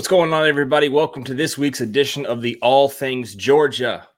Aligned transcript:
what's 0.00 0.08
going 0.08 0.32
on, 0.32 0.48
everybody? 0.48 0.88
Welcome 0.88 1.24
to 1.24 1.34
this 1.34 1.58
week's 1.58 1.82
edition 1.82 2.24
of 2.24 2.40
the 2.40 2.58
All 2.62 2.88
Things 2.88 3.34
Georgia 3.34 4.08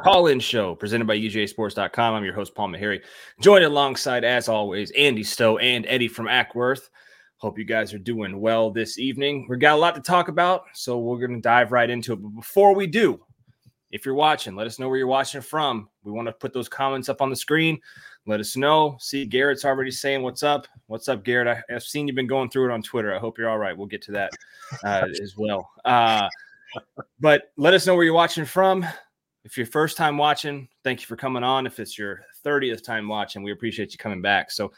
call 0.00 0.28
in 0.28 0.40
show 0.40 0.74
presented 0.74 1.06
by 1.06 1.18
UGASports.com. 1.18 2.14
I'm 2.14 2.24
your 2.24 2.32
host, 2.32 2.54
Paul 2.54 2.68
Maharry, 2.68 3.02
joined 3.38 3.66
alongside, 3.66 4.24
as 4.24 4.48
always, 4.48 4.90
Andy 4.92 5.22
Stowe 5.22 5.58
and 5.58 5.84
Eddie 5.86 6.08
from 6.08 6.24
Acworth. 6.24 6.88
Hope 7.36 7.58
you 7.58 7.66
guys 7.66 7.92
are 7.92 7.98
doing 7.98 8.40
well 8.40 8.70
this 8.70 8.98
evening. 8.98 9.46
We've 9.46 9.60
got 9.60 9.74
a 9.74 9.78
lot 9.78 9.94
to 9.94 10.00
talk 10.00 10.28
about, 10.28 10.62
so 10.72 10.98
we're 10.98 11.18
going 11.18 11.34
to 11.34 11.42
dive 11.42 11.70
right 11.70 11.90
into 11.90 12.14
it. 12.14 12.22
But 12.22 12.30
before 12.30 12.74
we 12.74 12.86
do, 12.86 13.20
if 13.90 14.06
you're 14.06 14.14
watching, 14.14 14.56
let 14.56 14.66
us 14.66 14.78
know 14.78 14.88
where 14.88 14.96
you're 14.96 15.06
watching 15.06 15.42
from. 15.42 15.89
We 16.04 16.12
want 16.12 16.26
to 16.26 16.32
put 16.32 16.52
those 16.52 16.68
comments 16.68 17.08
up 17.08 17.20
on 17.20 17.30
the 17.30 17.36
screen. 17.36 17.78
Let 18.26 18.40
us 18.40 18.56
know. 18.56 18.96
See, 19.00 19.24
Garrett's 19.24 19.64
already 19.64 19.90
saying 19.90 20.22
what's 20.22 20.42
up. 20.42 20.66
What's 20.86 21.08
up, 21.08 21.24
Garrett? 21.24 21.48
I, 21.48 21.72
have 21.72 21.82
seen 21.82 22.06
you've 22.06 22.16
been 22.16 22.26
going 22.26 22.50
through 22.50 22.70
it 22.70 22.72
on 22.72 22.82
Twitter. 22.82 23.14
I 23.14 23.18
hope 23.18 23.38
you're 23.38 23.48
all 23.48 23.58
right. 23.58 23.76
We'll 23.76 23.86
get 23.86 24.02
to 24.02 24.12
that 24.12 24.30
uh, 24.84 25.06
as 25.22 25.34
well. 25.36 25.70
Uh, 25.84 26.28
but 27.20 27.52
let 27.56 27.74
us 27.74 27.86
know 27.86 27.94
where 27.94 28.04
you're 28.04 28.14
watching 28.14 28.44
from. 28.44 28.86
If 29.44 29.56
you're 29.56 29.66
first 29.66 29.96
time 29.96 30.18
watching, 30.18 30.68
thank 30.84 31.00
you 31.00 31.06
for 31.06 31.16
coming 31.16 31.42
on. 31.42 31.66
If 31.66 31.80
it's 31.80 31.98
your 31.98 32.22
30th 32.44 32.84
time 32.84 33.08
watching, 33.08 33.42
we 33.42 33.52
appreciate 33.52 33.92
you 33.92 33.98
coming 33.98 34.22
back. 34.22 34.50
So 34.50 34.72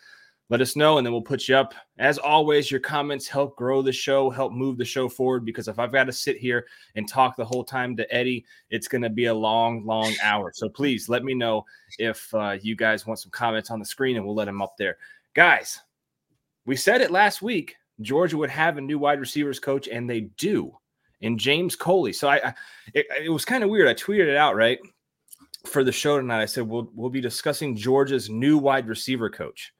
let 0.51 0.60
us 0.60 0.77
know 0.77 0.98
and 0.98 1.06
then 1.06 1.12
we'll 1.12 1.23
put 1.23 1.48
you 1.48 1.56
up. 1.56 1.74
As 1.98 2.19
always, 2.19 2.70
your 2.70 2.80
comments 2.80 3.27
help 3.27 3.56
grow 3.56 3.80
the 3.80 3.92
show, 3.92 4.28
help 4.28 4.52
move 4.52 4.77
the 4.77 4.84
show 4.84 5.09
forward. 5.09 5.45
Because 5.45 5.68
if 5.68 5.78
I've 5.78 5.92
got 5.92 6.05
to 6.05 6.12
sit 6.12 6.37
here 6.37 6.66
and 6.95 7.09
talk 7.09 7.37
the 7.37 7.45
whole 7.45 7.65
time 7.65 7.96
to 7.96 8.15
Eddie, 8.15 8.45
it's 8.68 8.88
going 8.88 9.02
to 9.02 9.10
be 9.10 9.27
a 9.27 9.34
long, 9.34 9.87
long 9.87 10.12
hour. 10.23 10.52
So 10.55 10.68
please 10.68 11.09
let 11.09 11.24
me 11.24 11.34
know 11.34 11.65
if 11.98 12.32
uh, 12.34 12.59
you 12.60 12.77
guys 12.77 13.06
want 13.06 13.20
some 13.20 13.30
comments 13.30 13.70
on 13.70 13.78
the 13.78 13.84
screen 13.84 14.16
and 14.16 14.27
we'll 14.27 14.34
let 14.34 14.45
them 14.45 14.60
up 14.62 14.77
there. 14.77 14.98
Guys, 15.34 15.80
we 16.66 16.77
said 16.77 17.01
it 17.01 17.10
last 17.10 17.40
week. 17.40 17.76
Georgia 18.01 18.37
would 18.37 18.51
have 18.51 18.79
a 18.79 18.80
new 18.80 18.98
wide 18.98 19.20
receivers 19.20 19.60
coach, 19.60 19.88
and 19.88 20.09
they 20.09 20.23
do 20.38 20.76
in 21.20 21.38
James 21.38 21.76
Coley. 21.76 22.13
So 22.13 22.29
I, 22.29 22.48
I 22.48 22.54
it, 22.95 23.07
it 23.24 23.29
was 23.30 23.45
kind 23.45 23.65
of 23.65 23.70
weird. 23.70 23.88
I 23.88 23.95
tweeted 23.95 24.29
it 24.29 24.37
out 24.37 24.57
right 24.57 24.79
for 25.66 25.85
the 25.85 25.93
show 25.93 26.18
tonight. 26.18 26.43
I 26.43 26.46
said 26.46 26.68
we'll 26.68 26.90
we'll 26.95 27.10
be 27.10 27.20
discussing 27.20 27.76
Georgia's 27.76 28.29
new 28.29 28.59
wide 28.59 28.88
receiver 28.88 29.30
coach 29.30 29.73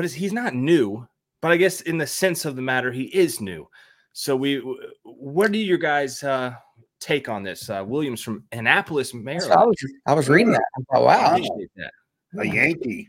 but 0.00 0.10
he's 0.10 0.32
not 0.32 0.54
new. 0.54 1.06
But 1.42 1.52
I 1.52 1.58
guess 1.58 1.82
in 1.82 1.98
the 1.98 2.06
sense 2.06 2.46
of 2.46 2.56
the 2.56 2.62
matter, 2.62 2.90
he 2.90 3.04
is 3.04 3.38
new. 3.38 3.68
So 4.14 4.34
we, 4.34 4.62
what 5.04 5.52
do 5.52 5.58
your 5.58 5.76
guys 5.76 6.22
uh, 6.22 6.54
take 7.00 7.28
on 7.28 7.42
this? 7.42 7.68
Uh, 7.68 7.84
Williams 7.86 8.22
from 8.22 8.44
Annapolis, 8.50 9.12
Maryland. 9.12 9.52
I 9.52 9.64
was, 9.64 9.76
I 10.06 10.14
was 10.14 10.28
reading 10.30 10.52
that. 10.52 10.64
Oh, 10.94 11.04
wow, 11.04 11.36
that. 11.36 11.92
a 12.38 12.46
Yankee. 12.46 13.08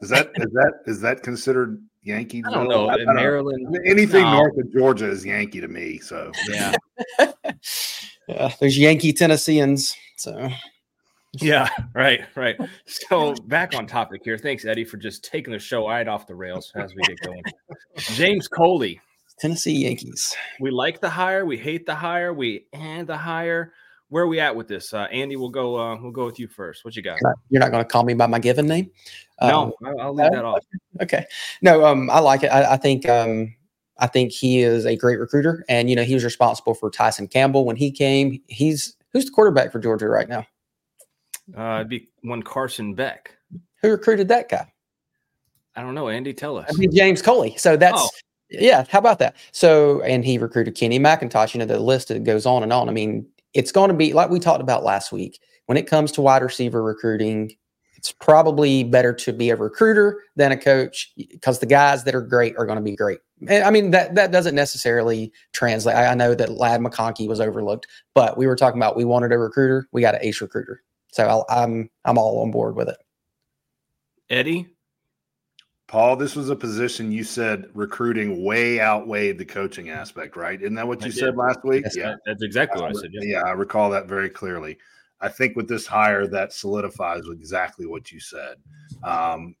Is 0.00 0.08
that 0.08 0.32
is 0.34 0.52
that 0.52 0.72
is 0.86 1.00
that 1.02 1.22
considered 1.22 1.80
Yankee? 2.02 2.42
I 2.44 2.50
don't 2.50 2.68
know. 2.68 2.88
I, 2.88 2.94
I 2.94 3.14
Maryland, 3.14 3.66
know. 3.70 3.80
anything 3.86 4.24
no. 4.24 4.32
north 4.32 4.58
of 4.58 4.72
Georgia 4.72 5.08
is 5.08 5.24
Yankee 5.24 5.60
to 5.60 5.68
me. 5.68 5.98
So 5.98 6.32
yeah, 6.48 6.74
yeah. 8.28 8.52
There's 8.58 8.76
Yankee 8.76 9.12
Tennesseans. 9.12 9.96
So 10.16 10.50
yeah, 11.40 11.68
right, 11.94 12.20
right. 12.34 12.56
So 12.86 13.34
back 13.46 13.74
on 13.74 13.86
topic 13.86 14.22
here. 14.24 14.38
Thanks, 14.38 14.64
Eddie, 14.64 14.84
for 14.84 14.96
just 14.96 15.24
taking 15.24 15.52
the 15.52 15.58
show 15.58 15.88
right 15.88 16.06
off 16.06 16.26
the 16.26 16.34
rails 16.34 16.72
as 16.76 16.94
we 16.94 17.02
get 17.02 17.20
going. 17.20 17.42
James 17.96 18.48
Coley, 18.48 19.00
Tennessee 19.38 19.84
Yankees. 19.84 20.34
We 20.60 20.70
like 20.70 21.00
the 21.00 21.10
hire. 21.10 21.44
We 21.44 21.56
hate 21.56 21.86
the 21.86 21.94
hire. 21.94 22.32
We 22.32 22.66
and 22.72 23.06
the 23.06 23.16
hire. 23.16 23.72
Where 24.08 24.24
are 24.24 24.28
we 24.28 24.38
at 24.38 24.54
with 24.54 24.68
this? 24.68 24.92
Uh, 24.92 25.08
Andy, 25.10 25.36
we'll 25.36 25.48
go. 25.48 25.76
Uh, 25.76 25.96
we'll 26.00 26.12
go 26.12 26.26
with 26.26 26.38
you 26.38 26.46
first. 26.46 26.84
What 26.84 26.94
you 26.94 27.02
got? 27.02 27.18
You're 27.50 27.60
not 27.60 27.70
going 27.70 27.82
to 27.82 27.88
call 27.88 28.04
me 28.04 28.14
by 28.14 28.26
my 28.26 28.38
given 28.38 28.66
name. 28.66 28.90
No, 29.42 29.74
um, 29.84 29.94
I'll 30.00 30.14
leave 30.14 30.30
that 30.30 30.44
off. 30.44 30.64
Okay. 31.02 31.26
No, 31.60 31.84
um, 31.84 32.08
I 32.10 32.20
like 32.20 32.44
it. 32.44 32.48
I, 32.48 32.74
I 32.74 32.76
think. 32.76 33.08
Um, 33.08 33.54
I 33.98 34.06
think 34.08 34.32
he 34.32 34.60
is 34.60 34.86
a 34.86 34.96
great 34.96 35.20
recruiter, 35.20 35.64
and 35.68 35.88
you 35.88 35.96
know 35.96 36.02
he 36.02 36.14
was 36.14 36.24
responsible 36.24 36.74
for 36.74 36.90
Tyson 36.90 37.28
Campbell 37.28 37.64
when 37.64 37.76
he 37.76 37.90
came. 37.90 38.40
He's 38.48 38.96
who's 39.12 39.24
the 39.26 39.30
quarterback 39.30 39.72
for 39.72 39.78
Georgia 39.78 40.08
right 40.08 40.28
now? 40.28 40.46
Uh, 41.56 41.76
it'd 41.76 41.88
be 41.88 42.08
one 42.22 42.42
Carson 42.42 42.94
Beck. 42.94 43.36
Who 43.82 43.90
recruited 43.90 44.28
that 44.28 44.48
guy? 44.48 44.72
I 45.76 45.82
don't 45.82 45.94
know. 45.94 46.08
Andy, 46.08 46.32
tell 46.32 46.56
us. 46.56 46.70
I 46.72 46.76
mean, 46.76 46.92
James 46.92 47.20
Coley. 47.20 47.56
So 47.56 47.76
that's 47.76 48.00
oh. 48.00 48.08
yeah. 48.48 48.84
How 48.88 48.98
about 48.98 49.18
that? 49.18 49.36
So 49.52 50.00
and 50.02 50.24
he 50.24 50.38
recruited 50.38 50.76
Kenny 50.76 50.98
McIntosh. 50.98 51.54
You 51.54 51.58
know 51.58 51.66
the 51.66 51.78
list 51.78 52.08
that 52.08 52.24
goes 52.24 52.46
on 52.46 52.62
and 52.62 52.72
on. 52.72 52.88
I 52.88 52.92
mean, 52.92 53.26
it's 53.52 53.72
going 53.72 53.88
to 53.88 53.96
be 53.96 54.12
like 54.12 54.30
we 54.30 54.38
talked 54.40 54.62
about 54.62 54.84
last 54.84 55.12
week. 55.12 55.40
When 55.66 55.78
it 55.78 55.86
comes 55.86 56.12
to 56.12 56.22
wide 56.22 56.42
receiver 56.42 56.82
recruiting, 56.82 57.56
it's 57.96 58.12
probably 58.12 58.84
better 58.84 59.14
to 59.14 59.32
be 59.32 59.50
a 59.50 59.56
recruiter 59.56 60.22
than 60.36 60.52
a 60.52 60.56
coach 60.56 61.10
because 61.16 61.58
the 61.58 61.66
guys 61.66 62.04
that 62.04 62.14
are 62.14 62.20
great 62.20 62.56
are 62.56 62.66
going 62.66 62.76
to 62.76 62.82
be 62.82 62.94
great. 62.94 63.18
I 63.50 63.70
mean 63.70 63.90
that 63.90 64.14
that 64.14 64.30
doesn't 64.30 64.54
necessarily 64.54 65.32
translate. 65.52 65.96
I, 65.96 66.06
I 66.12 66.14
know 66.14 66.34
that 66.34 66.50
Ladd 66.50 66.80
McConkey 66.80 67.28
was 67.28 67.40
overlooked, 67.40 67.86
but 68.14 68.38
we 68.38 68.46
were 68.46 68.56
talking 68.56 68.78
about 68.78 68.96
we 68.96 69.04
wanted 69.04 69.32
a 69.32 69.38
recruiter. 69.38 69.88
We 69.92 70.00
got 70.00 70.14
an 70.14 70.20
ace 70.22 70.40
recruiter. 70.40 70.82
So 71.14 71.24
I'll, 71.24 71.46
I'm 71.48 71.88
I'm 72.04 72.18
all 72.18 72.42
on 72.42 72.50
board 72.50 72.74
with 72.74 72.88
it. 72.88 72.96
Eddie, 74.30 74.66
Paul, 75.86 76.16
this 76.16 76.34
was 76.34 76.50
a 76.50 76.56
position 76.56 77.12
you 77.12 77.22
said 77.22 77.66
recruiting 77.72 78.42
way 78.42 78.80
outweighed 78.80 79.38
the 79.38 79.44
coaching 79.44 79.90
aspect, 79.90 80.34
right? 80.34 80.60
Isn't 80.60 80.74
that 80.74 80.88
what 80.88 81.02
you 81.02 81.06
I 81.06 81.10
said 81.10 81.26
did. 81.26 81.36
last 81.36 81.60
week? 81.62 81.84
Yes, 81.84 81.96
yeah, 81.96 82.16
that's 82.26 82.42
exactly 82.42 82.82
what 82.82 82.96
I 82.96 83.00
said. 83.00 83.10
Yeah. 83.12 83.22
yeah, 83.22 83.42
I 83.42 83.52
recall 83.52 83.90
that 83.90 84.08
very 84.08 84.28
clearly. 84.28 84.76
I 85.20 85.28
think 85.28 85.54
with 85.54 85.68
this 85.68 85.86
hire, 85.86 86.26
that 86.26 86.52
solidifies 86.52 87.22
exactly 87.30 87.86
what 87.86 88.10
you 88.10 88.18
said. 88.18 88.56
Um, 89.04 89.54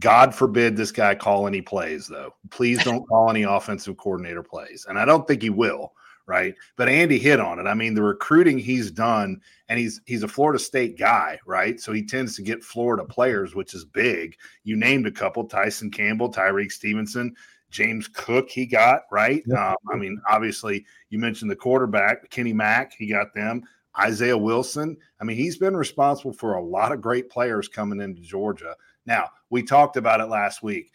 God 0.00 0.34
forbid 0.34 0.76
this 0.76 0.90
guy 0.90 1.14
call 1.14 1.46
any 1.46 1.62
plays, 1.62 2.08
though. 2.08 2.34
Please 2.50 2.82
don't 2.82 3.06
call 3.08 3.30
any 3.30 3.44
offensive 3.44 3.96
coordinator 3.96 4.42
plays, 4.42 4.86
and 4.88 4.98
I 4.98 5.04
don't 5.04 5.24
think 5.28 5.42
he 5.42 5.50
will 5.50 5.92
right? 6.26 6.54
But 6.76 6.88
Andy 6.88 7.18
hit 7.18 7.40
on 7.40 7.58
it. 7.58 7.66
I 7.66 7.74
mean, 7.74 7.94
the 7.94 8.02
recruiting 8.02 8.58
he's 8.58 8.90
done, 8.90 9.40
and 9.68 9.78
he's 9.78 10.00
he's 10.06 10.22
a 10.22 10.28
Florida 10.28 10.58
State 10.58 10.98
guy, 10.98 11.38
right? 11.46 11.80
So 11.80 11.92
he 11.92 12.04
tends 12.04 12.36
to 12.36 12.42
get 12.42 12.64
Florida 12.64 13.04
players, 13.04 13.54
which 13.54 13.74
is 13.74 13.84
big. 13.84 14.36
You 14.64 14.76
named 14.76 15.06
a 15.06 15.12
couple: 15.12 15.44
Tyson 15.44 15.90
Campbell, 15.90 16.32
Tyrique 16.32 16.72
Stevenson, 16.72 17.34
James 17.70 18.08
Cook. 18.08 18.50
He 18.50 18.66
got 18.66 19.02
right. 19.10 19.42
Um, 19.56 19.76
I 19.92 19.96
mean, 19.96 20.20
obviously, 20.28 20.84
you 21.10 21.18
mentioned 21.18 21.50
the 21.50 21.56
quarterback, 21.56 22.28
Kenny 22.30 22.52
Mack. 22.52 22.92
He 22.94 23.06
got 23.06 23.34
them. 23.34 23.62
Isaiah 23.98 24.36
Wilson. 24.36 24.96
I 25.20 25.24
mean, 25.24 25.36
he's 25.36 25.56
been 25.56 25.76
responsible 25.76 26.32
for 26.32 26.54
a 26.54 26.62
lot 26.62 26.92
of 26.92 27.00
great 27.00 27.30
players 27.30 27.68
coming 27.68 28.00
into 28.00 28.20
Georgia. 28.20 28.74
Now, 29.06 29.30
we 29.50 29.62
talked 29.62 29.96
about 29.96 30.20
it 30.20 30.26
last 30.26 30.62
week. 30.62 30.90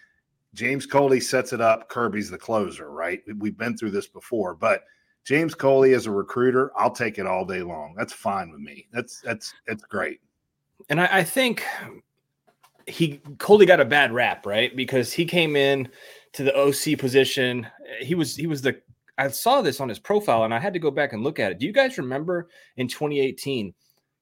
James 0.53 0.85
Coley 0.85 1.19
sets 1.19 1.53
it 1.53 1.61
up. 1.61 1.89
Kirby's 1.89 2.29
the 2.29 2.37
closer, 2.37 2.91
right? 2.91 3.21
We've 3.37 3.57
been 3.57 3.77
through 3.77 3.91
this 3.91 4.07
before, 4.07 4.53
but 4.53 4.83
James 5.25 5.53
Coley 5.53 5.93
as 5.93 6.07
a 6.07 6.11
recruiter, 6.11 6.71
I'll 6.75 6.91
take 6.91 7.19
it 7.19 7.27
all 7.27 7.45
day 7.45 7.61
long. 7.61 7.93
That's 7.97 8.13
fine 8.13 8.51
with 8.51 8.61
me. 8.61 8.87
That's 8.91 9.21
that's 9.21 9.53
that's 9.67 9.83
great. 9.83 10.19
And 10.89 10.99
I, 10.99 11.19
I 11.19 11.23
think 11.23 11.63
he 12.87 13.21
Coley 13.37 13.65
got 13.65 13.79
a 13.79 13.85
bad 13.85 14.11
rap, 14.11 14.45
right? 14.45 14.75
Because 14.75 15.13
he 15.13 15.25
came 15.25 15.55
in 15.55 15.89
to 16.33 16.43
the 16.43 16.55
OC 16.55 16.97
position. 16.97 17.67
He 17.99 18.15
was 18.15 18.35
he 18.35 18.47
was 18.47 18.61
the 18.61 18.81
I 19.17 19.27
saw 19.27 19.61
this 19.61 19.79
on 19.79 19.89
his 19.89 19.99
profile 19.99 20.43
and 20.43 20.53
I 20.53 20.59
had 20.59 20.73
to 20.73 20.79
go 20.79 20.89
back 20.89 21.13
and 21.13 21.23
look 21.23 21.39
at 21.39 21.51
it. 21.51 21.59
Do 21.59 21.65
you 21.65 21.73
guys 21.73 21.97
remember 21.97 22.49
in 22.77 22.87
2018? 22.87 23.73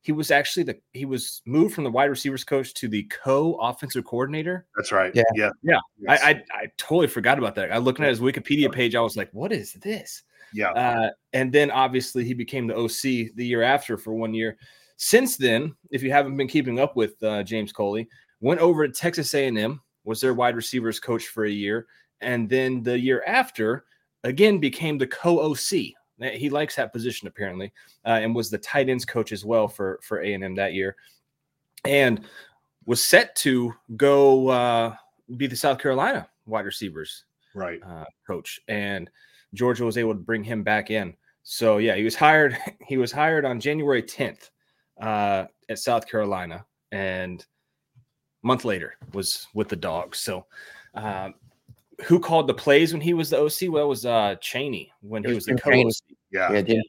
He 0.02 0.12
was 0.12 0.32
actually 0.32 0.64
the 0.64 0.78
he 0.94 1.06
was 1.06 1.42
moved 1.46 1.76
from 1.76 1.84
the 1.84 1.92
wide 1.92 2.10
receivers 2.10 2.44
coach 2.44 2.74
to 2.76 2.88
the 2.88 3.04
co-offensive 3.04 4.06
coordinator. 4.06 4.66
That's 4.76 4.92
right. 4.92 5.14
Yeah. 5.14 5.24
Yeah. 5.36 5.52
Yeah. 5.62 5.80
Yes. 6.00 6.22
I, 6.22 6.30
I, 6.30 6.44
I 6.54 6.68
totally 6.78 7.08
forgot 7.08 7.38
about 7.38 7.56
that. 7.56 7.72
I 7.72 7.78
looking 7.78 8.06
at 8.06 8.10
his 8.10 8.20
Wikipedia 8.20 8.72
page, 8.72 8.96
I 8.96 9.02
was 9.02 9.18
like, 9.18 9.30
what 9.32 9.52
is 9.52 9.74
this? 9.74 10.24
Yeah. 10.54 10.72
Uh, 10.72 11.10
and 11.34 11.52
then 11.52 11.72
obviously 11.72 12.24
he 12.24 12.34
became 12.34 12.68
the 12.68 12.76
OC 12.76 13.34
the 13.36 13.46
year 13.46 13.62
after 13.62 13.98
for 13.98 14.14
one 14.14 14.34
year. 14.34 14.58
Since 14.98 15.38
then, 15.38 15.76
if 15.92 16.04
you 16.04 16.12
haven't 16.12 16.36
been 16.36 16.48
keeping 16.48 16.80
up 16.80 16.96
with 16.96 17.22
uh, 17.24 17.44
James 17.44 17.72
Coley, 17.72 18.10
went 18.42 18.60
over 18.60 18.88
to 18.88 18.94
Texas 18.94 19.34
A&M, 19.34 19.82
was 20.04 20.22
their 20.22 20.34
wide 20.34 20.56
receivers 20.56 21.00
coach 21.00 21.28
for 21.28 21.46
a 21.46 21.50
year, 21.50 21.88
and 22.22 22.50
then 22.50 22.84
the 22.84 23.00
year 23.00 23.24
after, 23.26 23.86
again 24.24 24.60
became 24.60 24.98
the 24.98 25.08
co-OC. 25.08 25.94
He 26.34 26.50
likes 26.50 26.76
that 26.76 26.92
position 26.92 27.30
apparently, 27.30 27.72
uh, 28.06 28.20
and 28.22 28.36
was 28.36 28.50
the 28.50 28.58
tight 28.58 28.90
ends 28.90 29.06
coach 29.06 29.32
as 29.32 29.46
well 29.46 29.70
for 29.70 30.00
for 30.04 30.22
A&M 30.22 30.54
that 30.56 30.74
year, 30.74 30.98
and 31.86 32.26
was 32.86 33.02
set 33.02 33.36
to 33.38 33.74
go 33.96 34.50
uh, 34.50 34.96
be 35.38 35.48
the 35.48 35.56
South 35.56 35.80
Carolina 35.80 36.28
wide 36.46 36.66
receivers 36.66 37.24
right 37.56 37.80
uh, 37.86 38.06
coach 38.28 38.60
and 38.68 39.10
Georgia 39.54 39.86
was 39.86 39.98
able 39.98 40.14
to 40.14 40.20
bring 40.20 40.44
him 40.44 40.64
back 40.64 40.90
in. 40.90 41.14
So 41.44 41.78
yeah, 41.78 41.96
he 41.96 42.04
was 42.04 42.16
hired. 42.16 42.58
He 42.88 42.98
was 42.98 43.12
hired 43.12 43.46
on 43.46 43.60
January 43.60 44.02
10th 44.02 44.50
uh, 45.00 45.46
at 45.70 45.78
South 45.78 46.08
Carolina, 46.10 46.66
and 46.92 47.46
month 48.42 48.66
later 48.66 48.96
was 49.14 49.48
with 49.54 49.70
the 49.70 49.76
Dogs. 49.76 50.20
So, 50.20 50.46
um, 50.96 51.36
who 52.04 52.20
called 52.20 52.48
the 52.48 52.54
plays 52.54 52.94
when 52.94 53.02
he 53.02 53.14
was 53.14 53.30
the 53.30 53.40
OC? 53.40 53.72
Well, 53.72 53.86
it 53.86 53.90
was 53.90 54.06
uh, 54.06 54.36
Chaney 54.42 54.92
when 55.02 55.24
he 55.24 55.34
was 55.34 55.46
the 55.46 55.56
coach. 55.56 55.94
Yeah, 56.32 56.52
yeah 56.52 56.62
didn't 56.62 56.86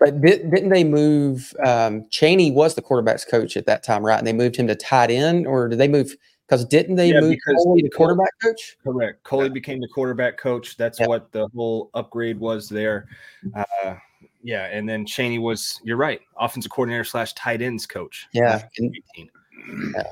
but 0.00 0.20
did, 0.20 0.50
not 0.50 0.68
they 0.68 0.84
move? 0.84 1.54
Um, 1.64 2.06
Chaney 2.10 2.50
was 2.50 2.74
the 2.74 2.82
quarterbacks 2.82 3.28
coach 3.28 3.56
at 3.56 3.66
that 3.66 3.82
time, 3.82 4.04
right? 4.04 4.18
And 4.18 4.26
they 4.26 4.32
moved 4.32 4.56
him 4.56 4.66
to 4.66 4.74
tight 4.74 5.10
end, 5.10 5.46
or 5.46 5.68
did 5.68 5.78
they 5.78 5.88
move 5.88 6.14
Because 6.48 6.64
didn't 6.64 6.96
they 6.96 7.12
Yeah, 7.12 7.20
move 7.20 7.36
Coley 7.46 7.82
to 7.82 7.90
quarterback 7.90 8.30
coach? 8.42 8.78
Correct. 8.82 9.22
Coley 9.22 9.46
Yeah. 9.48 9.52
became 9.52 9.80
the 9.80 9.88
quarterback 9.88 10.38
coach. 10.38 10.78
That's 10.78 10.98
Yeah. 10.98 11.06
what 11.06 11.30
the 11.30 11.46
whole 11.54 11.90
upgrade 11.92 12.40
was 12.40 12.70
there. 12.70 13.06
Uh, 13.54 13.96
yeah, 14.42 14.64
and 14.64 14.88
then 14.88 15.04
Chaney 15.04 15.38
was. 15.38 15.78
You're 15.84 15.98
right. 15.98 16.20
Offensive 16.38 16.72
coordinator 16.72 17.04
slash 17.04 17.34
tight 17.34 17.60
ends 17.60 17.86
coach. 17.86 18.28
Yeah. 18.32 18.62
And 18.78 18.96
18. 19.14 19.30
Yeah. 19.94 20.02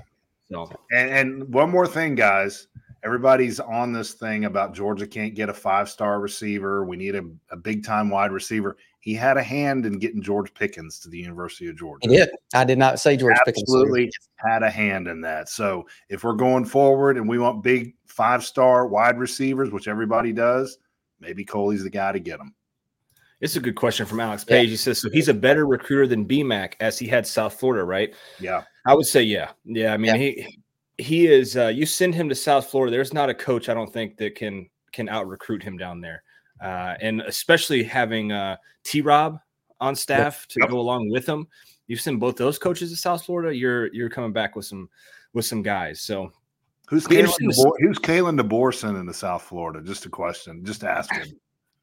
So 0.50 0.70
And, 0.92 1.10
and 1.10 1.54
one 1.54 1.70
more 1.70 1.86
thing, 1.86 2.14
guys. 2.14 2.68
Everybody's 3.02 3.58
on 3.58 3.92
this 3.92 4.12
thing 4.14 4.44
about 4.44 4.74
Georgia 4.74 5.06
can't 5.06 5.34
get 5.34 5.48
a 5.48 5.54
five 5.54 5.88
star 5.88 6.20
receiver. 6.20 6.84
We 6.84 6.96
need 6.96 7.14
a, 7.14 7.22
a 7.50 7.56
big 7.56 7.82
time 7.84 8.10
wide 8.10 8.32
receiver. 8.32 8.76
He 9.06 9.14
had 9.14 9.36
a 9.36 9.42
hand 9.42 9.86
in 9.86 10.00
getting 10.00 10.20
George 10.20 10.52
Pickens 10.52 10.98
to 10.98 11.08
the 11.08 11.16
University 11.16 11.68
of 11.68 11.76
Georgia. 11.76 12.08
he 12.10 12.16
did. 12.16 12.28
I 12.54 12.64
did 12.64 12.76
not 12.76 12.98
say 12.98 13.16
George 13.16 13.36
Pickens. 13.44 13.62
Absolutely 13.62 14.10
had 14.34 14.64
a 14.64 14.68
hand 14.68 15.06
in 15.06 15.20
that. 15.20 15.48
So 15.48 15.86
if 16.08 16.24
we're 16.24 16.32
going 16.32 16.64
forward 16.64 17.16
and 17.16 17.28
we 17.28 17.38
want 17.38 17.62
big 17.62 17.94
five 18.08 18.42
star 18.44 18.88
wide 18.88 19.16
receivers, 19.16 19.70
which 19.70 19.86
everybody 19.86 20.32
does, 20.32 20.78
maybe 21.20 21.44
Coley's 21.44 21.84
the 21.84 21.88
guy 21.88 22.10
to 22.10 22.18
get 22.18 22.38
them. 22.38 22.52
it's 23.40 23.54
a 23.54 23.60
good 23.60 23.76
question 23.76 24.06
from 24.06 24.18
Alex 24.18 24.44
Yeah. 24.48 24.56
Page. 24.56 24.70
He 24.70 24.76
says 24.76 25.00
so. 25.00 25.08
He's 25.12 25.28
a 25.28 25.34
better 25.34 25.66
recruiter 25.66 26.08
than 26.08 26.26
BMAC 26.26 26.72
as 26.80 26.98
he 26.98 27.06
had 27.06 27.24
South 27.28 27.54
Florida, 27.60 27.84
right? 27.84 28.12
Yeah. 28.40 28.64
I 28.86 28.94
would 28.94 29.06
say 29.06 29.22
yeah. 29.22 29.50
Yeah. 29.64 29.94
I 29.94 29.98
mean 29.98 30.16
Yeah. 30.16 30.16
he 30.16 30.58
he 30.98 31.26
is. 31.28 31.56
Uh, 31.56 31.68
you 31.68 31.86
send 31.86 32.12
him 32.12 32.28
to 32.28 32.34
South 32.34 32.66
Florida. 32.70 32.90
There's 32.90 33.14
not 33.14 33.30
a 33.30 33.34
coach 33.34 33.68
I 33.68 33.74
don't 33.74 33.92
think 33.92 34.16
that 34.16 34.34
can 34.34 34.68
can 34.90 35.08
out 35.08 35.28
recruit 35.28 35.62
him 35.62 35.76
down 35.76 36.00
there, 36.00 36.24
uh, 36.60 36.94
and 37.00 37.20
especially 37.22 37.82
having 37.82 38.32
uh, 38.32 38.56
T 38.84 39.00
Rob 39.00 39.38
on 39.80 39.94
staff 39.94 40.46
to 40.48 40.60
Yep. 40.60 40.70
go 40.70 40.78
along 40.80 41.10
with 41.10 41.26
him. 41.26 41.46
You 41.86 41.96
send 41.96 42.18
both 42.20 42.36
those 42.36 42.58
coaches 42.58 42.90
to 42.90 42.96
South 42.96 43.24
Florida. 43.24 43.54
You're 43.54 43.92
you're 43.94 44.10
coming 44.10 44.32
back 44.32 44.56
with 44.56 44.64
some 44.66 44.88
with 45.32 45.44
some 45.44 45.62
guys. 45.62 46.00
So 46.00 46.32
Who's 46.88 47.06
Be 47.06 47.16
Kalen 47.16 47.18
interesting 47.18 47.48
to 47.48 47.54
see. 47.54 47.62
DeBoer, 47.64 47.72
who's 47.80 47.98
Kalen 47.98 48.40
DeBoer 48.40 48.74
sending 48.74 49.06
to 49.06 49.14
South 49.14 49.42
Florida? 49.42 49.82
Just 49.82 50.06
a 50.06 50.08
question. 50.08 50.64
Just 50.64 50.84
asking. 50.84 51.34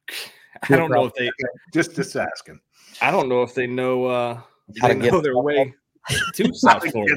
I 0.70 0.76
don't 0.76 0.90
know 0.90 1.04
if 1.04 1.14
they 1.14 1.30
Just 1.72 1.94
just 1.94 2.16
asking. 2.16 2.60
I 3.02 3.10
don't 3.10 3.28
know 3.28 3.42
if 3.42 3.54
they 3.54 3.66
know 3.66 4.06
uh 4.06 4.34
How 4.80 4.88
they 4.88 4.94
to 4.94 5.00
get 5.00 5.12
know 5.12 5.20
their 5.20 5.38
way 5.38 5.74
to 6.34 6.54
South 6.54 6.90
Florida. 6.90 7.16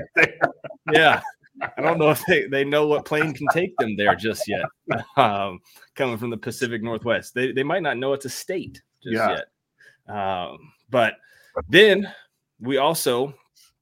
Yeah. 0.92 1.22
I 1.62 1.82
don't 1.82 1.98
know 1.98 2.10
if 2.12 2.24
they, 2.26 2.46
they 2.48 2.64
know 2.64 2.88
what 2.88 3.06
plane 3.06 3.34
can 3.34 3.48
take 3.52 3.76
them 3.78 3.96
there 3.96 4.16
just 4.16 4.48
yet. 4.48 4.66
Um, 5.18 5.60
coming 5.96 6.18
from 6.18 6.30
the 6.30 6.38
Pacific 6.38 6.82
Northwest. 6.84 7.34
They 7.34 7.52
they 7.52 7.64
might 7.64 7.82
not 7.82 7.98
know 7.98 8.14
it's 8.14 8.26
a 8.26 8.30
state 8.30 8.82
just 9.04 9.16
Yeah. 9.16 9.38
yet. 10.08 10.16
Um, 10.16 10.58
but 10.90 11.16
then 11.70 12.08
we 12.60 12.78
also 12.78 13.34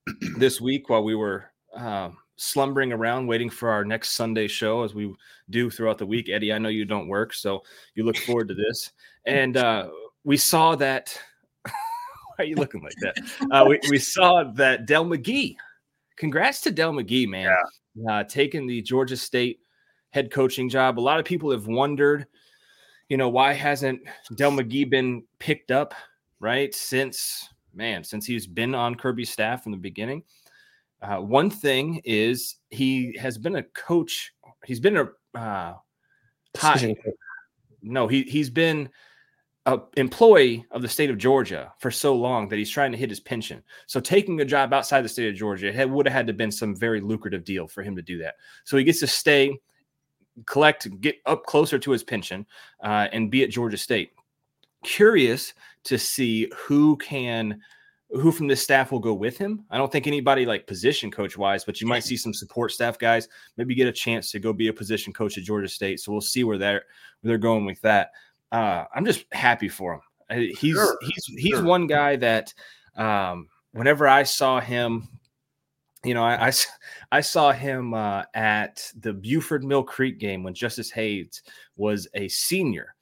this 0.38 0.60
week 0.62 0.90
while 0.90 1.04
we 1.04 1.16
were 1.16 1.46
um, 1.76 2.18
slumbering 2.38 2.92
around 2.94 3.28
waiting 3.28 3.50
for 3.50 3.70
our 3.70 3.84
next 3.86 4.12
Sunday 4.12 4.48
show 4.48 4.84
as 4.84 4.94
we 4.96 5.14
do 5.50 5.70
throughout 5.70 5.98
the 5.98 6.06
week. 6.06 6.30
Eddie, 6.30 6.54
I 6.54 6.58
know 6.58 6.70
you 6.70 6.86
don't 6.86 7.08
work, 7.08 7.34
so 7.34 7.64
you 7.96 8.04
look 8.04 8.18
forward 8.18 8.48
to 8.50 8.54
this. 8.56 8.92
And 9.26 9.58
uh, 9.58 9.90
we 10.24 10.38
saw 10.38 10.76
that. 10.76 11.18
Why 11.66 11.72
are 12.40 12.46
you 12.46 12.56
looking 12.56 12.82
like 12.82 12.96
that? 13.02 13.16
Uh, 13.52 13.66
we, 13.68 13.80
we 13.90 14.00
saw 14.00 14.44
that 14.56 14.86
Del 14.86 15.06
McGee. 15.06 15.56
Congrats 16.18 16.62
to 16.62 16.72
Del 16.72 16.94
McGee, 16.94 17.28
man. 17.28 17.54
Uh, 18.10 18.24
taking 18.24 18.68
the 18.68 18.82
Georgia 18.82 19.18
State 19.18 19.60
head 20.12 20.32
coaching 20.32 20.70
job. 20.70 21.00
A 21.00 21.02
lot 21.02 21.20
of 21.20 21.26
people 21.26 21.52
have 21.52 21.68
wondered, 21.68 22.26
you 23.10 23.18
know, 23.18 23.30
why 23.30 23.54
hasn't 23.54 24.02
Del 24.36 24.52
McGee 24.52 24.90
been 24.90 25.24
picked 25.40 25.72
up, 25.72 25.94
right? 26.40 26.74
Since, 26.74 27.50
man, 27.74 28.04
since 28.04 28.26
he's 28.26 28.48
been 28.48 28.74
on 28.76 28.96
Kirby's 28.96 29.30
staff 29.30 29.64
from 29.64 29.72
the 29.72 29.78
beginning. 29.78 30.24
Uh, 31.02 31.18
one 31.18 31.50
thing 31.50 32.02
is 32.04 32.56
he 32.70 33.16
has 33.20 33.38
been 33.38 33.58
a 33.58 33.64
coach. 33.64 34.34
He's 34.66 34.80
been 34.80 34.98
a 34.98 35.38
uh, 35.38 35.74
high, 36.58 36.96
no, 37.82 38.08
he 38.08 38.24
he's 38.24 38.50
been 38.50 38.90
a 39.66 39.80
employee 39.98 40.66
of 40.72 40.82
the 40.82 40.88
state 40.88 41.10
of 41.10 41.18
Georgia 41.18 41.74
for 41.80 41.90
so 41.90 42.16
long 42.16 42.48
that 42.50 42.58
he's 42.58 42.70
trying 42.70 42.92
to 42.92 42.98
hit 42.98 43.10
his 43.10 43.20
pension. 43.20 43.64
So 43.88 44.00
taking 44.00 44.40
a 44.42 44.46
job 44.46 44.74
outside 44.74 45.02
the 45.02 45.10
state 45.10 45.30
of 45.30 45.36
Georgia 45.36 45.70
it 45.70 45.76
had, 45.76 45.90
would 45.92 46.06
have 46.06 46.14
had 46.14 46.28
to 46.28 46.34
been 46.34 46.52
some 46.52 46.76
very 46.76 47.02
lucrative 47.02 47.44
deal 47.44 47.68
for 47.68 47.82
him 47.82 47.96
to 47.96 48.02
do 48.02 48.20
that. 48.20 48.36
So 48.64 48.78
he 48.78 48.84
gets 48.84 49.00
to 49.00 49.08
stay, 49.08 49.60
collect, 50.46 50.88
get 51.02 51.16
up 51.26 51.46
closer 51.46 51.80
to 51.80 51.92
his 51.92 52.04
pension, 52.04 52.46
uh, 52.84 53.08
and 53.12 53.32
be 53.32 53.44
at 53.44 53.50
Georgia 53.50 53.78
State. 53.78 54.12
Curious 54.84 55.54
to 55.86 55.98
see 55.98 56.52
who 56.56 56.98
can. 56.98 57.60
Who 58.12 58.32
from 58.32 58.48
this 58.48 58.62
staff 58.62 58.92
will 58.92 59.00
go 59.00 59.16
with 59.16 59.38
him? 59.38 59.66
I 59.72 59.78
don't 59.78 59.92
think 59.92 60.06
anybody 60.06 60.46
like 60.46 60.68
position 60.68 61.10
coach 61.10 61.38
wise, 61.38 61.66
but 61.66 61.82
you 61.82 61.88
might 61.88 62.04
see 62.04 62.16
some 62.16 62.36
support 62.36 62.72
staff 62.72 63.00
guys 63.00 63.28
maybe 63.58 63.74
get 63.74 63.88
a 63.88 63.92
chance 63.92 64.32
to 64.32 64.40
go 64.40 64.54
be 64.54 64.68
a 64.68 64.74
position 64.74 65.12
coach 65.12 65.40
at 65.40 65.44
Georgia 65.44 65.68
State. 65.68 66.00
So 66.00 66.12
we'll 66.12 66.22
see 66.22 66.44
where 66.44 66.60
they're 66.60 66.84
where 67.22 67.30
they're 67.30 67.38
going 67.40 67.66
with 67.66 67.82
that. 67.82 68.12
Uh, 68.56 68.86
I'm 68.96 69.06
just 69.06 69.26
happy 69.34 69.68
for 69.68 69.96
him. 69.96 70.54
He's 70.56 70.76
Sure, 70.76 70.98
he's 71.02 71.26
he's 71.26 71.56
sure. 71.56 71.64
one 71.66 71.88
guy 71.88 72.16
that 72.16 72.54
um, 72.96 73.50
whenever 73.74 74.08
I 74.08 74.24
saw 74.24 74.62
him, 74.62 75.10
you 76.06 76.14
know, 76.14 76.24
I 76.24 76.54
I 77.12 77.20
saw 77.20 77.52
him 77.52 77.94
uh, 77.94 78.24
at 78.34 78.90
the 78.98 79.12
Buford 79.12 79.66
Mill 79.66 79.84
Creek 79.84 80.20
game 80.20 80.42
when 80.42 80.54
Justice 80.54 80.90
Hayes 80.92 81.44
was 81.76 82.08
a 82.14 82.30
senior, 82.30 82.96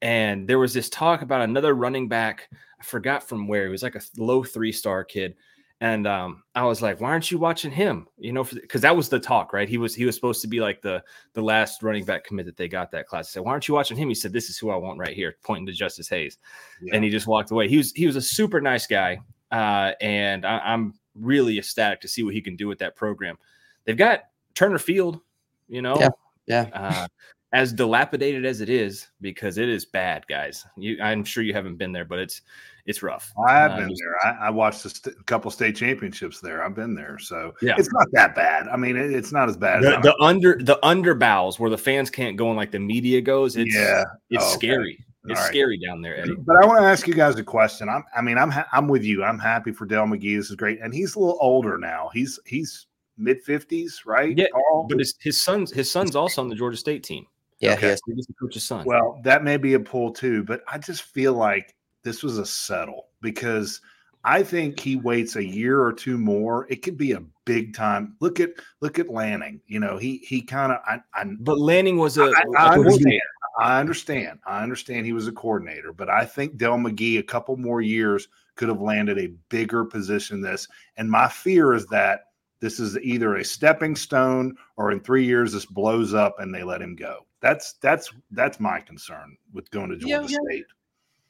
and 0.00 0.46
there 0.46 0.60
was 0.60 0.72
this 0.72 0.88
talk 0.88 1.22
about 1.22 1.40
another 1.42 1.74
running 1.74 2.06
back. 2.06 2.48
I 2.80 2.84
forgot 2.84 3.28
from 3.28 3.48
where 3.48 3.64
he 3.64 3.70
was 3.70 3.82
like 3.82 3.96
a 3.96 4.02
low 4.16 4.44
three 4.44 4.70
star 4.70 5.02
kid. 5.02 5.34
And 5.80 6.06
um, 6.06 6.44
I 6.54 6.64
was 6.64 6.80
like, 6.80 7.00
"Why 7.00 7.10
aren't 7.10 7.30
you 7.30 7.38
watching 7.38 7.70
him?" 7.70 8.06
You 8.16 8.32
know, 8.32 8.44
because 8.44 8.80
that 8.82 8.96
was 8.96 9.08
the 9.08 9.18
talk, 9.18 9.52
right? 9.52 9.68
He 9.68 9.76
was 9.76 9.94
he 9.94 10.04
was 10.06 10.14
supposed 10.14 10.40
to 10.42 10.48
be 10.48 10.60
like 10.60 10.80
the 10.80 11.02
the 11.34 11.42
last 11.42 11.82
running 11.82 12.04
back 12.04 12.24
commit 12.24 12.46
that 12.46 12.56
they 12.56 12.68
got 12.68 12.90
that 12.92 13.06
class. 13.06 13.28
I 13.28 13.30
said, 13.30 13.42
"Why 13.44 13.50
aren't 13.52 13.68
you 13.68 13.74
watching 13.74 13.96
him?" 13.96 14.08
He 14.08 14.14
said, 14.14 14.32
"This 14.32 14.48
is 14.48 14.56
who 14.56 14.70
I 14.70 14.76
want 14.76 14.98
right 14.98 15.14
here," 15.14 15.36
pointing 15.42 15.66
to 15.66 15.72
Justice 15.72 16.08
Hayes, 16.08 16.38
Yeah. 16.80 16.94
and 16.94 17.04
he 17.04 17.10
just 17.10 17.26
walked 17.26 17.50
away. 17.50 17.68
He 17.68 17.76
was 17.76 17.92
he 17.92 18.06
was 18.06 18.16
a 18.16 18.22
super 18.22 18.60
nice 18.60 18.86
guy, 18.86 19.18
uh, 19.50 19.92
and 20.00 20.46
I, 20.46 20.58
I'm 20.60 20.94
really 21.16 21.58
ecstatic 21.58 22.00
to 22.02 22.08
see 22.08 22.22
what 22.22 22.34
he 22.34 22.40
can 22.40 22.56
do 22.56 22.68
with 22.68 22.78
that 22.78 22.96
program. 22.96 23.36
They've 23.84 23.96
got 23.96 24.20
Turner 24.54 24.78
Field, 24.78 25.20
you 25.68 25.82
know, 25.82 25.96
Yeah, 25.98 26.08
yeah. 26.46 26.70
uh, 26.72 27.06
as 27.52 27.72
dilapidated 27.72 28.44
as 28.46 28.60
it 28.60 28.70
is, 28.70 29.08
because 29.20 29.58
it 29.58 29.68
is 29.68 29.84
bad, 29.84 30.24
guys. 30.28 30.64
You, 30.76 30.98
I'm 31.02 31.24
sure 31.24 31.42
you 31.42 31.52
haven't 31.52 31.76
been 31.76 31.92
there, 31.92 32.04
but 32.04 32.18
it's 32.20 32.42
it's 32.86 33.02
rough. 33.02 33.32
I 33.48 33.52
have 33.54 33.72
Uh, 33.72 33.76
been 33.78 33.88
just- 33.90 34.02
there. 34.02 34.32
I, 34.34 34.46
I 34.46 34.50
watched 34.50 34.84
a 34.84 34.90
st- 34.90 35.26
couple 35.26 35.50
state 35.50 35.74
championships 35.76 36.40
there. 36.40 36.62
I've 36.62 36.74
been 36.74 36.94
there, 36.94 37.18
so 37.18 37.54
Yeah. 37.62 37.74
it's 37.78 37.90
not 37.92 38.06
that 38.12 38.34
bad. 38.34 38.68
I 38.68 38.76
mean, 38.76 38.96
it, 38.96 39.10
it's 39.12 39.32
not 39.32 39.48
as 39.48 39.56
bad. 39.56 39.82
The, 39.82 39.96
as 39.98 40.02
the 40.02 40.14
under 40.20 40.58
the 40.62 40.78
underbows 40.82 41.58
where 41.58 41.70
the 41.70 41.78
fans 41.78 42.10
can't 42.10 42.36
go 42.36 42.48
and 42.48 42.56
like 42.56 42.70
the 42.72 42.78
media 42.78 43.20
goes. 43.20 43.56
It's 43.56 43.74
yeah, 43.74 44.04
it's 44.30 44.44
Oh, 44.44 44.48
okay. 44.56 44.68
scary. 44.68 44.98
It's 45.26 45.38
All 45.40 45.44
right. 45.46 45.48
scary 45.50 45.78
down 45.78 46.02
there, 46.02 46.20
Eddie. 46.20 46.34
But 46.36 46.56
I 46.62 46.66
want 46.66 46.80
to 46.80 46.86
ask 46.86 47.06
you 47.06 47.14
guys 47.14 47.36
a 47.36 47.42
question. 47.42 47.88
I'm, 47.88 48.04
I 48.14 48.20
mean, 48.20 48.36
I'm, 48.36 48.50
ha- 48.50 48.66
I'm 48.74 48.88
with 48.88 49.02
you. 49.04 49.24
I'm 49.24 49.38
happy 49.38 49.72
for 49.72 49.86
Del 49.86 50.04
McGee. 50.04 50.36
This 50.36 50.50
is 50.50 50.56
great, 50.56 50.80
and 50.82 50.92
he's 50.92 51.14
a 51.14 51.18
little 51.18 51.38
older 51.40 51.78
now. 51.78 52.10
He's, 52.12 52.38
he's 52.44 52.88
mid 53.16 53.42
fifties, 53.42 54.02
right? 54.04 54.36
Yeah, 54.36 54.48
Carl? 54.52 54.86
But 54.86 54.98
his, 54.98 55.14
his 55.22 55.40
son's 55.40 55.72
his 55.72 55.90
son's 55.90 56.14
also 56.14 56.42
on 56.42 56.50
the 56.50 56.54
Georgia 56.54 56.76
State 56.76 57.04
team. 57.04 57.24
Yeah, 57.60 57.72
Okay. 57.72 57.86
he 57.86 57.92
is. 57.94 58.00
He 58.06 58.12
to 58.22 58.32
coach 58.38 58.52
his 58.52 58.64
son. 58.66 58.84
Well, 58.84 59.18
that 59.24 59.42
may 59.44 59.56
be 59.56 59.72
a 59.72 59.80
pull 59.80 60.12
too, 60.12 60.44
but 60.44 60.62
I 60.70 60.76
just 60.76 61.04
feel 61.04 61.32
like 61.32 61.74
this 62.04 62.22
was 62.22 62.38
a 62.38 62.46
settle 62.46 63.08
because 63.20 63.80
I 64.22 64.42
think 64.42 64.78
he 64.78 64.96
waits 64.96 65.36
a 65.36 65.44
year 65.44 65.82
or 65.82 65.92
two 65.92 66.16
more. 66.16 66.66
It 66.70 66.82
could 66.82 66.96
be 66.96 67.12
a 67.12 67.22
big 67.44 67.74
time. 67.74 68.16
Look 68.20 68.40
at 68.40 68.50
look 68.80 68.98
at 68.98 69.08
Lanning. 69.08 69.60
You 69.66 69.80
know, 69.80 69.98
he 69.98 70.18
he 70.18 70.40
kind 70.40 70.72
of 70.72 70.78
I, 70.86 71.00
I 71.12 71.24
but 71.40 71.58
Lanning 71.58 71.98
was 71.98 72.16
a, 72.18 72.24
I- 72.24 72.28
a 72.28 72.58
I 72.58 72.74
understand. 72.74 72.84
coordinator. 72.84 73.20
I 73.58 73.80
understand. 73.80 74.38
I 74.46 74.62
understand 74.62 75.06
he 75.06 75.12
was 75.12 75.28
a 75.28 75.32
coordinator, 75.32 75.92
but 75.92 76.08
I 76.10 76.24
think 76.24 76.56
Del 76.56 76.76
McGee 76.76 77.18
a 77.20 77.22
couple 77.22 77.56
more 77.56 77.80
years 77.80 78.26
could 78.56 78.68
have 78.68 78.80
landed 78.80 79.18
a 79.18 79.32
bigger 79.48 79.84
position 79.84 80.40
than 80.40 80.50
this. 80.52 80.68
And 80.96 81.08
my 81.10 81.28
fear 81.28 81.72
is 81.72 81.86
that 81.86 82.26
this 82.60 82.80
is 82.80 82.98
either 82.98 83.36
a 83.36 83.44
stepping 83.44 83.94
stone 83.94 84.56
or 84.76 84.90
in 84.90 85.00
three 85.00 85.24
years 85.24 85.52
this 85.52 85.66
blows 85.66 86.14
up 86.14 86.40
and 86.40 86.52
they 86.52 86.62
let 86.64 86.82
him 86.82 86.96
go. 86.96 87.26
That's 87.40 87.74
that's 87.74 88.10
that's 88.30 88.58
my 88.58 88.80
concern 88.80 89.36
with 89.52 89.70
going 89.70 89.90
to 89.90 89.96
Yeah, 89.98 90.18
Georgia 90.18 90.32
yeah. 90.32 90.38
State. 90.48 90.66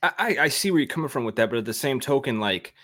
I, 0.04 0.12
I- 0.18 0.36
I 0.44 0.48
see 0.48 0.70
where 0.70 0.80
you're 0.80 0.86
coming 0.88 1.08
from 1.08 1.24
with 1.24 1.36
that, 1.36 1.50
but 1.50 1.58
at 1.58 1.64
the 1.64 1.74
same 1.74 2.00
token, 2.00 2.40
like 2.40 2.74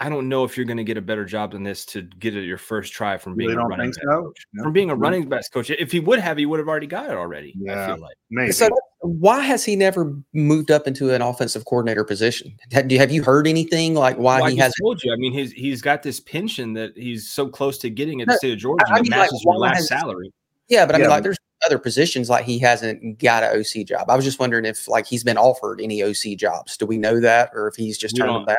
I 0.00 0.08
don't 0.08 0.28
know 0.28 0.42
if 0.42 0.56
you're 0.56 0.66
going 0.66 0.76
to 0.78 0.84
get 0.84 0.96
a 0.96 1.00
better 1.00 1.24
job 1.24 1.52
than 1.52 1.62
this 1.62 1.84
to 1.86 2.02
get 2.02 2.34
it 2.36 2.42
your 2.44 2.58
first 2.58 2.92
try 2.92 3.16
from 3.16 3.36
being 3.36 3.50
Really 3.50 3.62
a 3.62 3.66
running 3.66 3.90
back 3.92 4.02
so? 4.02 4.22
coach. 4.22 4.46
No? 4.52 4.64
From 4.64 4.72
being 4.72 4.90
a 4.90 4.94
running 4.96 5.28
backs 5.28 5.48
coach, 5.48 5.70
if 5.70 5.92
he 5.92 6.00
would 6.00 6.18
have, 6.18 6.36
he 6.36 6.46
would 6.46 6.58
have 6.58 6.66
already 6.68 6.88
got 6.88 7.06
it 7.10 7.16
already. 7.16 7.50
I 7.50 7.72
Yeah. 7.72 7.86
feel 7.94 8.02
like. 8.02 8.16
Maybe. 8.28 8.50
So 8.50 8.68
why 9.02 9.40
has 9.42 9.64
he 9.64 9.76
never 9.76 10.12
moved 10.32 10.72
up 10.72 10.88
into 10.88 11.14
an 11.14 11.22
offensive 11.22 11.64
coordinator 11.64 12.02
position? 12.02 12.56
Have 12.72 12.90
you, 12.90 12.98
have 12.98 13.12
you 13.12 13.22
heard 13.22 13.46
anything 13.46 13.94
like 13.94 14.16
why 14.18 14.40
Well, 14.40 14.50
he 14.50 14.56
just 14.56 14.64
has? 14.64 14.74
told 14.82 15.00
you. 15.04 15.12
I 15.12 15.16
mean, 15.16 15.32
he's 15.32 15.52
he's 15.52 15.80
got 15.80 16.02
this 16.02 16.18
pension 16.18 16.72
that 16.72 16.96
he's 16.96 17.30
so 17.30 17.46
close 17.48 17.78
to 17.78 17.88
getting 17.88 18.20
at 18.20 18.26
No, 18.26 18.34
the 18.34 18.38
state 18.38 18.52
of 18.54 18.58
Georgia 18.58 18.84
I 18.88 18.94
that 18.96 19.02
mean, 19.02 19.10
like, 19.12 19.20
matches 19.20 19.42
your 19.44 19.54
why 19.54 19.68
last 19.68 19.76
has- 19.76 19.88
salary. 19.88 20.32
Yeah, 20.68 20.86
but 20.86 20.96
I 20.96 20.98
mean, 20.98 21.04
Yeah. 21.04 21.10
like, 21.14 21.22
there's 21.22 21.38
other 21.66 21.78
positions 21.78 22.28
like 22.30 22.44
he 22.44 22.58
hasn't 22.58 23.18
got 23.18 23.42
an 23.42 23.58
OC 23.58 23.86
job. 23.86 24.10
I 24.10 24.16
was 24.16 24.24
just 24.24 24.38
wondering 24.38 24.64
if 24.64 24.88
like 24.88 25.06
he's 25.06 25.24
been 25.24 25.38
offered 25.38 25.80
any 25.80 26.02
OC 26.02 26.36
jobs. 26.38 26.76
Do 26.76 26.86
we 26.86 26.98
know 26.98 27.20
that, 27.20 27.50
or 27.54 27.68
if 27.68 27.74
he's 27.76 27.98
just 27.98 28.16
turned 28.16 28.34
them 28.34 28.44
down? 28.44 28.56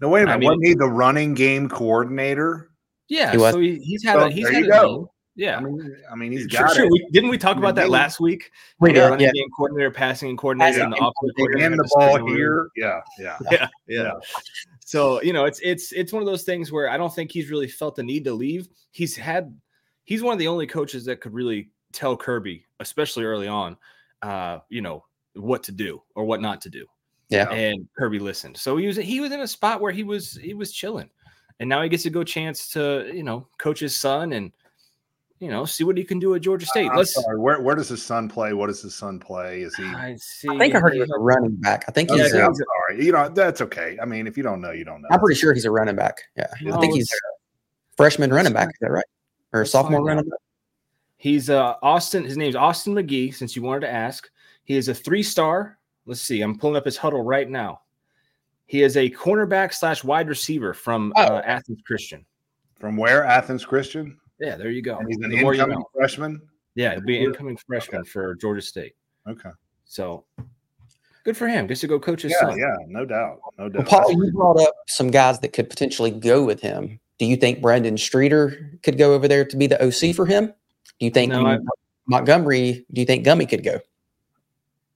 no, 0.00 0.08
wait 0.08 0.20
a 0.20 0.30
I 0.30 0.36
minute. 0.36 0.38
mean- 0.40 0.48
wasn't 0.48 0.66
he 0.66 0.74
the 0.74 0.88
running 0.88 1.34
game 1.34 1.68
coordinator? 1.68 2.70
Yeah, 3.08 3.32
He 3.32 3.38
was. 3.38 3.54
so 3.54 3.60
he, 3.60 3.76
he's 3.78 4.04
had 4.04 4.16
Well, 4.16 4.26
a 4.26 4.30
he's 4.30 4.44
there 4.44 4.52
had 4.54 4.64
you 4.64 4.68
a 4.70 4.72
go. 4.72 5.12
Yeah, 5.36 5.56
I 5.56 5.60
mean, 5.60 5.96
I 6.12 6.14
mean, 6.16 6.32
he's 6.32 6.42
sure, 6.50 6.60
got 6.66 6.74
sure. 6.76 6.84
it. 6.84 6.90
We, 6.92 7.08
didn't 7.12 7.30
we 7.30 7.38
talk 7.38 7.56
about 7.56 7.74
that 7.76 7.88
last 7.90 8.20
week? 8.20 8.50
We 8.78 8.90
The 8.90 8.94
did, 8.94 9.00
running 9.08 9.26
yeah. 9.26 9.32
game 9.32 9.48
coordinator, 9.56 9.90
passing 9.90 10.36
coordinator, 10.36 10.70
Passing 10.80 10.84
and 10.84 10.92
the 10.92 10.96
and 10.96 11.06
offensive 11.06 11.36
coordinator. 11.36 11.70
hand 11.70 11.78
the 11.78 11.88
ball 11.94 12.26
here. 12.26 12.68
Yeah, 12.76 13.00
yeah. 13.18 13.38
yeah, 13.50 13.68
yeah. 13.88 14.02
Yeah. 14.02 14.12
So 14.84 15.22
you 15.22 15.32
know, 15.32 15.44
it's 15.44 15.60
it's 15.62 15.92
it's 15.92 16.12
one 16.12 16.22
of 16.22 16.26
those 16.26 16.42
things 16.42 16.70
where 16.72 16.90
I 16.90 16.96
don't 16.96 17.14
think 17.14 17.30
he's 17.32 17.50
really 17.50 17.68
felt 17.68 17.96
the 17.96 18.02
need 18.02 18.24
to 18.24 18.32
leave. 18.32 18.68
He's 18.90 19.16
had 19.16 19.56
he's 20.04 20.22
one 20.22 20.32
of 20.32 20.38
the 20.38 20.48
only 20.48 20.66
coaches 20.66 21.04
that 21.06 21.20
could 21.20 21.32
really 21.32 21.70
tell 21.92 22.16
Kirby, 22.16 22.64
especially 22.80 23.24
early 23.24 23.48
on, 23.48 23.76
uh, 24.22 24.58
you 24.68 24.80
know, 24.80 25.04
what 25.34 25.62
to 25.64 25.72
do 25.72 26.02
or 26.14 26.24
what 26.24 26.40
not 26.40 26.60
to 26.62 26.70
do. 26.70 26.86
Yeah. 27.28 27.48
And 27.50 27.88
Kirby 27.96 28.18
listened. 28.18 28.56
So 28.56 28.76
he 28.76 28.86
was 28.86 28.96
he 28.96 29.20
was 29.20 29.32
in 29.32 29.40
a 29.40 29.46
spot 29.46 29.80
where 29.80 29.92
he 29.92 30.02
was 30.02 30.34
he 30.34 30.54
was 30.54 30.72
chilling. 30.72 31.10
And 31.60 31.68
now 31.68 31.82
he 31.82 31.88
gets 31.88 32.06
a 32.06 32.10
go 32.10 32.24
chance 32.24 32.68
to, 32.70 33.10
you 33.14 33.22
know, 33.22 33.46
coach 33.58 33.80
his 33.80 33.96
son 33.96 34.32
and 34.32 34.50
you 35.40 35.48
know, 35.48 35.64
see 35.64 35.84
what 35.84 35.96
he 35.96 36.04
can 36.04 36.18
do 36.18 36.34
at 36.34 36.42
Georgia 36.42 36.66
State. 36.66 36.90
I'm 36.90 36.98
Let's 36.98 37.14
sorry. 37.14 37.38
Where 37.38 37.60
where 37.62 37.74
does 37.74 37.88
his 37.88 38.02
son 38.02 38.28
play? 38.28 38.52
What 38.52 38.66
does 38.66 38.82
his 38.82 38.94
son 38.94 39.18
play? 39.18 39.62
Is 39.62 39.74
he? 39.74 39.84
I 39.84 40.16
see. 40.16 40.48
I 40.50 40.58
think 40.58 40.74
I 40.74 40.80
heard 40.80 40.92
he 40.92 41.00
was 41.00 41.10
a 41.10 41.18
running 41.18 41.56
back. 41.56 41.84
I 41.88 41.92
think 41.92 42.10
Yeah, 42.10 42.16
he's. 42.16 42.34
Okay, 42.34 42.42
a- 42.42 42.46
I'm 42.46 42.54
sorry. 42.54 43.04
You 43.06 43.12
know 43.12 43.28
that's 43.30 43.62
okay. 43.62 43.96
I 44.02 44.04
mean, 44.04 44.26
if 44.26 44.36
you 44.36 44.42
don't 44.42 44.60
know, 44.60 44.70
you 44.70 44.84
don't 44.84 45.00
know. 45.00 45.08
I'm 45.10 45.18
pretty 45.18 45.40
sure 45.40 45.54
he's 45.54 45.64
a 45.64 45.70
running 45.70 45.96
back. 45.96 46.20
Yeah, 46.36 46.46
I 46.74 46.78
think 46.78 46.94
he's 46.94 47.10
freshman 47.96 48.30
running 48.34 48.52
back. 48.52 48.68
Is 48.68 48.78
that 48.82 48.90
right? 48.90 49.04
Or 49.54 49.64
sophomore 49.64 50.04
running 50.04 50.24
back? 50.24 50.38
He's 51.20 51.50
uh 51.50 51.74
Austin. 51.82 52.24
His 52.24 52.38
name's 52.38 52.56
Austin 52.56 52.94
McGee. 52.94 53.34
Since 53.34 53.54
you 53.54 53.60
wanted 53.60 53.80
to 53.80 53.92
ask, 53.92 54.30
he 54.64 54.74
is 54.76 54.88
a 54.88 54.94
three 54.94 55.22
star. 55.22 55.76
Let's 56.06 56.22
see. 56.22 56.40
I'm 56.40 56.58
pulling 56.58 56.76
up 56.76 56.86
his 56.86 56.96
Hudl 56.96 57.20
right 57.22 57.48
now. 57.48 57.82
He 58.64 58.82
is 58.82 58.96
a 58.96 59.10
cornerback 59.10 59.74
slash 59.74 60.02
wide 60.02 60.28
receiver 60.30 60.72
from 60.72 61.12
Oh. 61.16 61.22
uh, 61.22 61.42
Athens 61.44 61.82
Christian. 61.86 62.24
From 62.78 62.96
where? 62.96 63.22
Athens 63.26 63.66
Christian. 63.66 64.16
Yeah, 64.38 64.56
there 64.56 64.70
you 64.70 64.80
go. 64.80 64.96
And 64.96 65.08
he's 65.08 65.18
an 65.18 65.28
The 65.28 65.42
more 65.42 65.52
you 65.52 65.60
incoming 65.60 65.80
know. 65.80 65.90
freshman. 65.94 66.40
Yeah, 66.74 66.92
he'll 66.94 67.02
be 67.02 67.18
an 67.18 67.24
incoming 67.24 67.58
freshman 67.66 68.02
for 68.06 68.34
Georgia 68.36 68.62
State. 68.62 68.94
Okay. 69.28 69.50
So 69.84 70.24
good 71.24 71.36
for 71.36 71.48
him. 71.48 71.66
Gets 71.66 71.82
to 71.82 71.86
go 71.88 72.00
coach 72.00 72.22
his 72.22 72.32
Yeah, 72.32 72.48
son. 72.48 72.58
yeah, 72.58 72.76
no 72.86 73.04
doubt, 73.04 73.40
no 73.58 73.64
Well, 73.64 73.68
doubt. 73.68 73.86
Paul, 73.86 74.12
you 74.24 74.32
brought 74.32 74.58
up 74.58 74.72
some 74.88 75.10
guys 75.10 75.38
that 75.40 75.52
could 75.52 75.68
potentially 75.68 76.10
go 76.12 76.42
with 76.42 76.62
him. 76.62 76.98
Do 77.18 77.26
you 77.26 77.36
think 77.36 77.60
Brandon 77.60 77.98
Streeter 77.98 78.78
could 78.82 78.96
go 78.96 79.12
over 79.12 79.28
there 79.28 79.44
to 79.44 79.56
be 79.58 79.66
the 79.66 79.78
OC 79.84 80.14
for 80.14 80.24
him? 80.24 80.54
Do 81.00 81.06
you 81.06 81.10
think 81.10 81.32
No, 81.32 81.46
I- 81.46 81.58
Montgomery? 82.06 82.84
Do 82.92 83.00
you 83.00 83.06
think 83.06 83.24
Gummy 83.24 83.46
could 83.46 83.64
go? 83.64 83.80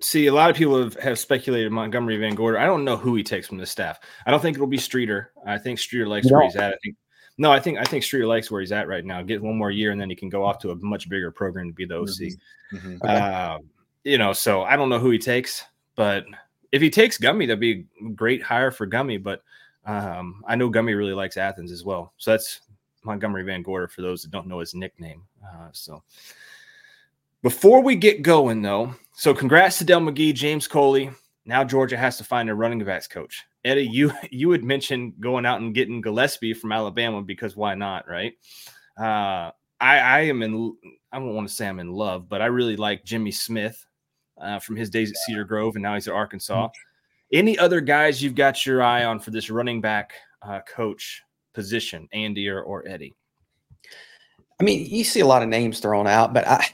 See, 0.01 0.27
a 0.27 0.35
lot 0.35 0.51
of 0.51 0.57
people 0.57 0.83
have, 0.83 0.95
have 0.97 1.19
speculated 1.19 1.73
Montgomery 1.73 2.19
Van 2.19 2.35
Gorder. 2.35 2.59
I 2.59 2.67
don't 2.67 2.85
know 2.85 2.97
who 2.97 3.15
he 3.15 3.23
takes 3.23 3.47
from 3.47 3.57
the 3.57 3.65
staff. 3.65 3.99
I 4.27 4.31
don't 4.31 4.41
think 4.41 4.57
it'll 4.57 4.67
be 4.67 4.77
Streeter. 4.77 5.33
I 5.47 5.57
think 5.57 5.79
Streeter 5.79 6.07
likes 6.07 6.27
You 6.29 6.35
where 6.35 6.45
he's 6.45 6.57
at. 6.57 6.75
I 6.75 6.77
think 6.83 6.97
no, 7.39 7.51
I 7.51 7.59
think 7.59 7.79
I 7.79 7.85
think 7.85 8.05
Streeter 8.05 8.27
likes 8.27 8.51
where 8.51 8.61
he's 8.61 8.71
at 8.73 8.87
right 8.87 9.05
now. 9.05 9.23
Get 9.23 9.43
one 9.43 9.57
more 9.57 9.71
year, 9.71 9.91
and 9.93 10.01
then 10.01 10.11
he 10.11 10.15
can 10.17 10.29
go 10.29 10.45
off 10.45 10.59
to 10.61 10.71
a 10.71 10.77
much 10.77 11.09
bigger 11.09 11.31
program 11.31 11.69
to 11.69 11.73
be 11.75 11.85
the 11.87 11.97
OC. 11.97 12.35
Mhm. 12.73 13.03
Okay. 13.03 13.15
Um, 13.17 13.63
you 14.05 14.19
know, 14.19 14.33
so 14.33 14.63
I 14.63 14.77
don't 14.77 14.89
know 14.91 14.99
who 14.99 15.11
he 15.11 15.19
takes, 15.19 15.65
but 15.97 16.27
if 16.71 16.83
he 16.83 16.91
takes 16.91 17.17
Gummy, 17.17 17.47
that'd 17.47 17.59
be 17.59 17.87
a 18.05 18.09
great 18.11 18.43
hire 18.43 18.71
for 18.71 18.85
Gummy. 18.87 19.17
But 19.17 19.43
um, 19.87 20.45
I 20.47 20.55
know 20.55 20.69
Gummy 20.69 20.93
really 20.95 21.15
likes 21.15 21.37
Athens 21.37 21.73
as 21.73 21.83
well. 21.85 22.13
So 22.19 22.33
that's 22.33 22.61
Montgomery 23.05 23.45
Van 23.45 23.63
Gorder 23.63 23.89
for 23.89 24.03
those 24.03 24.23
that 24.23 24.31
don't 24.31 24.47
know 24.47 24.61
his 24.61 24.75
nickname. 24.75 25.23
Uh, 25.45 25.69
so 25.73 26.03
before 27.43 27.83
we 27.83 27.95
get 27.95 28.23
going, 28.23 28.63
though, 28.63 28.95
so 29.15 29.35
congrats 29.35 29.79
to 29.79 29.85
Del 29.85 30.01
McGee, 30.01 30.35
James 30.35 30.67
Coley. 30.67 31.11
Now 31.45 31.63
Georgia 31.63 31.97
has 31.97 32.17
to 32.17 32.25
find 32.25 32.49
a 32.49 32.55
running 32.55 32.83
backs 32.83 33.07
coach. 33.07 33.45
Eddie, 33.65 33.89
you 33.89 34.13
you 34.31 34.51
had 34.51 34.65
mentioned 34.65 35.15
going 35.21 35.47
out 35.47 35.61
and 35.61 35.75
getting 35.75 36.01
Gillespie 36.01 36.55
from 36.55 36.73
Alabama 36.73 37.23
because 37.23 37.57
why 37.57 37.75
not, 37.75 38.09
right? 38.09 38.33
Uh, 38.99 39.51
I 39.81 39.99
I 39.99 40.21
am 40.21 40.43
in. 40.43 40.75
I 41.13 41.19
don't 41.19 41.35
want 41.35 41.49
to 41.49 41.55
say 41.55 41.69
I'm 41.69 41.81
in 41.81 41.93
love, 41.93 42.29
but 42.29 42.43
I 42.43 42.47
really 42.47 42.77
like 42.77 43.05
Jimmy 43.05 43.31
Smith 43.31 43.85
uh, 44.41 44.59
from 44.59 44.77
his 44.77 44.91
days 44.91 45.11
at 45.11 45.17
Cedar 45.19 45.45
Grove, 45.45 45.77
and 45.77 45.83
now 45.83 45.95
he's 45.95 46.09
at 46.09 46.15
Arkansas. 46.15 46.69
Any 47.33 47.59
other 47.59 47.81
guys 47.81 48.23
you've 48.23 48.35
got 48.35 48.65
your 48.65 48.83
eye 48.83 49.05
on 49.05 49.19
for 49.19 49.31
this 49.31 49.51
running 49.51 49.81
back 49.81 50.13
uh, 50.43 50.61
coach 50.61 51.23
position, 51.55 52.09
Andy 52.13 52.49
or, 52.49 52.63
or 52.63 52.87
Eddie? 52.87 53.15
I 54.61 54.65
mean, 54.65 54.87
you 54.87 55.05
see 55.05 55.21
a 55.21 55.27
lot 55.27 55.43
of 55.43 55.49
names 55.49 55.81
thrown 55.81 56.07
out, 56.07 56.33
but 56.33 56.47
I, 56.47 56.65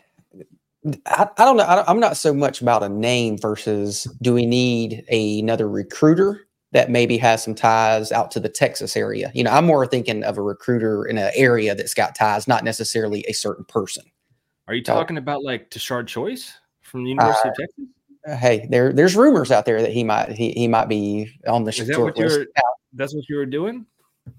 I, 1.07 1.29
I 1.37 1.45
don't 1.45 1.57
know. 1.57 1.65
I 1.67 1.77
don't, 1.77 1.89
I'm 1.89 2.01
not 2.01 2.17
so 2.17 2.35
much 2.35 2.61
about 2.61 2.83
a 2.83 2.89
name 2.89 3.39
versus 3.39 4.05
do 4.21 4.35
we 4.35 4.47
need 4.47 5.05
a, 5.09 5.41
another 5.41 5.69
recruiter 5.69 6.47
that 6.73 6.91
maybe 6.91 7.17
has 7.19 7.43
some 7.43 7.55
ties 7.55 8.13
out 8.13 8.31
to 8.33 8.41
the 8.41 8.49
Texas 8.49 8.97
area? 8.97 9.31
You 9.35 9.45
know, 9.45 9.51
I'm 9.51 9.67
more 9.67 9.87
thinking 9.87 10.25
of 10.25 10.39
a 10.39 10.43
recruiter 10.43 11.05
in 11.05 11.19
an 11.19 11.31
area 11.35 11.75
that's 11.75 11.95
got 11.95 12.15
ties, 12.15 12.47
not 12.47 12.65
necessarily 12.65 13.25
a 13.29 13.33
certain 13.33 13.65
person. 13.65 14.05
Are 14.69 14.75
you 14.75 14.85
talking 14.85 15.17
about 15.17 15.43
like 15.43 15.71
Tashard 15.71 16.07
Choice 16.07 16.53
from 16.83 17.03
the 17.05 17.11
University 17.11 17.49
of 17.49 17.55
Texas? 17.57 17.85
Uh, 18.29 18.37
hey, 18.37 18.67
there 18.71 18.93
there's 18.93 19.17
rumors 19.17 19.51
out 19.51 19.65
there 19.65 19.81
that 19.81 19.91
he 19.91 20.05
might 20.05 20.31
he, 20.31 20.53
he 20.53 20.69
might 20.69 20.89
be 20.89 21.33
on 21.49 21.65
the 21.65 21.71
Is 21.71 21.87
that 21.87 21.95
short 21.95 22.17
what 22.17 22.25
list. 22.25 22.37
you're? 22.37 22.47
That's 22.93 23.15
what 23.15 23.29
you 23.29 23.37
were 23.37 23.47
doing? 23.47 23.87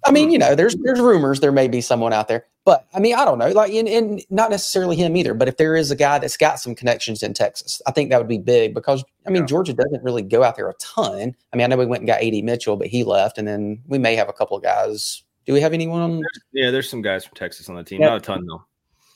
I 0.05 0.11
mean, 0.11 0.31
you 0.31 0.37
hmm. 0.37 0.41
know, 0.41 0.55
there's 0.55 0.75
there's 0.83 0.99
rumors 0.99 1.39
there 1.39 1.51
may 1.51 1.67
be 1.67 1.81
someone 1.81 2.13
out 2.13 2.27
there, 2.27 2.45
but 2.65 2.87
I 2.93 2.99
mean, 2.99 3.15
I 3.15 3.25
don't 3.25 3.37
know, 3.37 3.49
like, 3.49 3.71
and, 3.73 3.87
and 3.87 4.23
not 4.29 4.49
necessarily 4.49 4.95
him 4.95 5.15
either. 5.15 5.33
But 5.33 5.47
if 5.47 5.57
there 5.57 5.75
is 5.75 5.91
a 5.91 5.95
guy 5.95 6.19
that's 6.19 6.37
got 6.37 6.59
some 6.59 6.75
connections 6.75 7.23
in 7.23 7.33
Texas, 7.33 7.81
I 7.87 7.91
think 7.91 8.09
that 8.09 8.17
would 8.17 8.27
be 8.27 8.37
big 8.37 8.73
because 8.73 9.03
I 9.25 9.29
mean, 9.29 9.43
Yeah. 9.43 9.47
Georgia 9.47 9.73
doesn't 9.73 10.03
really 10.03 10.21
go 10.21 10.43
out 10.43 10.55
there 10.55 10.69
a 10.69 10.73
ton. 10.75 11.35
I 11.53 11.57
mean, 11.57 11.65
I 11.65 11.67
know 11.67 11.77
we 11.77 11.85
went 11.85 12.01
and 12.01 12.07
got 12.07 12.21
Ad 12.21 12.43
Mitchell, 12.43 12.77
but 12.77 12.87
he 12.87 13.03
left, 13.03 13.37
and 13.37 13.47
then 13.47 13.81
we 13.87 13.97
may 13.97 14.15
have 14.15 14.29
a 14.29 14.33
couple 14.33 14.57
of 14.57 14.63
guys. 14.63 15.23
Do 15.45 15.53
we 15.53 15.61
have 15.61 15.73
anyone 15.73 16.01
on? 16.01 16.21
Yeah, 16.53 16.71
there's 16.71 16.89
some 16.89 17.01
guys 17.01 17.25
from 17.25 17.35
Texas 17.35 17.67
on 17.69 17.75
the 17.75 17.83
team. 17.83 18.01
Yeah. 18.01 18.09
Not 18.09 18.17
a 18.17 18.21
ton 18.21 18.45
though. 18.45 18.63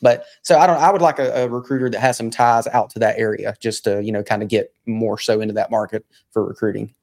But 0.02 0.26
so 0.42 0.60
I 0.60 0.68
don't. 0.68 0.78
I 0.78 0.92
would 0.92 1.02
like 1.02 1.20
a, 1.20 1.44
a 1.44 1.50
recruiter 1.50 1.90
that 1.90 2.00
has 2.00 2.18
some 2.18 2.30
ties 2.30 2.68
out 2.68 2.90
to 2.92 3.00
that 3.00 3.18
area, 3.18 3.56
just 3.60 3.84
to 3.86 4.04
you 4.04 4.12
know, 4.12 4.24
kind 4.24 4.44
of 4.44 4.50
get 4.50 4.74
more 4.86 5.18
so 5.18 5.42
into 5.42 5.54
that 5.54 5.72
market 5.72 6.06
for 6.32 6.46
recruiting. 6.46 6.94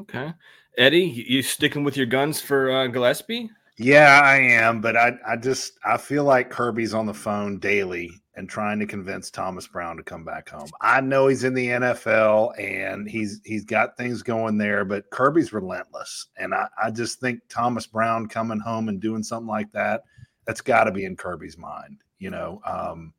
Okay, 0.00 0.32
Eddie, 0.76 1.24
you 1.28 1.42
sticking 1.42 1.84
with 1.84 1.96
your 1.96 2.06
guns 2.06 2.40
for 2.40 2.70
uh, 2.70 2.86
Gillespie? 2.88 3.50
Yeah, 3.76 4.20
I 4.22 4.36
am, 4.36 4.80
but 4.80 4.96
I 4.96 5.18
I 5.26 5.36
just 5.36 5.78
I 5.84 5.96
feel 5.96 6.24
like 6.24 6.50
Kirby's 6.50 6.94
on 6.94 7.06
the 7.06 7.14
phone 7.14 7.58
daily 7.58 8.10
and 8.36 8.48
trying 8.48 8.78
to 8.80 8.86
convince 8.86 9.30
Thomas 9.30 9.66
Brown 9.66 9.96
to 9.96 10.02
come 10.02 10.24
back 10.24 10.48
home. 10.48 10.68
I 10.80 11.00
know 11.00 11.28
he's 11.28 11.44
in 11.44 11.54
the 11.54 11.68
NFL 11.68 12.58
and 12.58 13.08
he's 13.08 13.40
he's 13.44 13.64
got 13.64 13.96
things 13.96 14.22
going 14.22 14.58
there, 14.58 14.84
but 14.84 15.10
Kirby's 15.10 15.52
relentless. 15.52 16.28
And 16.36 16.54
I, 16.54 16.68
I 16.82 16.90
just 16.90 17.20
think 17.20 17.40
Thomas 17.48 17.86
Brown 17.86 18.26
coming 18.28 18.60
home 18.60 18.88
and 18.88 19.00
doing 19.00 19.22
something 19.22 19.48
like 19.48 19.70
that, 19.72 20.02
that's 20.46 20.60
got 20.60 20.84
to 20.84 20.92
be 20.92 21.04
in 21.04 21.16
Kirby's 21.16 21.58
mind, 21.58 22.02
you 22.18 22.30
know. 22.30 22.60
Um 22.64 23.12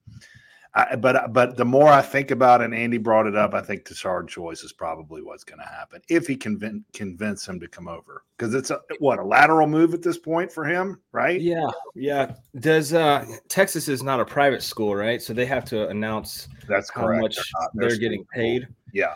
I, 0.77 0.97
but 0.97 1.31
but 1.31 1.55
the 1.55 1.63
more 1.63 1.87
I 1.87 2.01
think 2.01 2.31
about 2.31 2.59
it, 2.59 2.65
and 2.65 2.75
Andy 2.75 2.97
brought 2.97 3.27
it 3.27 3.35
up, 3.35 3.53
I 3.53 3.61
think 3.61 3.85
Tashard 3.85 4.27
Choice 4.27 4.61
is 4.61 4.73
probably 4.73 5.21
what's 5.21 5.45
going 5.45 5.59
to 5.61 5.65
happen 5.65 6.01
if 6.09 6.27
he 6.27 6.35
convince 6.35 6.83
convince 6.91 7.47
him 7.47 7.61
to 7.61 7.67
come 7.69 7.87
over 7.87 8.23
because 8.37 8.53
it's 8.53 8.71
a, 8.71 8.81
what 8.99 9.17
a 9.19 9.23
lateral 9.23 9.67
move 9.67 9.93
at 9.93 10.01
this 10.01 10.17
point 10.17 10.51
for 10.51 10.65
him, 10.65 10.99
right? 11.13 11.39
Yeah, 11.39 11.67
yeah. 11.93 12.33
Does 12.59 12.93
uh 12.93 13.25
Texas 13.47 13.87
is 13.87 14.03
not 14.03 14.19
a 14.19 14.25
private 14.25 14.61
school, 14.61 14.93
right? 14.95 15.21
So 15.21 15.33
they 15.33 15.45
have 15.45 15.63
to 15.65 15.87
announce 15.87 16.49
That's 16.67 16.89
how 16.93 17.03
correct. 17.03 17.21
much 17.21 17.39
They're 17.75 17.89
they're 17.89 17.97
getting 17.97 18.25
paid. 18.33 18.67
Yeah, 18.91 19.13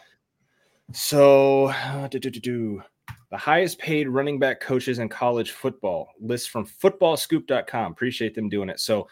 So, 0.93 1.67
uh, 1.67 2.07
do, 2.07 2.19
do, 2.19 2.29
do, 2.29 2.39
do. 2.39 2.83
the 3.31 3.37
highest 3.37 3.79
paid 3.79 4.07
running 4.09 4.39
back 4.39 4.59
coaches 4.59 4.99
in 4.99 5.07
college 5.09 5.51
football 5.51 6.09
list 6.19 6.49
from 6.49 6.65
footballscoop.com. 6.65 7.91
Appreciate 7.91 8.33
them 8.33 8.49
doing 8.49 8.69
it. 8.69 8.79
So, 8.79 9.07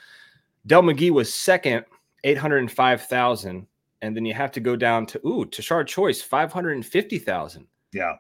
Del 0.66 0.82
McGee 0.82 1.12
was 1.12 1.34
second, 1.34 1.86
805,000. 2.24 3.68
And 4.02 4.16
then 4.16 4.26
you 4.26 4.34
have 4.34 4.52
to 4.52 4.60
go 4.60 4.76
down 4.76 5.06
to, 5.08 5.28
ooh, 5.28 5.46
Tashard 5.46 5.88
Choice, 5.88 6.22
550,000. 6.22 7.66
yeah, 7.94 8.14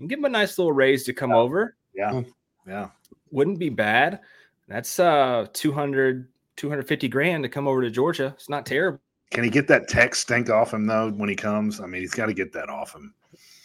And 0.00 0.08
give 0.08 0.18
him 0.18 0.24
a 0.24 0.28
nice 0.28 0.58
little 0.58 0.72
raise 0.72 1.04
to 1.04 1.12
come 1.12 1.32
over. 1.32 1.76
yeah, 1.94 2.10
Hmm. 2.10 2.22
yeah. 2.66 2.88
Wouldn't 3.30 3.58
be 3.58 3.68
bad. 3.68 4.20
That's 4.68 4.98
uh 4.98 5.46
200, 5.52 6.28
250 6.56 7.08
grand 7.08 7.42
to 7.44 7.48
come 7.48 7.68
over 7.68 7.82
to 7.82 7.90
Georgia. 7.90 8.32
It's 8.36 8.48
not 8.48 8.66
terrible. 8.66 9.00
Can 9.30 9.44
he 9.44 9.50
get 9.50 9.66
that 9.68 9.88
tech 9.88 10.14
stink 10.14 10.50
off 10.50 10.74
him 10.74 10.86
though 10.86 11.10
when 11.10 11.28
he 11.28 11.36
comes? 11.36 11.80
I 11.80 11.86
mean, 11.86 12.00
he's 12.02 12.14
got 12.14 12.26
to 12.26 12.34
get 12.34 12.52
that 12.52 12.68
off 12.68 12.94
him. 12.94 13.14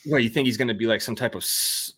Well, 0.09 0.19
you 0.19 0.29
think 0.29 0.45
he's 0.45 0.57
going 0.57 0.67
to 0.67 0.73
be 0.73 0.85
like 0.85 1.01
some 1.01 1.15
type 1.15 1.35
of, 1.35 1.45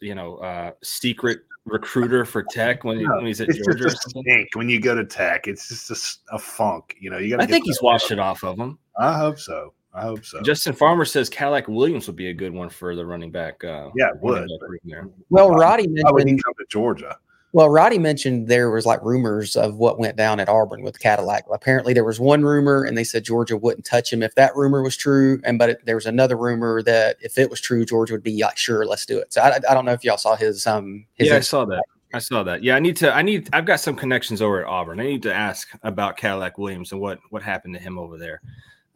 you 0.02 0.16
know, 0.16 0.38
uh, 0.38 0.72
secret 0.84 1.40
recruiter 1.66 2.26
for 2.26 2.44
tech 2.52 2.84
when, 2.84 2.98
he, 2.98 3.04
No, 3.06 3.18
when 3.18 3.26
he's 3.28 3.42
at 3.42 3.50
It's 3.50 3.58
Georgia 3.58 3.86
or 3.86 3.90
just 3.90 3.98
a 3.98 4.10
something? 4.10 4.24
stink 4.24 4.50
when 4.56 4.70
you 4.70 4.80
go 4.80 4.96
to 4.96 5.06
tech. 5.06 5.48
It's 5.48 5.68
just 5.68 5.90
a, 6.32 6.36
a 6.36 6.40
funk. 6.40 6.96
You 7.00 7.10
know, 7.12 7.18
you 7.18 7.30
got. 7.32 7.42
I 7.42 7.46
think 7.46 7.66
he's 7.66 7.82
washed 7.82 8.12
it 8.12 8.20
off 8.20 8.44
of 8.44 8.58
him. 8.58 8.78
I 8.98 9.18
hope 9.18 9.40
so. 9.40 9.74
I 9.94 10.02
hope 10.02 10.24
so. 10.24 10.42
Justin 10.42 10.74
Farmer 10.74 11.04
says 11.04 11.30
Cadillac 11.30 11.68
Williams 11.68 12.06
would 12.08 12.16
be 12.16 12.30
a 12.30 12.34
good 12.34 12.54
one 12.54 12.70
for 12.70 12.96
the 12.96 13.06
running 13.06 13.32
back. 13.32 13.64
Uh, 13.64 13.90
yeah, 13.96 14.10
would. 14.22 14.48
back 14.48 14.70
room. 15.02 15.14
Well, 15.30 15.50
Roddy 15.50 15.88
Why 15.88 16.12
would 16.12 16.22
he 16.22 16.34
mentioned. 16.34 16.44
come 16.46 16.54
to 16.60 16.66
Georgia? 16.70 17.18
Well, 17.52 17.70
Roddy 17.70 17.98
mentioned 17.98 18.48
there 18.48 18.70
was 18.70 18.86
like 18.86 19.04
rumors 19.04 19.56
of 19.56 19.78
what 19.78 19.98
went 19.98 20.16
down 20.16 20.40
at 20.40 20.50
Auburn 20.50 20.84
with 20.84 21.00
Cadillac. 21.00 21.46
Apparently, 21.52 21.94
there 21.94 22.04
was 22.04 22.20
one 22.20 22.44
rumor, 22.44 22.84
and 22.84 22.96
they 22.96 23.04
said 23.04 23.24
Georgia 23.24 23.58
wouldn't 23.58 23.86
touch 23.86 24.14
him 24.14 24.22
if 24.22 24.36
that 24.36 24.56
rumor 24.56 24.84
was 24.84 24.96
true. 24.96 25.42
And 25.44 25.58
but 25.58 25.72
it, 25.72 25.86
there 25.86 25.96
was 25.96 26.06
another 26.06 26.38
rumor 26.38 26.84
that 26.84 27.18
if 27.22 27.40
it 27.40 27.50
was 27.50 27.60
true, 27.60 27.86
Georgia 27.86 28.14
would 28.14 28.24
be 28.24 28.40
like, 28.44 28.58
"Sure, 28.58 28.86
let's 28.86 29.06
do 29.06 29.18
it." 29.18 29.34
So 29.34 29.42
I, 29.42 29.56
I 29.68 29.74
don't 29.74 29.86
know 29.86 29.94
if 29.94 30.04
y'all 30.04 30.18
saw 30.18 30.36
his 30.36 30.68
um 30.68 31.06
his 31.16 31.30
Yeah, 31.30 31.38
I 31.38 31.40
saw 31.40 31.66
that. 31.66 31.84
I 32.14 32.20
saw 32.20 32.44
that. 32.44 32.64
Yeah, 32.64 32.76
I 32.76 32.80
need 32.80 32.98
to. 32.98 33.14
I 33.14 33.24
need. 33.24 33.50
I've 33.52 33.66
got 33.66 33.80
some 33.80 33.96
connections 33.96 34.42
over 34.42 34.62
at 34.62 34.68
Auburn. 34.68 35.00
I 35.00 35.04
need 35.04 35.24
to 35.24 35.34
ask 35.34 35.70
about 35.84 36.18
Cadillac 36.18 36.58
Williams 36.58 36.92
and 36.92 37.02
what 37.02 37.20
what 37.30 37.42
happened 37.42 37.74
to 37.76 37.82
him 37.82 37.98
over 37.98 38.18
there, 38.18 38.42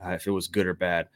uh, 0.03 0.11
if 0.11 0.27
it 0.27 0.31
was 0.31 0.47
good 0.47 0.67
or 0.67 0.73
bad. 0.73 1.07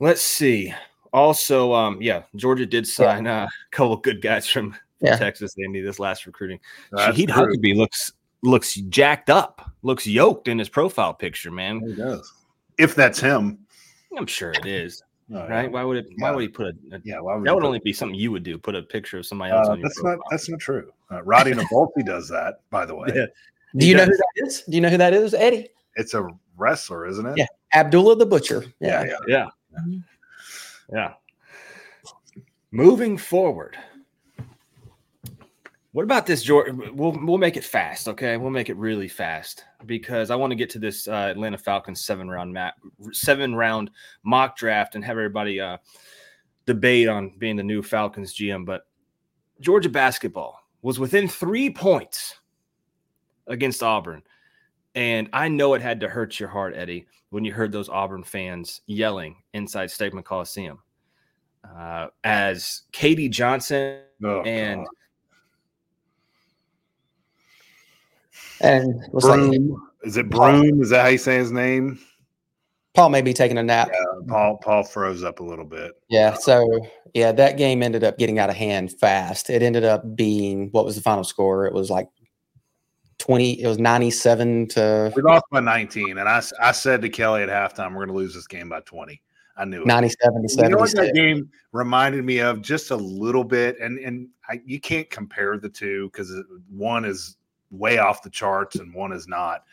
Let's 0.00 0.22
see. 0.22 0.74
Also, 1.12 1.74
um, 1.74 2.00
yeah, 2.00 2.22
Georgia 2.36 2.64
did 2.64 2.86
sign 2.86 3.26
yeah. 3.26 3.42
uh, 3.42 3.46
a 3.46 3.50
couple 3.70 3.96
good 3.98 4.22
guys 4.22 4.46
from, 4.46 4.74
yeah. 5.02 5.16
Texas. 5.16 5.54
Andy, 5.62 5.80
this 5.80 5.98
last 5.98 6.26
recruiting. 6.26 6.60
Shahid 6.92 7.28
Huckabee 7.28 7.76
looks 7.76 8.12
looks 8.42 8.74
jacked 8.74 9.30
up, 9.30 9.70
looks 9.82 10.06
yoked 10.06 10.48
in 10.48 10.58
his 10.58 10.68
profile 10.68 11.14
picture. 11.14 11.50
Man, 11.50 11.80
he 11.86 11.94
does. 11.94 12.32
If 12.78 12.94
that's 12.94 13.20
him, 13.20 13.58
I'm 14.16 14.26
sure 14.26 14.52
it 14.52 14.66
is. 14.66 15.02
Oh, 15.32 15.48
right? 15.48 15.64
Yeah. 15.64 15.68
Why 15.68 15.84
would 15.84 15.96
it? 15.98 16.06
Why 16.18 16.30
would 16.30 16.42
he 16.42 16.48
put 16.48 16.66
a? 16.66 16.96
a 16.96 17.00
yeah, 17.04 17.20
would 17.20 17.44
that 17.44 17.54
would 17.54 17.64
only 17.64 17.78
be 17.78 17.92
something 17.92 18.18
you 18.18 18.30
would 18.32 18.42
do. 18.42 18.58
Put 18.58 18.74
a 18.74 18.82
picture 18.82 19.18
of 19.18 19.26
somebody 19.26 19.52
else. 19.52 19.68
Uh, 19.68 19.76
that's 19.80 20.02
not. 20.02 20.18
That's 20.30 20.48
not 20.48 20.60
true. 20.60 20.92
Uh, 21.10 21.22
Roddy 21.22 21.52
Nabolti 21.52 22.04
does 22.04 22.28
that, 22.28 22.60
by 22.70 22.84
the 22.84 22.94
way. 22.94 23.08
Yeah. 23.14 23.26
Do 23.76 23.86
you 23.86 23.96
know 23.96 24.04
who 24.04 24.16
that 24.16 24.46
is? 24.46 24.62
Do 24.62 24.72
you 24.72 24.80
know 24.80 24.90
who 24.90 24.98
that 24.98 25.14
is, 25.14 25.32
Eddie? 25.32 25.68
It's 25.96 26.14
a 26.14 26.28
wrestler, 26.56 27.06
isn't 27.06 27.24
it? 27.24 27.38
Yeah, 27.38 27.46
Abdullah 27.72 28.16
the 28.16 28.26
Butcher. 28.26 28.64
Yeah, 28.80 29.04
yeah, 29.04 29.16
yeah. 29.26 29.46
yeah. 29.76 29.98
yeah. 30.92 31.12
Moving 32.70 33.16
forward, 33.16 33.78
what 35.92 36.04
about 36.04 36.24
this, 36.24 36.42
George? 36.42 36.72
We'll 36.72 37.18
we'll 37.22 37.36
make 37.36 37.58
it 37.58 37.64
fast, 37.64 38.08
okay? 38.08 38.38
We'll 38.38 38.50
make 38.50 38.70
it 38.70 38.76
really 38.78 39.08
fast 39.08 39.64
because 39.84 40.30
I 40.30 40.36
want 40.36 40.50
to 40.50 40.54
get 40.54 40.70
to 40.70 40.78
this 40.78 41.06
uh, 41.06 41.28
Atlanta 41.30 41.58
Falcons 41.58 42.02
seven 42.02 42.30
round 42.30 42.50
map, 42.50 42.76
seven 43.12 43.54
round 43.54 43.90
mock 44.24 44.56
draft, 44.56 44.94
and 44.94 45.04
have 45.04 45.18
everybody 45.18 45.60
uh, 45.60 45.76
debate 46.64 47.08
on 47.08 47.32
being 47.36 47.56
the 47.56 47.62
new 47.62 47.82
Falcons 47.82 48.34
GM. 48.34 48.64
But 48.64 48.86
Georgia 49.60 49.90
basketball 49.90 50.58
was 50.80 50.98
within 50.98 51.28
three 51.28 51.68
points 51.68 52.36
against 53.46 53.82
Auburn, 53.82 54.22
and 54.94 55.28
I 55.34 55.48
know 55.48 55.74
it 55.74 55.82
had 55.82 56.00
to 56.00 56.08
hurt 56.08 56.40
your 56.40 56.48
heart, 56.48 56.72
Eddie, 56.74 57.06
when 57.28 57.44
you 57.44 57.52
heard 57.52 57.70
those 57.70 57.90
Auburn 57.90 58.24
fans 58.24 58.80
yelling 58.86 59.36
inside 59.52 59.90
Stegeman 59.90 60.24
Coliseum 60.24 60.78
uh, 61.70 62.06
as 62.24 62.84
Katie 62.92 63.28
Johnson 63.28 64.00
oh, 64.24 64.40
and. 64.40 64.86
God 64.86 64.88
And 68.62 69.00
Broome. 69.12 69.70
Like, 69.70 69.80
is 70.04 70.16
it 70.16 70.30
Broome? 70.30 70.82
Is 70.82 70.90
that 70.90 71.02
how 71.02 71.08
you 71.08 71.18
say 71.18 71.36
his 71.36 71.52
name? 71.52 71.98
Paul 72.94 73.08
may 73.08 73.22
be 73.22 73.32
taking 73.32 73.56
a 73.58 73.62
nap. 73.62 73.88
Yeah, 73.92 74.26
Paul 74.28 74.58
Paul 74.58 74.84
froze 74.84 75.24
up 75.24 75.40
a 75.40 75.42
little 75.42 75.64
bit. 75.64 75.92
Yeah, 76.08 76.34
so 76.34 76.66
yeah, 77.14 77.32
that 77.32 77.56
game 77.56 77.82
ended 77.82 78.04
up 78.04 78.18
getting 78.18 78.38
out 78.38 78.50
of 78.50 78.56
hand 78.56 78.92
fast. 78.98 79.48
It 79.48 79.62
ended 79.62 79.84
up 79.84 80.14
being 80.14 80.68
what 80.72 80.84
was 80.84 80.96
the 80.96 81.02
final 81.02 81.24
score? 81.24 81.66
It 81.66 81.72
was 81.72 81.90
like 81.90 82.08
20 83.22 83.62
it 83.62 83.68
was 83.68 83.78
97 83.78 84.66
to 84.66 85.12
we 85.14 85.22
lost 85.22 85.44
by 85.52 85.60
19 85.60 86.18
and 86.18 86.28
I, 86.28 86.42
I 86.60 86.72
said 86.72 87.00
to 87.02 87.08
kelly 87.08 87.44
at 87.44 87.48
halftime 87.48 87.90
we're 87.90 88.06
going 88.06 88.08
to 88.08 88.14
lose 88.14 88.34
this 88.34 88.48
game 88.48 88.68
by 88.68 88.80
20 88.80 89.22
i 89.56 89.64
knew 89.64 89.82
it. 89.82 89.86
97 89.86 90.42
to 90.42 90.48
70 90.48 90.66
you 90.66 90.74
know 90.74 90.80
what 90.80 90.90
that 90.96 91.14
game 91.14 91.48
reminded 91.70 92.24
me 92.24 92.40
of 92.40 92.62
just 92.62 92.90
a 92.90 92.96
little 92.96 93.44
bit 93.44 93.78
and 93.78 94.00
and 94.00 94.28
I, 94.48 94.60
you 94.64 94.80
can't 94.80 95.08
compare 95.08 95.56
the 95.56 95.68
two 95.68 96.10
because 96.10 96.34
one 96.68 97.04
is 97.04 97.36
way 97.72 97.98
off 97.98 98.22
the 98.22 98.30
charts 98.30 98.76
and 98.76 98.94
one 98.94 99.12
is 99.12 99.26
not. 99.26 99.64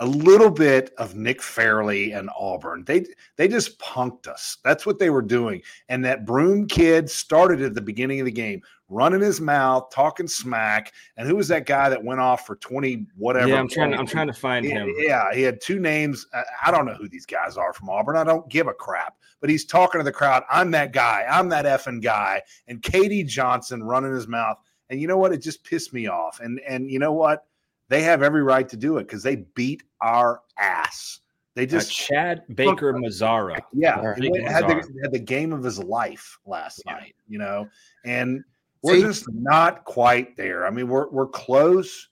A 0.00 0.06
little 0.06 0.50
bit 0.50 0.94
of 0.98 1.16
Nick 1.16 1.42
Fairley 1.42 2.12
and 2.12 2.30
Auburn. 2.38 2.84
They 2.84 3.04
they 3.34 3.48
just 3.48 3.80
punked 3.80 4.28
us. 4.28 4.58
That's 4.62 4.86
what 4.86 5.00
they 5.00 5.10
were 5.10 5.22
doing. 5.22 5.60
And 5.88 6.04
that 6.04 6.24
Broome 6.24 6.68
kid 6.68 7.10
started 7.10 7.62
at 7.62 7.74
the 7.74 7.80
beginning 7.80 8.20
of 8.20 8.26
the 8.26 8.30
game, 8.30 8.62
running 8.88 9.20
his 9.20 9.40
mouth, 9.40 9.90
talking 9.90 10.28
smack. 10.28 10.92
And 11.16 11.26
who 11.26 11.34
was 11.34 11.48
that 11.48 11.66
guy 11.66 11.88
that 11.88 12.04
went 12.04 12.20
off 12.20 12.46
for 12.46 12.54
20 12.54 13.06
whatever? 13.16 13.48
Yeah, 13.48 13.58
I'm 13.58 13.68
trying 13.68 13.90
to, 13.90 13.96
I'm 13.98 14.06
trying 14.06 14.28
to 14.28 14.32
find 14.32 14.64
he, 14.64 14.70
him. 14.70 14.94
Yeah, 14.98 15.34
he 15.34 15.42
had 15.42 15.60
two 15.60 15.80
names. 15.80 16.28
I 16.64 16.70
don't 16.70 16.86
know 16.86 16.94
who 16.94 17.08
these 17.08 17.26
guys 17.26 17.56
are 17.56 17.72
from 17.72 17.90
Auburn. 17.90 18.16
I 18.16 18.22
don't 18.22 18.48
give 18.48 18.68
a 18.68 18.74
crap. 18.74 19.16
But 19.40 19.50
he's 19.50 19.64
talking 19.64 19.98
to 19.98 20.04
the 20.04 20.12
crowd. 20.12 20.44
I'm 20.48 20.70
that 20.72 20.92
guy. 20.92 21.26
I'm 21.28 21.48
that 21.48 21.64
effing 21.64 22.02
guy. 22.02 22.42
And 22.68 22.82
Katie 22.82 23.24
Johnson 23.24 23.82
running 23.82 24.12
his 24.12 24.28
mouth. 24.28 24.58
And 24.90 25.00
you 25.00 25.06
know 25.06 25.18
what? 25.18 25.32
It 25.32 25.38
just 25.38 25.64
pissed 25.64 25.92
me 25.92 26.06
off. 26.06 26.40
And 26.40 26.60
and 26.60 26.90
you 26.90 26.98
know 26.98 27.12
what? 27.12 27.46
They 27.88 28.02
have 28.02 28.22
every 28.22 28.42
right 28.42 28.68
to 28.68 28.76
do 28.76 28.98
it 28.98 29.04
because 29.04 29.22
they 29.22 29.36
beat 29.54 29.82
our 30.00 30.42
ass. 30.58 31.20
They 31.54 31.66
just 31.66 31.90
uh, 31.90 31.92
Chad 31.92 32.42
Baker 32.54 32.92
Mazara. 32.94 33.58
Yeah, 33.72 33.96
had 34.00 34.68
the, 34.68 35.00
had 35.02 35.12
the, 35.12 35.18
game 35.18 35.52
of 35.52 35.64
his 35.64 35.82
life 35.82 36.38
last 36.46 36.82
yeah. 36.86 36.92
night. 36.92 37.16
You 37.26 37.38
know, 37.38 37.68
and 38.04 38.44
we're 38.82 38.96
See, 38.96 39.02
just 39.02 39.26
not 39.32 39.84
quite 39.84 40.36
there. 40.36 40.66
I 40.66 40.70
mean, 40.70 40.86
we're 40.86 41.08
we're 41.08 41.26
close, 41.26 42.08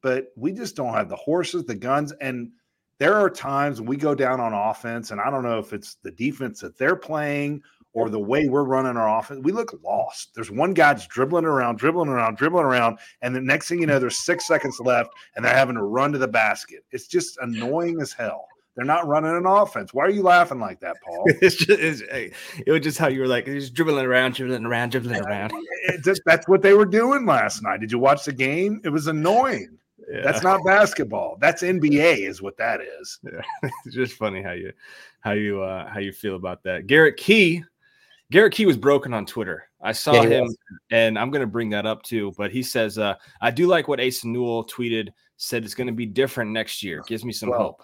but 0.00 0.28
we 0.36 0.52
just 0.52 0.76
don't 0.76 0.94
have 0.94 1.08
the 1.08 1.16
horses, 1.16 1.64
the 1.64 1.74
guns, 1.74 2.12
and 2.20 2.52
there 2.98 3.14
are 3.14 3.28
times 3.28 3.80
when 3.80 3.88
we 3.88 3.96
go 3.96 4.14
down 4.14 4.40
on 4.40 4.52
offense, 4.52 5.10
and 5.10 5.20
I 5.20 5.28
don't 5.30 5.42
know 5.42 5.58
if 5.58 5.72
it's 5.72 5.96
the 6.02 6.12
defense 6.12 6.60
that 6.60 6.78
they're 6.78 6.96
playing 6.96 7.62
or 7.94 8.10
the 8.10 8.18
way 8.18 8.48
we're 8.48 8.64
running 8.64 8.96
our 8.96 9.18
offense, 9.18 9.40
we 9.42 9.52
look 9.52 9.72
lost. 9.82 10.34
There's 10.34 10.50
one 10.50 10.74
guy 10.74 10.94
just 10.94 11.08
dribbling 11.08 11.44
around, 11.44 11.78
dribbling 11.78 12.08
around, 12.08 12.36
dribbling 12.36 12.64
around, 12.64 12.98
and 13.22 13.34
the 13.34 13.40
next 13.40 13.68
thing 13.68 13.80
you 13.80 13.86
know, 13.86 13.98
there's 13.98 14.18
six 14.18 14.46
seconds 14.46 14.78
left, 14.80 15.10
and 15.34 15.44
they're 15.44 15.54
having 15.54 15.76
to 15.76 15.82
run 15.82 16.12
to 16.12 16.18
the 16.18 16.28
basket. 16.28 16.84
It's 16.90 17.06
just 17.06 17.38
annoying 17.38 18.00
as 18.00 18.12
hell. 18.12 18.48
They're 18.74 18.84
not 18.84 19.06
running 19.06 19.36
an 19.36 19.46
offense. 19.46 19.94
Why 19.94 20.04
are 20.04 20.10
you 20.10 20.22
laughing 20.22 20.58
like 20.58 20.80
that, 20.80 20.96
Paul? 21.04 21.24
it's 21.26 21.54
just 21.56 21.80
it's, 21.80 22.02
it 22.66 22.70
was 22.70 22.80
just 22.80 22.98
how 22.98 23.08
you 23.08 23.20
were 23.20 23.28
like 23.28 23.46
just 23.46 23.74
dribbling 23.74 24.04
around, 24.04 24.34
dribbling 24.34 24.66
around, 24.66 24.90
dribbling 24.90 25.24
around. 25.24 25.52
Just, 26.02 26.22
that's 26.26 26.48
what 26.48 26.62
they 26.62 26.74
were 26.74 26.84
doing 26.84 27.24
last 27.24 27.62
night. 27.62 27.80
Did 27.80 27.92
you 27.92 28.00
watch 28.00 28.24
the 28.24 28.32
game? 28.32 28.80
It 28.84 28.88
was 28.88 29.06
annoying. 29.06 29.78
Yeah. 30.10 30.22
That's 30.22 30.42
not 30.42 30.60
basketball. 30.66 31.38
That's 31.40 31.62
NBA, 31.62 32.28
is 32.28 32.42
what 32.42 32.56
that 32.58 32.80
is. 32.80 33.20
Yeah. 33.22 33.40
it's 33.86 33.94
just 33.94 34.14
funny 34.14 34.42
how 34.42 34.52
you 34.52 34.72
how 35.20 35.32
you 35.32 35.62
uh 35.62 35.88
how 35.88 36.00
you 36.00 36.12
feel 36.12 36.36
about 36.36 36.62
that. 36.64 36.86
Garrett 36.86 37.16
Key 37.16 37.64
Garrett 38.34 38.52
Key 38.52 38.66
was 38.66 38.76
broken 38.76 39.14
on 39.14 39.26
Twitter. 39.26 39.68
I 39.80 39.92
saw 39.92 40.14
yeah, 40.14 40.22
him, 40.24 40.44
was. 40.46 40.56
and 40.90 41.16
I'm 41.16 41.30
going 41.30 41.42
to 41.42 41.46
bring 41.46 41.70
that 41.70 41.86
up 41.86 42.02
too. 42.02 42.32
But 42.36 42.50
he 42.50 42.64
says, 42.64 42.98
uh, 42.98 43.14
I 43.40 43.52
do 43.52 43.68
like 43.68 43.86
what 43.86 44.00
Asa 44.00 44.26
Newell 44.26 44.66
tweeted, 44.66 45.10
said 45.36 45.64
it's 45.64 45.76
going 45.76 45.86
to 45.86 45.92
be 45.92 46.04
different 46.04 46.50
next 46.50 46.82
year. 46.82 47.04
Gives 47.06 47.24
me 47.24 47.32
some 47.32 47.50
well, 47.50 47.78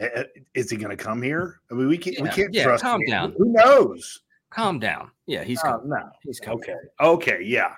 hope. 0.00 0.28
Is 0.52 0.68
he 0.68 0.76
going 0.76 0.90
to 0.90 1.00
come 1.00 1.22
here? 1.22 1.60
I 1.70 1.74
mean, 1.74 1.86
we 1.86 1.96
can't, 1.96 2.16
yeah, 2.16 2.22
we 2.24 2.28
can't 2.30 2.52
yeah, 2.52 2.64
trust 2.64 2.82
calm 2.82 3.02
him. 3.02 3.08
down. 3.08 3.34
Who 3.38 3.52
knows? 3.52 4.22
Calm 4.50 4.80
down. 4.80 5.12
Yeah, 5.26 5.44
he's 5.44 5.60
uh, 5.60 5.78
coming. 5.78 5.90
no, 5.90 6.10
he's 6.24 6.40
coming. 6.40 6.58
Okay. 6.58 6.74
Okay. 7.00 7.38
Yeah. 7.44 7.76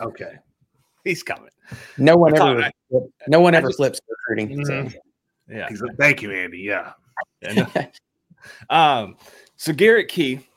Okay. 0.00 0.32
he's 1.04 1.22
coming. 1.22 1.50
No 1.98 2.16
one 2.16 2.36
ever, 2.36 2.68
no 3.28 3.38
one 3.38 3.54
ever 3.54 3.68
just, 3.68 3.76
flips 3.76 4.00
recruiting. 4.08 4.58
Mm-hmm. 4.58 4.88
So. 4.88 4.98
Yeah. 5.48 5.68
Thank 6.00 6.20
you, 6.20 6.32
Andy. 6.32 6.58
Yeah. 6.58 6.94
yeah 7.42 7.68
no. 7.76 8.76
um, 8.76 9.16
so 9.54 9.72
Garrett 9.72 10.08
Key, 10.08 10.48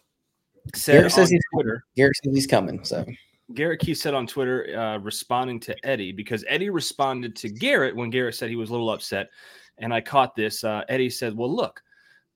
said 0.74 0.94
Garrett 0.94 1.12
says 1.12 1.30
he's 1.30 1.42
Twitter. 1.54 1.86
Garrett 1.96 2.18
says 2.24 2.34
he's 2.34 2.48
coming. 2.48 2.84
So 2.84 3.06
Garrett 3.54 3.80
Key 3.80 3.94
said 3.94 4.14
on 4.14 4.26
Twitter, 4.26 4.78
uh, 4.78 4.98
responding 5.00 5.60
to 5.62 5.76
Eddie 5.86 6.12
because 6.12 6.44
Eddie 6.48 6.70
responded 6.70 7.36
to 7.38 7.50
Garrett 7.50 7.96
when 7.96 8.10
Garrett 8.10 8.36
said 8.36 8.50
he 8.50 8.56
was 8.56 8.70
a 8.70 8.72
little 8.72 8.90
upset, 8.90 9.30
and 9.78 9.94
I 9.94 10.02
caught 10.02 10.36
this. 10.36 10.64
Uh, 10.64 10.84
Eddie 10.90 11.10
said, 11.10 11.36
"Well, 11.36 11.54
look, 11.54 11.84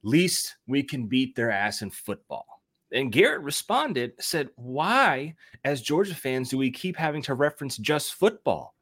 least 0.03 0.57
we 0.67 0.83
can 0.83 1.07
beat 1.07 1.35
their 1.35 1.51
ass 1.51 1.81
in 1.81 1.89
football." 1.89 2.45
And 2.91 3.11
Garrett 3.11 3.41
responded, 3.41 4.13
said, 4.19 4.49
"Why, 4.55 5.35
as 5.63 5.81
Georgia 5.81 6.15
fans, 6.15 6.49
do 6.49 6.57
we 6.57 6.71
keep 6.71 6.95
having 6.95 7.21
to 7.23 7.33
reference 7.33 7.77
just 7.77 8.13
football? 8.13 8.75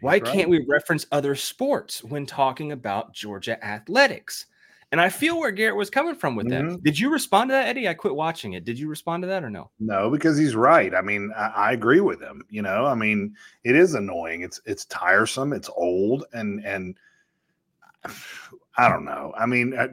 Why 0.00 0.18
can't 0.18 0.48
we 0.48 0.64
reference 0.66 1.06
other 1.12 1.34
sports 1.34 2.02
when 2.02 2.24
talking 2.24 2.72
about 2.72 3.12
Georgia 3.12 3.62
athletics?" 3.62 4.46
And 4.92 5.00
I 5.00 5.08
feel 5.08 5.38
where 5.38 5.52
Garrett 5.52 5.76
was 5.76 5.88
coming 5.88 6.16
from 6.16 6.34
with 6.34 6.48
mm-hmm. 6.48 6.70
that. 6.70 6.82
Did 6.82 6.98
you 6.98 7.10
respond 7.10 7.50
to 7.50 7.52
that, 7.52 7.68
Eddie? 7.68 7.88
I 7.88 7.94
quit 7.94 8.14
watching 8.14 8.54
it. 8.54 8.64
Did 8.64 8.78
you 8.78 8.88
respond 8.88 9.22
to 9.22 9.28
that 9.28 9.44
or 9.44 9.50
no? 9.50 9.70
No, 9.78 10.10
because 10.10 10.36
he's 10.36 10.56
right. 10.56 10.94
I 10.94 11.00
mean, 11.00 11.32
I, 11.36 11.46
I 11.48 11.72
agree 11.72 12.00
with 12.00 12.20
him. 12.20 12.44
You 12.50 12.62
know, 12.62 12.86
I 12.86 12.94
mean, 12.94 13.34
it 13.62 13.76
is 13.76 13.94
annoying. 13.94 14.42
It's 14.42 14.60
it's 14.66 14.86
tiresome. 14.86 15.52
It's 15.52 15.70
old, 15.76 16.24
and 16.32 16.64
and 16.64 16.96
I 18.76 18.88
don't 18.88 19.04
know. 19.04 19.32
I 19.38 19.46
mean, 19.46 19.74
uh, 19.76 19.88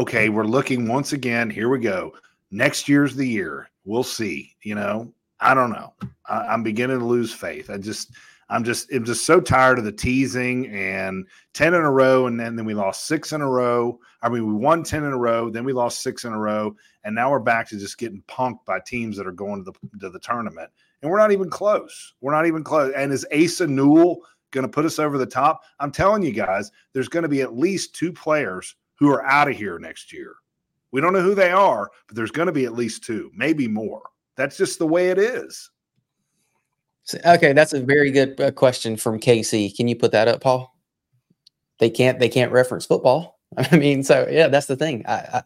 okay, 0.00 0.28
we're 0.28 0.44
looking 0.44 0.88
once 0.88 1.12
again. 1.12 1.48
Here 1.48 1.68
we 1.68 1.78
go. 1.78 2.12
Next 2.50 2.88
year's 2.88 3.14
the 3.14 3.28
year. 3.28 3.70
We'll 3.84 4.02
see. 4.02 4.56
You 4.62 4.74
know, 4.74 5.12
I 5.40 5.54
don't 5.54 5.70
know. 5.70 5.92
I, 6.28 6.38
I'm 6.48 6.62
beginning 6.62 6.98
to 6.98 7.04
lose 7.04 7.32
faith. 7.32 7.70
I 7.70 7.78
just 7.78 8.12
I'm 8.48 8.64
just 8.64 8.92
I'm 8.92 9.04
just 9.04 9.26
so 9.26 9.40
tired 9.40 9.78
of 9.78 9.84
the 9.84 9.92
teasing 9.92 10.68
and 10.68 11.26
10 11.54 11.74
in 11.74 11.80
a 11.80 11.90
row 11.90 12.26
and 12.26 12.38
then, 12.38 12.56
then 12.56 12.64
we 12.64 12.74
lost 12.74 13.06
six 13.06 13.32
in 13.32 13.40
a 13.40 13.48
row. 13.48 13.98
I 14.22 14.28
mean 14.28 14.46
we 14.46 14.54
won 14.54 14.82
10 14.82 15.04
in 15.04 15.12
a 15.12 15.18
row, 15.18 15.50
then 15.50 15.64
we 15.64 15.72
lost 15.72 16.02
six 16.02 16.24
in 16.24 16.32
a 16.32 16.38
row, 16.38 16.76
and 17.04 17.14
now 17.14 17.30
we're 17.30 17.38
back 17.38 17.68
to 17.68 17.78
just 17.78 17.98
getting 17.98 18.22
punked 18.28 18.64
by 18.64 18.80
teams 18.80 19.16
that 19.16 19.26
are 19.26 19.32
going 19.32 19.64
to 19.64 19.72
the 19.72 19.98
to 19.98 20.10
the 20.10 20.20
tournament. 20.20 20.70
And 21.02 21.10
we're 21.10 21.18
not 21.18 21.32
even 21.32 21.50
close. 21.50 22.14
We're 22.20 22.32
not 22.32 22.46
even 22.46 22.64
close. 22.64 22.92
And 22.96 23.12
is 23.12 23.26
Asa 23.34 23.66
Newell 23.66 24.22
going 24.50 24.62
to 24.62 24.68
put 24.68 24.86
us 24.86 24.98
over 24.98 25.18
the 25.18 25.26
top? 25.26 25.62
I'm 25.78 25.92
telling 25.92 26.22
you 26.22 26.32
guys, 26.32 26.70
there's 26.92 27.08
going 27.08 27.24
to 27.24 27.28
be 27.28 27.42
at 27.42 27.56
least 27.56 27.94
two 27.94 28.12
players 28.12 28.74
who 28.94 29.10
are 29.10 29.24
out 29.26 29.48
of 29.50 29.56
here 29.56 29.78
next 29.78 30.12
year. 30.12 30.36
We 30.92 31.00
don't 31.00 31.12
know 31.12 31.20
who 31.20 31.34
they 31.34 31.50
are, 31.50 31.90
but 32.06 32.16
there's 32.16 32.30
going 32.30 32.46
to 32.46 32.52
be 32.52 32.64
at 32.64 32.72
least 32.72 33.04
two, 33.04 33.30
maybe 33.34 33.68
more. 33.68 34.02
That's 34.36 34.56
just 34.56 34.78
the 34.78 34.86
way 34.86 35.10
it 35.10 35.18
is. 35.18 35.70
Okay, 37.24 37.52
that's 37.52 37.72
a 37.72 37.80
very 37.80 38.10
good 38.10 38.40
uh, 38.40 38.50
question 38.50 38.96
from 38.96 39.20
KC. 39.20 39.76
Can 39.76 39.86
you 39.86 39.96
put 39.96 40.12
that 40.12 40.28
up, 40.28 40.40
Paul? 40.40 40.74
They 41.78 41.90
can't. 41.90 42.18
They 42.18 42.28
can't 42.28 42.52
reference 42.52 42.84
football. 42.86 43.38
I 43.56 43.76
mean, 43.76 44.02
so 44.02 44.26
yeah, 44.30 44.48
that's 44.48 44.66
the 44.66 44.76
thing. 44.76 45.04
I, 45.06 45.14
I, 45.14 45.42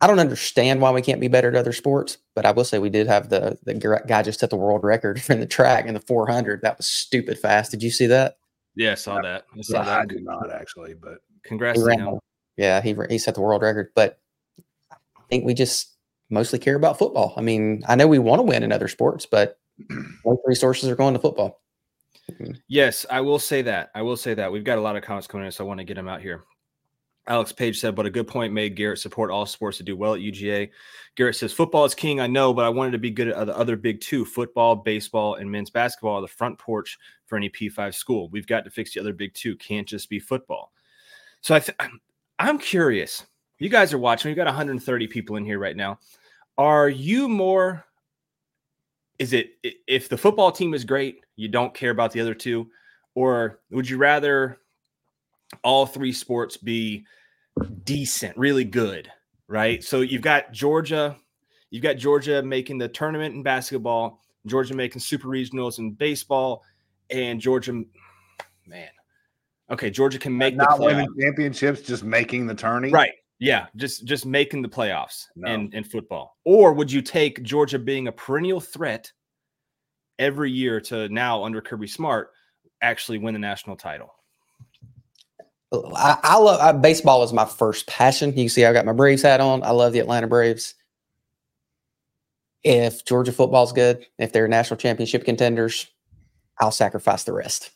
I 0.00 0.06
don't 0.06 0.18
understand 0.18 0.80
why 0.80 0.90
we 0.90 1.02
can't 1.02 1.20
be 1.20 1.28
better 1.28 1.48
at 1.48 1.54
other 1.54 1.72
sports, 1.72 2.18
but 2.34 2.44
I 2.44 2.50
will 2.50 2.64
say 2.64 2.78
we 2.78 2.90
did 2.90 3.06
have 3.06 3.28
the 3.28 3.58
the 3.62 4.02
guy 4.06 4.22
just 4.22 4.40
set 4.40 4.50
the 4.50 4.56
world 4.56 4.82
record 4.82 5.22
in 5.28 5.40
the 5.40 5.46
track 5.46 5.86
in 5.86 5.94
the 5.94 6.00
400. 6.00 6.62
That 6.62 6.78
was 6.78 6.86
stupid 6.86 7.38
fast. 7.38 7.70
Did 7.70 7.82
you 7.82 7.90
see 7.90 8.06
that? 8.08 8.36
Yeah, 8.74 8.92
I 8.92 8.96
saw 8.96 9.22
that. 9.22 9.44
I 9.56 9.60
saw 9.62 9.78
Yeah, 9.78 9.84
that. 9.84 10.00
I 10.00 10.06
did 10.06 10.24
not 10.24 10.50
actually, 10.50 10.94
but 10.94 11.18
Congrats 11.44 11.78
He 11.78 11.86
to 11.86 11.92
him. 11.92 12.18
Yeah, 12.56 12.80
he 12.80 12.96
he 13.08 13.18
set 13.18 13.34
the 13.34 13.40
world 13.40 13.62
record, 13.62 13.92
but 13.94 14.18
I 14.90 14.96
think 15.30 15.44
we 15.44 15.54
just 15.54 15.93
mostly 16.30 16.58
care 16.58 16.76
about 16.76 16.98
football. 16.98 17.34
I 17.36 17.40
mean, 17.40 17.82
I 17.88 17.94
know 17.96 18.06
we 18.06 18.18
want 18.18 18.38
to 18.40 18.44
win 18.44 18.62
in 18.62 18.72
other 18.72 18.88
sports, 18.88 19.26
but 19.26 19.58
most 20.24 20.40
resources 20.44 20.88
are 20.88 20.96
going 20.96 21.14
to 21.14 21.20
football. 21.20 21.60
Yes, 22.68 23.04
I 23.10 23.20
will 23.20 23.38
say 23.38 23.62
that. 23.62 23.90
I 23.94 24.02
will 24.02 24.16
say 24.16 24.34
that. 24.34 24.50
We've 24.50 24.64
got 24.64 24.78
a 24.78 24.80
lot 24.80 24.96
of 24.96 25.02
comments 25.02 25.26
coming 25.26 25.46
in, 25.46 25.52
so 25.52 25.64
I 25.64 25.68
want 25.68 25.78
to 25.78 25.84
get 25.84 25.94
them 25.94 26.08
out 26.08 26.22
here. 26.22 26.44
Alex 27.26 27.52
Page 27.52 27.80
said, 27.80 27.94
but 27.94 28.04
a 28.04 28.10
good 28.10 28.26
point 28.26 28.52
made. 28.52 28.76
Garrett 28.76 28.98
support 28.98 29.30
all 29.30 29.46
sports 29.46 29.78
to 29.78 29.82
do 29.82 29.96
well 29.96 30.14
at 30.14 30.20
UGA. 30.20 30.70
Garrett 31.16 31.36
says, 31.36 31.52
football 31.54 31.84
is 31.86 31.94
king. 31.94 32.20
I 32.20 32.26
know, 32.26 32.52
but 32.52 32.64
I 32.66 32.68
wanted 32.68 32.90
to 32.92 32.98
be 32.98 33.10
good 33.10 33.28
at 33.28 33.46
the 33.46 33.56
other 33.56 33.76
big 33.76 34.00
two 34.02 34.24
football, 34.26 34.76
baseball, 34.76 35.36
and 35.36 35.50
men's 35.50 35.70
basketball 35.70 36.16
are 36.16 36.20
the 36.20 36.28
front 36.28 36.58
porch 36.58 36.98
for 37.26 37.36
any 37.36 37.48
P5 37.48 37.94
school. 37.94 38.28
We've 38.28 38.46
got 38.46 38.64
to 38.64 38.70
fix 38.70 38.92
the 38.92 39.00
other 39.00 39.14
big 39.14 39.32
two. 39.32 39.56
Can't 39.56 39.88
just 39.88 40.10
be 40.10 40.18
football. 40.18 40.72
So 41.40 41.54
I 41.54 41.60
th- 41.60 41.76
I'm- 41.80 42.00
I'm 42.38 42.58
curious. 42.58 43.24
You 43.58 43.68
guys 43.68 43.92
are 43.92 43.98
watching. 43.98 44.28
We've 44.28 44.36
got 44.36 44.46
130 44.46 45.06
people 45.06 45.36
in 45.36 45.44
here 45.44 45.58
right 45.58 45.76
now. 45.76 45.98
Are 46.58 46.88
you 46.88 47.28
more? 47.28 47.84
Is 49.18 49.32
it 49.32 49.52
if 49.86 50.08
the 50.08 50.18
football 50.18 50.50
team 50.50 50.74
is 50.74 50.84
great, 50.84 51.24
you 51.36 51.48
don't 51.48 51.74
care 51.74 51.90
about 51.90 52.12
the 52.12 52.20
other 52.20 52.34
two, 52.34 52.68
or 53.14 53.60
would 53.70 53.88
you 53.88 53.96
rather 53.96 54.58
all 55.62 55.86
three 55.86 56.12
sports 56.12 56.56
be 56.56 57.06
decent, 57.84 58.36
really 58.36 58.64
good, 58.64 59.10
right? 59.46 59.84
So 59.84 60.00
you've 60.00 60.22
got 60.22 60.52
Georgia, 60.52 61.16
you've 61.70 61.82
got 61.82 61.96
Georgia 61.96 62.42
making 62.42 62.78
the 62.78 62.88
tournament 62.88 63.34
in 63.34 63.42
basketball, 63.42 64.20
Georgia 64.46 64.74
making 64.74 65.00
super 65.00 65.28
regionals 65.28 65.78
in 65.78 65.92
baseball, 65.92 66.62
and 67.10 67.40
Georgia, 67.40 67.84
man, 68.66 68.88
okay, 69.70 69.90
Georgia 69.90 70.18
can 70.18 70.36
make 70.36 70.56
the 70.56 70.64
not 70.64 70.80
winning 70.80 71.08
championships, 71.20 71.82
just 71.82 72.02
making 72.02 72.46
the 72.46 72.54
tourney. 72.54 72.90
Right. 72.90 73.12
Yeah, 73.44 73.66
just 73.76 74.04
just 74.04 74.26
making 74.26 74.62
the 74.62 74.68
playoffs 74.68 75.26
No. 75.36 75.52
in 75.52 75.72
in 75.72 75.84
football. 75.84 76.36
Or 76.44 76.72
would 76.72 76.90
you 76.90 77.02
take 77.02 77.42
Georgia 77.42 77.78
being 77.78 78.08
a 78.08 78.12
perennial 78.12 78.60
threat 78.60 79.10
every 80.18 80.50
year 80.50 80.80
to 80.82 81.08
now 81.08 81.44
under 81.44 81.60
Kirby 81.60 81.86
Smart 81.88 82.30
actually 82.80 83.18
win 83.18 83.34
the 83.34 83.40
national 83.40 83.76
title? 83.76 84.14
Oh, 85.72 85.92
I, 85.94 86.18
I 86.22 86.38
love 86.38 86.60
I, 86.60 86.72
baseball 86.72 87.22
is 87.22 87.32
my 87.32 87.44
first 87.44 87.86
passion. 87.86 88.30
You 88.30 88.44
can 88.44 88.48
see 88.48 88.64
I 88.64 88.72
got 88.72 88.86
my 88.86 88.92
Braves 88.92 89.22
hat 89.22 89.40
on. 89.40 89.62
I 89.62 89.70
love 89.70 89.92
the 89.92 89.98
Atlanta 89.98 90.26
Braves. 90.26 90.74
If 92.62 93.04
Georgia 93.04 93.32
football's 93.32 93.72
good, 93.72 94.06
if 94.18 94.32
they're 94.32 94.48
national 94.48 94.78
championship 94.78 95.24
contenders, 95.24 95.86
I'll 96.60 96.70
sacrifice 96.70 97.24
the 97.24 97.32
rest. 97.34 97.70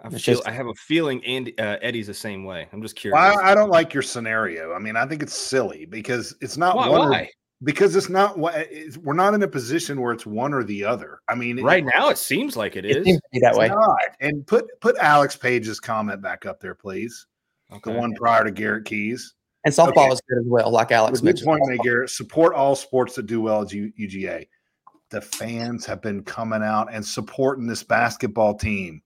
I 0.00 0.08
feel 0.10 0.18
just- 0.18 0.46
I 0.46 0.52
have 0.52 0.66
a 0.68 0.74
feeling 0.74 1.24
Andy 1.24 1.58
uh, 1.58 1.76
Eddie's 1.82 2.06
the 2.06 2.14
same 2.14 2.44
way. 2.44 2.68
I'm 2.72 2.80
just 2.82 2.94
curious. 2.96 3.14
Well, 3.20 3.40
I, 3.40 3.50
I 3.50 3.54
don't 3.54 3.70
like 3.70 3.92
your 3.92 4.02
scenario. 4.02 4.72
I 4.72 4.78
mean, 4.78 4.96
I 4.96 5.06
think 5.06 5.22
it's 5.22 5.34
silly 5.36 5.86
because 5.86 6.34
it's 6.40 6.56
not 6.56 6.76
why? 6.76 6.88
one 6.88 7.00
or- 7.08 7.10
why? 7.10 7.30
because 7.64 7.96
it's 7.96 8.08
not 8.08 8.38
what 8.38 8.54
we're 9.02 9.14
not 9.14 9.34
in 9.34 9.42
a 9.42 9.48
position 9.48 10.00
where 10.00 10.12
it's 10.12 10.24
one 10.24 10.54
or 10.54 10.62
the 10.62 10.84
other. 10.84 11.18
I 11.28 11.34
mean, 11.34 11.58
it- 11.58 11.64
Right 11.64 11.84
now, 11.84 12.08
it 12.10 12.16
seems 12.18 12.56
like 12.56 12.76
it 12.76 12.84
It 12.84 12.98
is. 12.98 13.04
seems 13.04 13.18
to 13.20 13.28
be 13.32 13.40
that 13.40 13.48
it's 13.50 13.58
way. 13.58 13.66
not. 13.68 13.98
And 14.20 14.46
put 14.46 14.66
put 14.80 14.96
Alex 14.98 15.34
Page's 15.34 15.80
comment 15.80 16.22
back 16.22 16.46
up 16.46 16.60
there, 16.60 16.76
please. 16.76 17.26
Okay. 17.72 17.92
The 17.92 17.98
one 17.98 18.14
prior 18.14 18.44
to 18.44 18.52
Garrett 18.52 18.84
Keys. 18.84 19.34
And 19.64 19.74
softball 19.74 20.04
Okay. 20.06 20.12
is 20.12 20.22
good 20.28 20.38
as 20.38 20.46
well, 20.46 20.70
like 20.70 20.92
Alex 20.92 21.18
Good 21.18 21.24
mentioned. 21.26 21.46
point, 21.48 21.62
made, 21.66 21.80
Garrett. 21.80 22.10
Support 22.10 22.54
all 22.54 22.76
sports 22.76 23.16
that 23.16 23.26
do 23.26 23.40
well 23.40 23.62
at 23.62 23.72
U- 23.72 23.92
UGA. 23.98 24.46
The 25.10 25.20
fans 25.20 25.84
have 25.86 26.00
been 26.00 26.22
coming 26.22 26.62
out 26.62 26.92
and 26.92 27.04
supporting 27.04 27.66
this 27.66 27.82
basketball 27.82 28.54
team. 28.54 29.02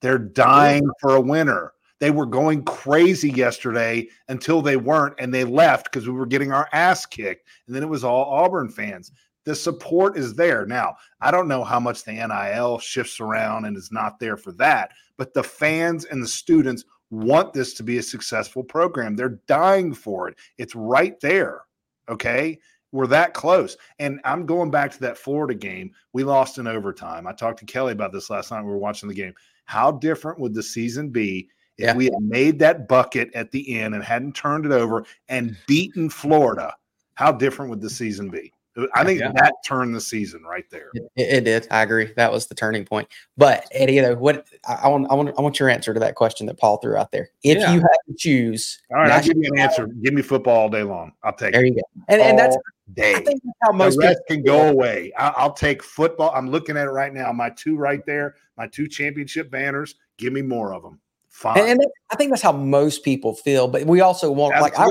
They're 0.00 0.18
dying 0.18 0.88
for 1.00 1.16
a 1.16 1.20
winner. 1.20 1.72
They 1.98 2.10
were 2.10 2.26
going 2.26 2.64
crazy 2.64 3.30
yesterday 3.30 4.08
until 4.28 4.62
they 4.62 4.76
weren't, 4.76 5.14
and 5.18 5.32
they 5.32 5.44
left 5.44 5.84
because 5.84 6.08
we 6.08 6.14
were 6.14 6.26
getting 6.26 6.50
our 6.50 6.68
ass 6.72 7.04
kicked. 7.04 7.46
And 7.66 7.76
then 7.76 7.82
it 7.82 7.88
was 7.88 8.04
all 8.04 8.24
Auburn 8.24 8.70
fans. 8.70 9.12
The 9.44 9.54
support 9.54 10.16
is 10.16 10.34
there. 10.34 10.66
Now, 10.66 10.96
I 11.20 11.30
don't 11.30 11.48
know 11.48 11.64
how 11.64 11.80
much 11.80 12.04
the 12.04 12.12
NIL 12.12 12.78
shifts 12.78 13.20
around 13.20 13.66
and 13.66 13.76
is 13.76 13.92
not 13.92 14.18
there 14.18 14.36
for 14.36 14.52
that, 14.52 14.92
but 15.16 15.34
the 15.34 15.42
fans 15.42 16.06
and 16.06 16.22
the 16.22 16.28
students 16.28 16.84
want 17.10 17.52
this 17.52 17.74
to 17.74 17.82
be 17.82 17.98
a 17.98 18.02
successful 18.02 18.62
program. 18.62 19.16
They're 19.16 19.40
dying 19.46 19.92
for 19.92 20.28
it. 20.28 20.36
It's 20.56 20.74
right 20.74 21.18
there. 21.20 21.62
Okay. 22.08 22.58
We're 22.92 23.06
that 23.08 23.34
close. 23.34 23.76
And 23.98 24.20
I'm 24.24 24.46
going 24.46 24.70
back 24.70 24.90
to 24.92 25.00
that 25.00 25.16
Florida 25.18 25.54
game. 25.54 25.92
We 26.12 26.24
lost 26.24 26.58
in 26.58 26.66
overtime. 26.66 27.26
I 27.26 27.32
talked 27.32 27.60
to 27.60 27.64
Kelly 27.64 27.92
about 27.92 28.12
this 28.12 28.30
last 28.30 28.50
night. 28.50 28.62
We 28.62 28.70
were 28.70 28.78
watching 28.78 29.08
the 29.08 29.14
game. 29.14 29.34
How 29.64 29.90
different 29.92 30.38
would 30.40 30.54
the 30.54 30.62
season 30.62 31.10
be 31.10 31.48
if 31.78 31.86
Yeah. 31.86 31.94
we 31.94 32.06
had 32.06 32.20
made 32.20 32.58
that 32.60 32.88
bucket 32.88 33.30
at 33.34 33.50
the 33.50 33.78
end 33.78 33.94
and 33.94 34.02
hadn't 34.04 34.34
turned 34.34 34.66
it 34.66 34.72
over 34.72 35.04
and 35.28 35.56
beaten 35.66 36.10
Florida? 36.10 36.74
How 37.14 37.32
different 37.32 37.70
would 37.70 37.80
the 37.80 37.90
season 37.90 38.30
be? 38.30 38.52
I 38.94 39.04
think 39.04 39.20
Yeah. 39.20 39.32
that 39.34 39.54
turned 39.66 39.94
the 39.94 40.00
season 40.00 40.42
right 40.44 40.64
there. 40.70 40.90
It, 40.94 41.10
it 41.16 41.44
did. 41.44 41.66
I 41.70 41.82
agree. 41.82 42.12
That 42.16 42.32
was 42.32 42.46
the 42.46 42.54
turning 42.54 42.84
point. 42.84 43.08
But 43.36 43.66
Eddie, 43.72 44.00
what 44.14 44.46
I, 44.66 44.88
want, 44.88 45.10
I 45.10 45.14
want, 45.14 45.34
I 45.36 45.42
want 45.42 45.58
your 45.58 45.68
answer 45.68 45.92
to 45.92 46.00
that 46.00 46.14
question 46.14 46.46
that 46.46 46.56
Paul 46.58 46.76
threw 46.78 46.96
out 46.96 47.10
there. 47.10 47.30
If 47.42 47.58
Yeah. 47.58 47.74
you 47.74 47.80
had 47.80 47.88
to 48.08 48.14
choose, 48.16 48.80
All 48.92 48.98
right, 48.98 49.10
I'll 49.10 49.22
give 49.22 49.36
you 49.36 49.50
an 49.52 49.58
answer. 49.58 49.86
Give 49.86 50.14
me 50.14 50.22
football 50.22 50.56
all 50.56 50.68
day 50.68 50.84
long. 50.84 51.12
I'll 51.24 51.32
take 51.32 51.52
there 51.52 51.64
it 51.64 51.68
you 51.68 51.74
go. 51.74 51.80
And, 52.08 52.22
and 52.22 52.38
that's 52.38 52.56
day. 52.94 53.14
I 53.14 53.20
think 53.22 53.42
that's 53.42 53.58
how 53.62 53.72
the 53.72 53.78
most 53.78 53.98
people 54.00 54.14
can 54.28 54.42
go 54.42 54.68
away. 54.68 55.12
I, 55.18 55.28
I'll 55.36 55.52
take 55.52 55.82
football. 55.82 56.32
I'm 56.34 56.50
looking 56.50 56.76
at 56.76 56.86
it 56.86 56.90
right 56.90 57.12
now. 57.12 57.32
My 57.32 57.50
two 57.50 57.76
right 57.76 58.04
there, 58.06 58.36
my 58.56 58.66
two 58.66 58.86
championship 58.88 59.50
banners. 59.50 59.94
Give 60.16 60.32
me 60.32 60.42
more 60.42 60.72
of 60.74 60.82
them. 60.82 61.00
Fine. 61.28 61.58
And, 61.60 61.68
and 61.68 61.80
that- 61.80 61.90
I 62.12 62.16
think 62.16 62.30
that's 62.30 62.42
how 62.42 62.52
most 62.52 63.04
people 63.04 63.34
feel. 63.34 63.68
But 63.68 63.84
we 63.86 64.00
also 64.00 64.30
want, 64.32 64.60
like, 64.60 64.78
I, 64.78 64.88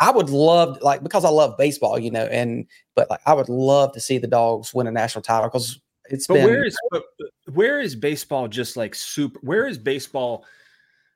I 0.00 0.10
would 0.10 0.28
love, 0.30 0.82
like, 0.82 1.02
because 1.02 1.24
I 1.24 1.28
love 1.30 1.56
baseball, 1.56 1.98
you 1.98 2.10
know, 2.10 2.24
and 2.24 2.66
but 2.96 3.08
like, 3.08 3.20
I 3.26 3.32
would 3.32 3.48
love 3.48 3.92
to 3.92 4.00
see 4.00 4.18
the 4.18 4.26
dogs 4.26 4.74
win 4.74 4.86
a 4.88 4.90
national 4.90 5.22
title 5.22 5.48
because 5.48 5.80
it's 6.06 6.26
But 6.26 6.34
been. 6.34 6.44
where 6.46 6.64
is 6.64 6.76
but, 6.90 7.04
but 7.18 7.54
where 7.54 7.80
is 7.80 7.94
baseball 7.94 8.48
just 8.48 8.76
like 8.76 8.94
super? 8.94 9.38
Where 9.42 9.66
is 9.68 9.78
baseball 9.78 10.44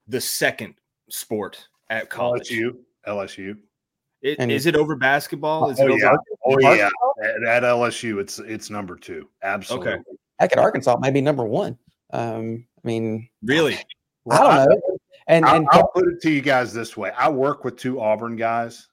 the 0.07 0.21
second 0.21 0.75
sport 1.11 1.67
at 1.91 2.09
college? 2.09 2.49
LSU. 2.51 2.77
LSU. 3.07 3.59
It, 4.23 4.37
And- 4.39 4.51
is 4.51 4.67
it 4.67 4.77
over 4.77 4.97
basketball? 4.97 5.71
Is 5.71 5.79
Oh, 5.81 5.85
it 5.87 5.91
over? 5.91 5.99
yeah. 5.99 6.17
Oh 6.45 6.59
yeah. 6.75 6.89
At, 7.23 7.43
at 7.45 7.63
LSU, 7.63 8.21
it's 8.21 8.39
it's 8.39 8.71
number 8.71 8.97
two. 8.97 9.29
Absolutely. 9.43 9.97
heck 10.39 10.53
at 10.53 10.59
Arkansas, 10.59 10.97
maybe 11.01 11.21
number 11.21 11.45
one. 11.45 11.79
Um, 12.13 12.67
I 12.85 12.87
mean, 12.87 13.29
Really? 13.43 13.77
I 14.31 14.39
don't 14.39 14.71
know. 14.71 14.99
And 15.29 15.45
I'll, 15.45 15.57
and 15.57 15.69
I'll 15.73 15.89
put 15.89 16.07
it 16.07 16.21
to 16.23 16.31
you 16.31 16.41
guys 16.41 16.73
this 16.73 16.97
way: 16.97 17.11
I 17.17 17.29
work 17.29 17.65
with 17.65 17.77
two 17.77 18.01
Auburn 18.01 18.37
guys, 18.37 18.89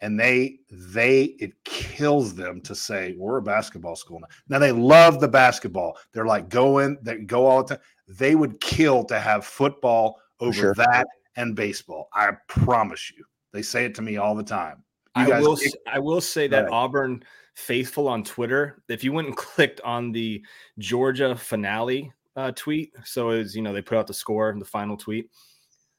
and 0.00 0.20
they 0.20 0.58
they 0.70 1.24
it 1.40 1.52
kills 1.64 2.34
them 2.34 2.60
to 2.62 2.74
say 2.74 3.14
we're 3.18 3.38
a 3.38 3.42
basketball 3.42 3.96
school 3.96 4.20
now. 4.20 4.26
Now 4.48 4.58
they 4.58 4.72
love 4.72 5.20
the 5.20 5.28
basketball. 5.28 5.96
They're 6.12 6.26
like 6.26 6.48
going, 6.48 6.98
they 7.02 7.18
go 7.18 7.46
all 7.46 7.62
the 7.64 7.76
time. 7.76 7.84
They 8.08 8.34
would 8.34 8.60
kill 8.60 9.04
to 9.04 9.18
have 9.18 9.44
football 9.46 10.20
over 10.40 10.52
Sure. 10.52 10.74
that 10.74 11.06
and 11.36 11.56
baseball. 11.56 12.08
I 12.12 12.32
promise 12.48 13.10
you. 13.16 13.24
They 13.56 13.62
say 13.62 13.86
it 13.86 13.94
to 13.94 14.02
me 14.02 14.18
all 14.18 14.34
the 14.34 14.42
time. 14.42 14.84
You 15.16 15.22
I 15.22 15.28
guys 15.30 15.42
will. 15.42 15.58
I 15.90 15.98
will 15.98 16.20
say 16.20 16.46
that 16.48 16.64
Right. 16.64 16.72
Auburn 16.72 17.24
faithful 17.54 18.06
on 18.06 18.22
Twitter. 18.22 18.82
If 18.90 19.02
you 19.02 19.12
went 19.12 19.28
and 19.28 19.36
clicked 19.36 19.80
on 19.80 20.12
the 20.12 20.44
Georgia 20.78 21.34
finale 21.34 22.12
uh, 22.36 22.52
tweet, 22.54 22.92
so 23.02 23.30
as 23.30 23.56
you 23.56 23.62
know, 23.62 23.72
they 23.72 23.80
put 23.80 23.96
out 23.96 24.06
the 24.06 24.14
score 24.14 24.50
in 24.50 24.58
the 24.58 24.66
final 24.66 24.94
tweet. 24.94 25.30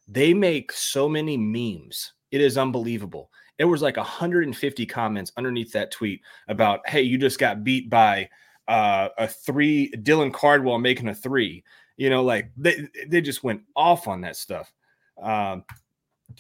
They 0.07 0.35
make 0.35 0.71
so 0.71 1.09
many 1.09 1.35
memes. 1.35 2.13
It 2.29 2.41
is 2.41 2.59
unbelievable. 2.59 3.31
It 3.57 3.65
was 3.65 3.81
like 3.81 3.97
150 3.97 4.85
comments 4.85 5.31
underneath 5.35 5.71
that 5.71 5.89
tweet 5.89 6.21
about, 6.47 6.87
"Hey, 6.87 7.01
you 7.01 7.17
just 7.17 7.39
got 7.39 7.63
beat 7.63 7.89
by 7.89 8.29
uh, 8.67 9.09
a 9.17 9.27
three." 9.27 9.91
Dylan 9.95 10.31
Cardwell 10.31 10.77
making 10.77 11.09
a 11.09 11.15
three. 11.15 11.63
You 11.95 12.11
know, 12.11 12.23
like 12.23 12.51
they 12.55 12.87
they 13.07 13.19
just 13.19 13.43
went 13.43 13.63
off 13.75 14.07
on 14.07 14.21
that 14.21 14.35
stuff. 14.35 14.71
Um, 15.19 15.63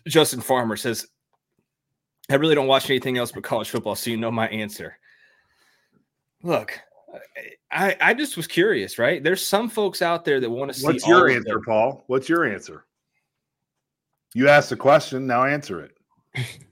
Justin 0.07 0.41
Farmer 0.41 0.75
says, 0.75 1.07
I 2.29 2.35
really 2.35 2.55
don't 2.55 2.67
watch 2.67 2.89
anything 2.89 3.17
else 3.17 3.31
but 3.31 3.43
college 3.43 3.69
football, 3.69 3.95
so 3.95 4.09
you 4.09 4.17
know 4.17 4.31
my 4.31 4.47
answer. 4.49 4.97
Look, 6.43 6.79
I 7.71 7.95
I 8.01 8.13
just 8.13 8.37
was 8.37 8.47
curious, 8.47 8.99
right? 8.99 9.23
There's 9.23 9.45
some 9.45 9.69
folks 9.69 10.01
out 10.01 10.25
there 10.25 10.39
that 10.39 10.49
want 10.49 10.71
to 10.73 10.79
see. 10.79 10.85
What's 10.85 11.07
your 11.07 11.29
answer, 11.29 11.61
Paul? 11.65 12.03
What's 12.07 12.27
your 12.29 12.45
answer? 12.45 12.85
You 14.33 14.49
asked 14.49 14.69
the 14.69 14.75
question. 14.75 15.25
Now 15.25 15.45
answer 15.45 15.81
it. 15.81 15.97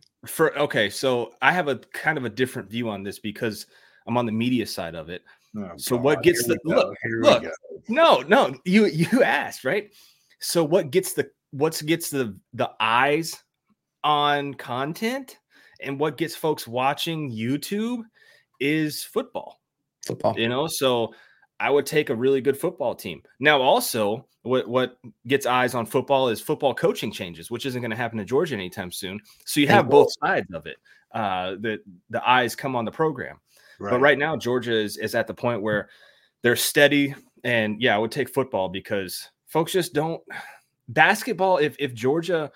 for 0.28 0.58
okay, 0.60 0.90
so 0.90 1.34
I 1.42 1.52
have 1.52 1.68
a 1.68 1.78
kind 1.78 2.18
of 2.18 2.26
a 2.26 2.30
different 2.30 2.70
view 2.70 2.90
on 2.90 3.04
this 3.04 3.20
because 3.20 3.66
I'm 4.08 4.18
on 4.18 4.26
the 4.26 4.32
media 4.32 4.66
side 4.66 4.94
of 4.96 5.10
it. 5.10 5.24
Oh, 5.58 5.72
So 5.78 5.96
God, 5.96 6.04
what 6.04 6.24
gets 6.24 6.46
here 6.46 6.58
the- 6.64 6.70
look, 6.76 6.96
look. 7.22 7.44
No, 7.88 8.22
no, 8.28 8.54
you 8.66 8.86
you 8.88 9.24
asked, 9.24 9.64
right? 9.64 9.92
So 10.40 10.64
what 10.64 10.92
gets 10.92 11.14
the 11.14 11.30
what's 11.56 11.82
gets 11.82 12.10
the 12.10 12.38
the 12.54 12.70
eyes 12.80 13.42
on 14.04 14.54
content 14.54 15.40
and 15.82 16.00
what 16.00 16.18
gets 16.18 16.36
folks 16.36 16.68
watching 16.68 17.32
YouTube 17.32 18.04
is 18.60 19.04
football. 19.04 19.62
Football. 20.06 20.38
You 20.38 20.50
know, 20.50 20.68
so 20.68 21.14
I 21.60 21.70
would 21.70 21.86
take 21.86 22.10
a 22.10 22.16
really 22.16 22.42
good 22.42 22.58
football 22.58 22.94
team. 22.94 23.22
Now 23.40 23.62
also 23.62 24.28
what 24.44 24.68
what 24.68 24.98
gets 25.28 25.46
eyes 25.46 25.74
on 25.74 25.86
football 25.86 26.28
is 26.30 26.42
football 26.42 26.74
coaching 26.74 27.12
changes, 27.12 27.50
which 27.50 27.66
isn't 27.66 27.82
going 27.82 27.92
to 27.92 27.98
happen 27.98 28.18
to 28.18 28.26
Georgia 28.26 28.56
anytime 28.56 28.92
soon. 28.92 29.20
So 29.46 29.60
you 29.60 29.68
have 29.68 29.90
both 29.90 30.10
sides 30.24 30.54
of 30.54 30.66
it. 30.66 30.78
Uh 31.14 31.52
the 31.60 31.80
the 32.10 32.28
eyes 32.28 32.56
come 32.56 32.76
on 32.76 32.86
the 32.86 32.92
program. 32.92 33.40
But 33.80 34.00
right 34.00 34.18
now, 34.18 34.38
Georgia 34.38 34.74
is, 34.74 34.96
is 34.98 35.16
at 35.16 35.28
the 35.28 35.34
point 35.34 35.62
where 35.62 35.90
they're 36.42 36.56
steady. 36.56 37.14
And 37.44 37.82
yeah, 37.82 37.94
I 37.94 37.98
would 37.98 38.12
take 38.12 38.34
football 38.34 38.70
because 38.70 39.30
folks 39.48 39.74
just 39.74 39.94
don't 39.94 40.22
basketball. 40.90 41.58
If 41.58 41.76
if 41.80 41.94
Georgia 41.94 42.52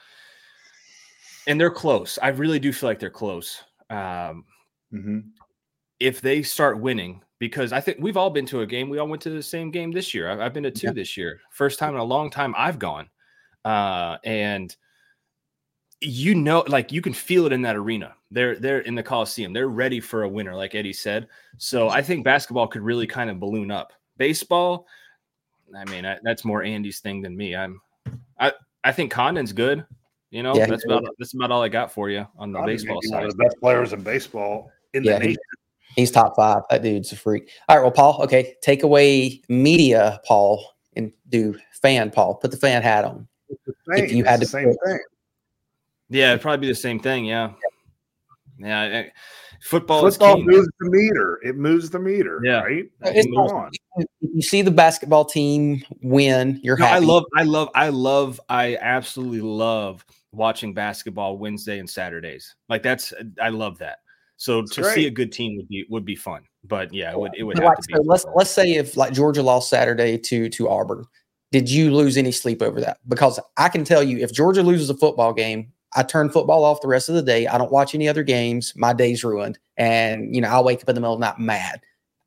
and 1.47 1.59
they're 1.59 1.71
close, 1.71 2.19
I 2.21 2.29
really 2.29 2.59
do 2.59 2.71
feel 2.73 2.89
like 2.89 2.99
they're 2.99 3.09
close. 3.09 3.63
Um, 3.89 4.45
Mhm. 4.93 5.29
if 5.99 6.21
they 6.21 6.41
start 6.43 6.79
winning, 6.79 7.21
because 7.39 7.73
I 7.73 7.79
think 7.81 7.97
we've 7.99 8.17
all 8.17 8.29
been 8.29 8.45
to 8.47 8.61
a 8.61 8.65
game. 8.65 8.89
We 8.89 8.97
all 8.99 9.07
went 9.07 9.21
to 9.23 9.29
the 9.29 9.43
same 9.43 9.71
game 9.71 9.91
this 9.91 10.13
year. 10.13 10.29
I've, 10.29 10.39
I've 10.39 10.53
been 10.53 10.63
to 10.63 10.71
two 10.71 10.87
Yeah. 10.87 10.93
this 10.93 11.15
year. 11.17 11.39
First 11.51 11.79
time 11.79 11.93
in 11.93 11.99
a 11.99 12.03
long 12.03 12.29
time 12.29 12.53
I've 12.57 12.79
gone. 12.79 13.09
Uh, 13.65 14.17
and 14.23 14.75
you 16.01 16.33
know, 16.33 16.63
like 16.67 16.91
you 16.93 17.01
can 17.01 17.13
feel 17.13 17.45
it 17.45 17.51
in 17.51 17.61
that 17.63 17.75
arena. 17.75 18.15
They're 18.31 18.55
they're 18.57 18.79
in 18.81 18.95
the 18.95 19.03
Coliseum. 19.03 19.51
They're 19.51 19.67
ready 19.67 19.99
for 19.99 20.23
a 20.23 20.29
winner, 20.29 20.55
like 20.55 20.73
Eddie 20.75 20.93
said. 20.93 21.27
So 21.57 21.89
I 21.89 22.01
think 22.01 22.23
basketball 22.23 22.67
could 22.67 22.81
really 22.83 23.05
kind 23.07 23.29
of 23.29 23.39
balloon 23.39 23.69
up. 23.69 23.91
Baseball, 24.17 24.87
I 25.75 25.83
mean, 25.85 26.05
I, 26.05 26.17
that's 26.23 26.45
more 26.45 26.63
Andy's 26.63 26.99
thing 26.99 27.21
than 27.21 27.35
me. 27.35 27.55
I'm, 27.55 27.81
I 28.39 28.53
I 28.83 28.91
think 28.91 29.11
Condon's 29.11 29.53
good. 29.53 29.85
You 30.31 30.43
know, 30.43 30.55
Yeah, 30.55 30.67
that's 30.67 30.83
he's 30.83 30.91
about 30.91 31.03
that's 31.17 31.33
about 31.33 31.51
all 31.51 31.61
I 31.63 31.69
got 31.69 31.91
for 31.91 32.09
you 32.09 32.25
on 32.37 32.51
the 32.51 32.59
Condon 32.59 32.75
baseball 32.75 32.99
be 33.01 33.09
one 33.09 33.21
side. 33.21 33.25
of 33.29 33.37
the 33.37 33.43
best 33.43 33.57
players 33.59 33.93
in 33.93 34.01
baseball 34.03 34.71
in 34.93 35.03
Yeah, 35.03 35.13
the 35.13 35.19
he- 35.21 35.27
nation. 35.29 35.41
He's 35.95 36.11
top 36.11 36.35
five. 36.35 36.61
That 36.69 36.83
dude's 36.83 37.11
a 37.11 37.15
freak. 37.15 37.49
All 37.67 37.75
right, 37.75 37.81
well, 37.81 37.91
Paul. 37.91 38.21
Okay, 38.23 38.55
take 38.61 38.83
away 38.83 39.41
media, 39.49 40.21
Paul, 40.23 40.63
and 40.95 41.11
do 41.29 41.57
fan, 41.81 42.11
Paul. 42.11 42.35
Put 42.35 42.51
the 42.51 42.57
fan 42.57 42.83
hat 42.83 43.05
on. 43.05 43.27
It's 43.49 43.59
the 43.65 43.73
If 43.95 44.09
same. 44.09 44.17
you 44.17 44.23
had 44.23 44.39
It's 44.41 44.51
to 44.51 44.57
the 44.57 44.61
same 44.63 44.69
pick- 44.69 44.77
thing. 44.85 44.99
Yeah, 46.09 46.29
it'd 46.29 46.41
probably 46.41 46.59
be 46.59 46.67
the 46.71 46.75
same 46.75 46.99
thing. 46.99 47.25
Yeah, 47.25 47.53
yeah. 48.59 48.83
eh, 48.83 49.09
Football, 49.61 50.01
Football 50.01 50.35
king. 50.35 50.45
moves 50.45 50.67
the 50.79 50.89
meter. 50.89 51.39
It 51.43 51.55
moves 51.57 51.89
the 51.89 51.99
meter. 51.99 52.39
Yeah. 52.43 52.61
Right. 52.61 52.85
Uh, 53.05 53.11
it's 53.13 53.27
Come 53.27 53.57
on. 53.57 53.71
You 54.21 54.41
see 54.41 54.61
the 54.61 54.71
basketball 54.71 55.25
team 55.25 55.83
win, 56.01 56.59
you're 56.63 56.77
No, 56.77 56.85
I 56.85 56.99
love, 56.99 57.25
I 57.35 57.43
love, 57.43 57.69
I 57.75 57.89
love, 57.89 58.39
I 58.47 58.77
absolutely 58.79 59.41
love 59.41 60.05
watching 60.31 60.73
basketball 60.73 61.37
Wednesday 61.37 61.79
and 61.79 61.89
Saturdays. 61.89 62.55
Like 62.69 62.83
that's, 62.83 63.13
I 63.41 63.49
love 63.49 63.77
that. 63.79 63.99
So 64.39 64.59
It's 64.59 64.73
to 64.75 64.85
see 64.85 65.05
a 65.05 65.11
good 65.11 65.33
team 65.33 65.57
would 65.57 65.67
be 65.67 65.85
would 65.89 66.05
be 66.05 66.15
fun. 66.15 66.43
But 66.63 66.93
yeah, 66.93 67.11
it 67.11 67.19
would 67.19 67.31
it 67.37 67.43
would 67.43 67.57
have 67.57 67.65
like, 67.65 67.77
to 67.79 67.87
be. 67.87 67.93
so 67.95 68.01
let's 68.03 68.23
football. 68.23 68.37
let's 68.37 68.51
say 68.51 68.71
if 68.75 68.95
like 68.95 69.11
Georgia 69.11 69.43
lost 69.43 69.69
Saturday 69.69 70.17
to 70.17 70.47
to 70.47 70.69
Auburn, 70.69 71.03
did 71.51 71.69
you 71.69 71.93
lose 71.93 72.15
any 72.15 72.31
sleep 72.31 72.61
over 72.61 72.79
that? 72.79 72.99
Because 73.09 73.37
I 73.57 73.67
can 73.67 73.83
tell 73.83 74.01
you, 74.01 74.17
if 74.19 74.31
Georgia 74.31 74.63
loses 74.63 74.89
a 74.89 74.95
football 74.95 75.33
game, 75.33 75.73
I 75.95 76.03
turn 76.03 76.29
football 76.29 76.63
off 76.63 76.81
the 76.81 76.87
rest 76.87 77.09
of 77.09 77.15
the 77.15 77.21
day. 77.21 77.47
I 77.47 77.57
don't 77.57 77.71
watch 77.71 77.95
any 77.95 78.07
other 78.07 78.23
games. 78.23 78.73
My 78.75 78.93
day's 78.93 79.23
ruined, 79.23 79.57
and 79.77 80.35
you 80.35 80.41
know 80.41 80.49
I'll 80.49 80.63
wake 80.63 80.81
up 80.81 80.89
in 80.89 80.95
the 80.95 81.01
middle 81.01 81.13
of 81.15 81.19
the 81.19 81.25
night 81.25 81.39
mad. 81.39 81.81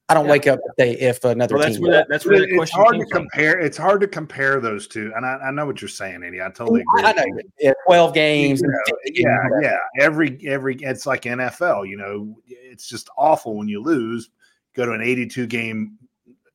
I 0.09 0.15
don't 0.15 0.27
Yeah. 0.27 0.33
wake 0.33 0.47
up 0.49 0.59
if, 0.67 0.77
they, 0.77 0.91
if 0.99 1.25
another 1.25 1.55
Well, 1.55 1.63
that's 1.65 1.77
team. 1.77 1.85
where 1.85 1.93
that 1.93 2.07
that's 2.11 2.27
where 2.27 2.41
that 2.41 2.49
It's 2.51 2.71
hard 2.73 2.93
came 2.95 3.03
to 3.03 3.07
from. 3.09 3.23
compare. 3.23 3.59
It's 3.61 3.77
hard 3.79 4.01
to 4.03 4.09
compare 4.09 4.61
those 4.61 4.87
two, 4.89 5.13
and 5.17 5.25
I, 5.25 5.37
I 5.37 5.51
know 5.53 5.65
what 5.65 5.81
you're 5.81 5.89
saying, 5.89 6.23
Andy. 6.25 6.43
I 6.43 6.51
totally 6.51 6.83
agree. 6.83 7.03
I 7.05 7.13
know. 7.13 7.25
Yeah, 7.61 7.73
Twelve 7.87 8.13
games. 8.13 8.61
You 8.61 8.69
know, 8.69 8.79
yeah, 9.07 9.37
games. 9.49 9.55
yeah. 9.63 9.77
Every 10.05 10.39
every 10.47 10.75
it's 10.81 11.07
like 11.07 11.23
NFL. 11.23 11.89
You 11.89 11.97
know, 11.97 12.37
it's 12.47 12.89
just 12.89 13.09
awful 13.17 13.57
when 13.57 13.69
you 13.69 13.81
lose. 13.83 14.29
Go 14.75 14.87
to 14.87 14.93
an 14.93 15.03
82 15.03 15.47
game. 15.47 15.99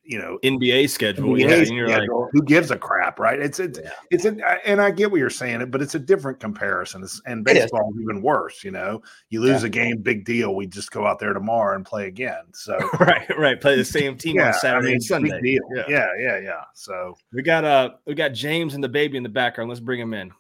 You 0.10 0.20
know, 0.20 0.40
NBA 0.42 0.90
schedule. 0.90 1.32
NBA 1.34 1.40
yeah, 1.42 1.56
and 1.58 1.68
you're 1.68 1.90
like, 1.90 2.08
who 2.32 2.42
gives 2.44 2.72
a 2.72 2.78
crap, 2.78 3.20
right? 3.20 3.38
It's 3.40 3.60
it's 3.60 3.78
Yeah. 3.84 3.92
it's 4.10 4.24
an, 4.24 4.42
and 4.66 4.80
I 4.82 4.90
get 4.90 5.12
what 5.12 5.20
you're 5.20 5.30
saying, 5.30 5.70
but 5.70 5.82
it's 5.82 5.96
a 5.96 6.00
different 6.00 6.40
comparison. 6.40 7.04
It's, 7.04 7.22
and 7.26 7.46
It 7.50 7.58
is. 7.58 7.64
baseball 7.64 7.92
is 7.94 8.02
even 8.02 8.22
worse. 8.22 8.64
You 8.64 8.72
know, 8.72 9.02
you 9.30 9.42
lose 9.42 9.64
a 9.64 9.70
game, 9.70 9.98
big 9.98 10.24
deal. 10.24 10.56
We 10.56 10.66
just 10.66 10.92
go 10.92 11.06
out 11.06 11.20
there 11.20 11.34
tomorrow 11.34 11.76
and 11.76 11.86
play 11.86 12.08
again. 12.08 12.44
So 12.54 12.78
right, 13.02 13.28
right. 13.38 13.60
Play 13.60 13.76
the 13.76 13.84
same 13.84 14.18
team 14.18 14.38
yeah, 14.38 14.48
on 14.48 14.54
Saturday 14.54 14.78
I 14.78 14.82
mean, 14.86 14.94
and 14.94 15.04
Sunday. 15.04 15.30
big 15.32 15.44
deal. 15.44 15.62
Yeah. 15.76 15.84
Yeah. 15.90 16.08
yeah, 16.20 16.40
yeah, 16.40 16.62
So 16.74 17.18
We 17.34 17.42
got 17.42 17.66
uh 17.66 17.90
we 18.06 18.16
got 18.16 18.30
James 18.34 18.76
and 18.76 18.84
the 18.84 18.90
baby 18.90 19.18
in 19.18 19.24
the 19.24 19.30
background. 19.30 19.70
Let's 19.70 19.82
bring 19.82 20.00
him 20.00 20.14
in. 20.14 20.32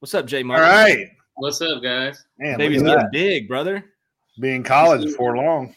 What's 0.00 0.14
up, 0.14 0.26
Jay? 0.26 0.38
all 0.38 0.44
Mother? 0.48 0.62
right, 0.62 1.06
What's 1.36 1.60
up, 1.60 1.80
guys? 1.82 2.24
man. 2.38 2.58
Baby's 2.58 2.82
getting 2.82 3.08
big, 3.12 3.46
brother. 3.46 3.84
Being 4.40 4.62
college 4.64 5.02
before 5.04 5.36
long. 5.36 5.74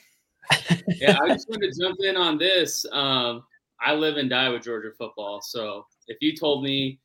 Yeah, 1.00 1.18
I 1.24 1.30
just 1.30 1.50
wanted 1.50 1.74
to 1.74 1.82
jump 1.82 2.00
in 2.02 2.18
on 2.18 2.38
this. 2.38 2.86
Um, 2.92 3.44
I 3.82 3.94
live 3.94 4.18
and 4.18 4.30
die 4.30 4.50
with 4.50 4.64
Georgia 4.64 4.90
football. 4.98 5.42
So 5.42 5.86
if 6.08 6.18
you 6.22 6.36
told 6.36 6.64
me, 6.64 7.00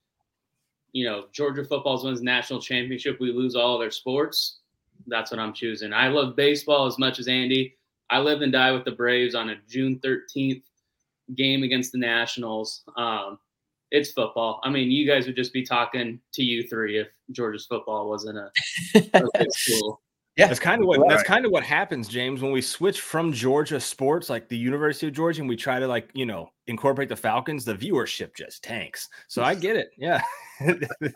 you 0.92 1.04
know, 1.04 1.26
Georgia 1.32 1.64
football's 1.64 2.04
wins 2.04 2.22
national 2.22 2.60
championship, 2.60 3.18
we 3.20 3.32
lose 3.32 3.54
all 3.54 3.78
their 3.78 3.90
sports, 3.90 4.58
that's 5.06 5.30
what 5.30 5.40
I'm 5.40 5.52
choosing. 5.52 5.92
I 5.92 6.08
love 6.08 6.36
baseball 6.36 6.86
as 6.86 6.98
much 6.98 7.18
as 7.18 7.28
Andy. 7.28 7.76
I 8.10 8.18
live 8.18 8.42
and 8.42 8.52
die 8.52 8.72
with 8.72 8.84
the 8.84 8.92
Braves 8.92 9.34
on 9.34 9.50
a 9.50 9.56
June 9.68 10.00
13th 10.04 10.62
game 11.34 11.62
against 11.62 11.92
the 11.92 11.98
Nationals. 11.98 12.82
Um, 12.96 13.38
it's 13.90 14.12
football. 14.12 14.60
I 14.64 14.70
mean, 14.70 14.90
you 14.90 15.06
guys 15.06 15.26
would 15.26 15.36
just 15.36 15.52
be 15.52 15.64
talking 15.64 16.20
to 16.32 16.42
you 16.42 16.66
three 16.66 16.98
if 16.98 17.08
Georgia's 17.32 17.66
football 17.66 18.08
wasn't 18.08 18.38
a, 18.38 18.50
a 18.94 19.46
school. 19.50 20.00
Yeah. 20.36 20.48
That's 20.48 20.58
kind 20.58 20.80
of 20.82 20.88
what 20.88 21.08
that's 21.08 21.22
kind 21.22 21.46
of 21.46 21.52
what 21.52 21.62
happens, 21.62 22.08
James, 22.08 22.42
when 22.42 22.50
we 22.50 22.60
switch 22.60 23.00
from 23.00 23.32
Georgia 23.32 23.78
sports, 23.78 24.28
like 24.28 24.48
the 24.48 24.56
University 24.56 25.06
of 25.06 25.12
Georgia, 25.12 25.42
and 25.42 25.48
we 25.48 25.54
try 25.54 25.78
to 25.78 25.86
like 25.86 26.10
you 26.12 26.26
know 26.26 26.50
incorporate 26.66 27.08
the 27.08 27.14
Falcons. 27.14 27.64
The 27.64 27.74
viewership 27.74 28.34
just 28.34 28.64
tanks. 28.64 29.08
So 29.28 29.44
I 29.44 29.54
get 29.54 29.76
it. 29.76 29.90
Yeah, 29.96 30.20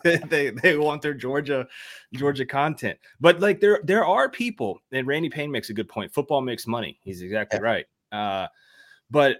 they 0.05 0.51
they 0.51 0.77
want 0.77 1.01
their 1.01 1.13
Georgia 1.13 1.67
Georgia 2.13 2.45
content, 2.45 2.97
but 3.19 3.41
like 3.41 3.59
there 3.59 3.81
there 3.83 4.05
are 4.05 4.29
people, 4.29 4.79
and 4.93 5.05
Randy 5.05 5.29
Payne 5.29 5.51
makes 5.51 5.69
a 5.69 5.73
good 5.73 5.89
point. 5.89 6.13
Football 6.13 6.39
makes 6.39 6.65
money. 6.65 6.97
He's 7.03 7.21
exactly 7.21 7.59
right. 7.59 7.85
Uh, 8.13 8.47
but 9.11 9.39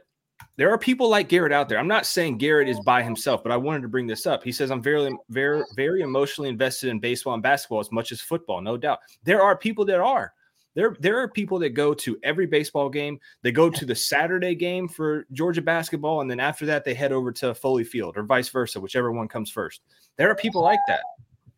there 0.60 0.70
are 0.70 0.78
people 0.78 1.10
like 1.10 1.30
Garrett 1.30 1.54
out 1.54 1.70
there. 1.70 1.80
I'm 1.80 1.88
not 1.88 2.06
saying 2.06 2.38
Garrett 2.38 2.68
is 2.68 2.82
by 2.82 3.00
oh. 3.00 3.06
himself, 3.06 3.44
but 3.44 3.54
I 3.54 3.56
wanted 3.56 3.82
to 3.84 3.88
bring 3.88 4.08
this 4.08 4.28
up. 4.28 4.44
He 4.44 4.52
says 4.52 4.72
I'm 4.72 4.84
very, 4.84 5.10
very, 5.30 5.64
very 5.74 6.02
emotionally 6.02 6.50
invested 6.50 6.90
in 6.90 7.00
baseball 7.00 7.34
and 7.34 7.42
basketball 7.42 7.80
as 7.80 7.94
much 7.94 8.12
as 8.12 8.20
football, 8.20 8.60
no 8.60 8.76
doubt. 8.76 9.00
There 9.24 9.42
are 9.42 9.58
people 9.58 9.86
that 9.86 10.02
are. 10.02 10.34
There, 10.76 10.98
there 11.00 11.18
are 11.18 11.30
people 11.30 11.60
that 11.60 11.70
go 11.70 11.94
to 11.94 12.20
every 12.24 12.46
baseball 12.46 12.90
game. 12.90 13.22
They 13.42 13.54
go 13.54 13.70
to 13.70 13.86
the 13.86 13.96
Saturday 13.96 14.54
game 14.54 14.90
for 14.90 15.26
Georgia 15.32 15.62
basketball, 15.62 16.20
and 16.20 16.30
then 16.30 16.42
after 16.42 16.66
that, 16.66 16.84
they 16.84 16.94
head 16.94 17.14
over 17.14 17.32
to 17.32 17.56
Foley 17.56 17.86
Field 17.86 18.18
or 18.18 18.24
vice 18.24 18.50
versa, 18.50 18.82
whichever 18.82 19.14
one 19.14 19.30
comes 19.30 19.50
first. 19.50 19.80
There 20.18 20.30
are 20.30 20.36
people 20.36 20.62
like 20.62 20.80
that. 20.90 21.04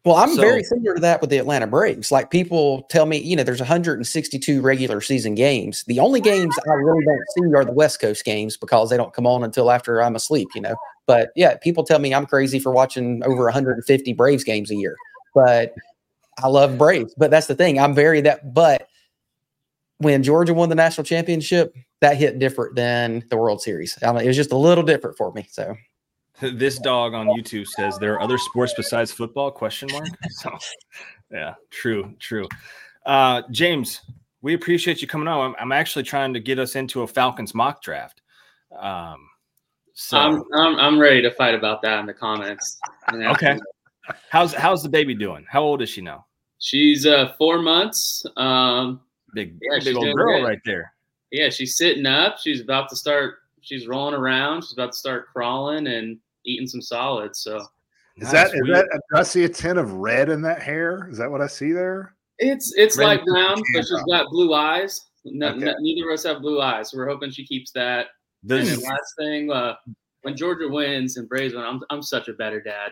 Well, 0.03 0.15
I'm 0.15 0.33
So- 0.33 0.41
very 0.41 0.63
similar 0.63 0.95
to 0.95 1.01
that 1.01 1.21
with 1.21 1.29
the 1.29 1.37
Atlanta 1.37 1.67
Braves. 1.67 2.11
Like 2.11 2.31
people 2.31 2.83
tell 2.89 3.05
me, 3.05 3.17
you 3.17 3.35
know, 3.35 3.43
there's 3.43 3.59
162 3.59 4.59
regular 4.61 4.99
season 4.99 5.35
games. 5.35 5.83
The 5.85 5.99
only 5.99 6.19
games 6.19 6.55
I 6.67 6.73
really 6.73 7.05
don't 7.05 7.23
see 7.37 7.53
are 7.55 7.63
the 7.63 7.71
West 7.71 7.99
Coast 8.01 8.25
games 8.25 8.57
because 8.57 8.89
they 8.89 8.97
don't 8.97 9.13
come 9.13 9.27
on 9.27 9.43
until 9.43 9.69
after 9.69 10.01
I'm 10.01 10.15
asleep, 10.15 10.47
you 10.55 10.61
know. 10.61 10.75
But 11.05 11.29
yeah, 11.35 11.55
people 11.57 11.83
tell 11.83 11.99
me 11.99 12.13
I'm 12.15 12.25
crazy 12.25 12.57
for 12.59 12.71
watching 12.71 13.21
over 13.25 13.43
150 13.43 14.13
Braves 14.13 14.43
games 14.43 14.71
a 14.71 14.75
year. 14.75 14.95
But 15.35 15.75
I 16.41 16.47
love 16.47 16.79
Braves. 16.79 17.13
But 17.15 17.29
that's 17.29 17.47
the 17.47 17.55
thing. 17.55 17.79
I'm 17.79 17.93
very 17.93 18.21
that 18.21 18.53
but 18.55 18.87
when 19.99 20.23
Georgia 20.23 20.55
won 20.55 20.69
the 20.69 20.75
national 20.75 21.05
championship, 21.05 21.75
that 21.99 22.17
hit 22.17 22.39
different 22.39 22.75
than 22.75 23.23
the 23.29 23.37
World 23.37 23.61
Series. 23.61 23.99
I 24.01 24.07
don't 24.07 24.17
it 24.23 24.25
was 24.25 24.35
just 24.35 24.51
a 24.51 24.57
little 24.57 24.83
different 24.83 25.15
for 25.15 25.31
me. 25.33 25.47
So 25.51 25.75
This 26.41 26.79
dog 26.79 27.13
on 27.13 27.27
YouTube 27.27 27.67
says 27.67 27.97
there 27.99 28.13
are 28.13 28.21
other 28.21 28.37
sports 28.37 28.73
besides 28.75 29.11
football? 29.11 29.51
Question 29.51 29.89
mark. 29.91 30.07
So, 30.31 30.57
yeah, 31.31 31.53
true, 31.69 32.15
true. 32.19 32.47
Uh, 33.05 33.43
James, 33.51 34.01
we 34.41 34.53
appreciate 34.55 35.01
you 35.01 35.07
coming 35.07 35.27
on. 35.27 35.51
I'm, 35.51 35.55
I'm 35.59 35.71
actually 35.71 36.03
trying 36.03 36.33
to 36.33 36.39
get 36.39 36.57
us 36.57 36.75
into 36.75 37.03
a 37.03 37.07
Falcons 37.07 37.53
mock 37.53 37.81
draft. 37.83 38.21
Um, 38.79 39.27
so 39.93 40.17
I'm, 40.17 40.43
I'm 40.55 40.75
I'm 40.79 40.99
ready 40.99 41.21
to 41.21 41.31
fight 41.31 41.53
about 41.53 41.81
that 41.83 41.99
in 41.99 42.05
the 42.05 42.13
comments. 42.13 42.79
Okay. 43.13 43.59
how's 44.29 44.53
how's 44.53 44.81
the 44.81 44.89
baby 44.89 45.13
doing? 45.13 45.45
How 45.49 45.61
old 45.61 45.81
is 45.81 45.89
she 45.89 46.01
now? 46.01 46.25
She's 46.59 47.05
uh 47.05 47.33
four 47.37 47.61
months. 47.61 48.25
Um, 48.37 49.01
Big 49.33 49.57
Yeah, 49.61 49.79
big 49.83 49.95
old 49.95 50.15
girl 50.15 50.39
good. 50.39 50.45
right 50.47 50.59
there. 50.65 50.93
yeah, 51.31 51.49
she's 51.49 51.77
sitting 51.77 52.05
up. 52.05 52.37
She's 52.39 52.61
about 52.61 52.89
to 52.89 52.95
start. 52.95 53.39
She's 53.61 53.87
rolling 53.87 54.15
around. 54.15 54.63
She's 54.63 54.73
about 54.73 54.91
to 54.93 54.97
start 54.97 55.27
crawling 55.31 55.87
and 55.87 56.17
eating 56.45 56.67
some 56.67 56.81
solids. 56.81 57.39
So 57.39 57.57
Is 58.17 58.31
that 58.31 58.51
Nice. 58.53 58.67
that? 58.73 59.01
Do 59.11 59.17
I 59.19 59.23
see 59.23 59.43
a 59.45 59.49
tint 59.49 59.77
of 59.79 59.93
red 59.93 60.29
in 60.29 60.41
that 60.41 60.61
hair? 60.61 61.07
Is 61.09 61.17
that 61.17 61.29
what 61.31 61.41
I 61.41 61.47
see 61.47 61.71
there? 61.71 62.15
it's 62.39 62.73
it's 62.75 62.97
Red- 62.97 63.05
light 63.05 63.25
brown, 63.25 63.61
but 63.75 63.85
she's 63.85 64.03
got 64.09 64.29
blue 64.31 64.53
eyes. 64.55 64.99
No, 65.25 65.49
Okay. 65.49 65.59
no- 65.59 65.75
neither 65.79 66.09
of 66.09 66.13
us 66.15 66.23
have 66.23 66.41
blue 66.41 66.59
eyes, 66.59 66.89
so 66.89 66.97
we're 66.97 67.07
hoping 67.07 67.29
she 67.29 67.45
keeps 67.45 67.71
that. 67.73 68.07
And 68.41 68.49
This 68.49 68.69
then 68.69 68.89
last 68.89 69.13
thing, 69.19 69.51
uh, 69.51 69.75
when 70.23 70.35
Georgia 70.35 70.67
wins 70.67 71.17
and 71.17 71.29
Braves 71.29 71.53
win, 71.53 71.63
I'm 71.63 71.81
I'm 71.91 72.01
such 72.01 72.27
a 72.27 72.33
better 72.33 72.59
dad. 72.59 72.91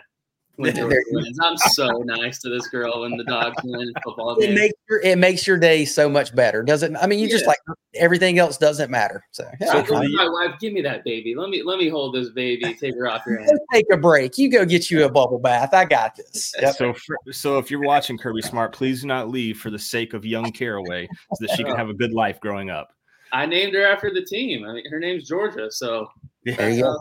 When 0.59 0.75
Georgia 0.75 0.97
wins, 1.11 1.39
I'm 1.41 1.55
so 1.57 1.87
nice 2.03 2.39
to 2.39 2.49
this 2.49 2.67
girl 2.67 2.99
when 3.01 3.15
the 3.15 3.23
dogs 3.23 3.55
win 3.63 3.93
football 4.03 4.35
It 4.35 4.47
games. 4.47 4.59
makes 4.59 4.73
your 4.89 4.99
it 5.01 5.17
makes 5.17 5.47
your 5.47 5.57
day 5.57 5.85
so 5.85 6.09
much 6.09 6.35
better, 6.35 6.63
doesn't? 6.63 6.97
I 6.97 7.07
mean, 7.07 7.19
you 7.19 7.29
just 7.29 7.47
like 7.47 7.59
everything 7.95 8.39
else 8.39 8.57
doesn't 8.57 8.91
matter. 8.91 9.23
So 9.31 9.49
yeah, 9.61 9.71
So 9.71 9.79
I'm 9.79 9.85
go 9.85 9.93
fine. 9.95 10.09
to 10.09 10.15
my 10.17 10.27
wife, 10.27 10.59
give 10.59 10.73
me 10.73 10.81
that 10.81 11.05
baby. 11.05 11.33
Let 11.33 11.49
me 11.49 11.63
let 11.63 11.79
me 11.79 11.87
hold 11.87 12.13
this 12.13 12.29
baby. 12.31 12.73
Take 12.73 12.95
her 12.95 13.07
off 13.07 13.23
your 13.25 13.37
Go 13.37 13.43
hand. 13.45 13.59
take 13.71 13.85
a 13.89 13.95
break. 13.95 14.37
You 14.37 14.51
go 14.51 14.65
get 14.65 14.91
you 14.91 15.05
a 15.05 15.09
bubble 15.09 15.39
bath. 15.39 15.73
I 15.73 15.85
got 15.85 16.17
this. 16.17 16.53
Yep. 16.61 16.75
so 16.75 16.93
for, 16.93 17.17
so 17.31 17.57
if 17.57 17.71
you're 17.71 17.81
watching 17.83 18.17
Kirby 18.17 18.41
Smart, 18.41 18.73
please 18.73 18.99
do 19.01 19.07
not 19.07 19.29
leave 19.29 19.57
for 19.59 19.69
the 19.69 19.79
sake 19.79 20.13
of 20.13 20.25
young 20.25 20.51
Caraway 20.51 21.07
so 21.35 21.45
that 21.45 21.55
she 21.55 21.63
can 21.63 21.71
oh. 21.71 21.77
have 21.77 21.87
a 21.87 21.93
good 21.93 22.11
life 22.13 22.37
growing 22.41 22.69
up. 22.69 22.91
I 23.31 23.45
named 23.45 23.73
her 23.75 23.85
after 23.85 24.11
the 24.13 24.23
team. 24.25 24.65
I 24.65 24.73
mean, 24.73 24.89
her 24.89 24.99
name's 24.99 25.25
Georgia, 25.25 25.71
so 25.71 26.09
There 26.43 26.69
you 26.69 26.83
go. 26.83 26.97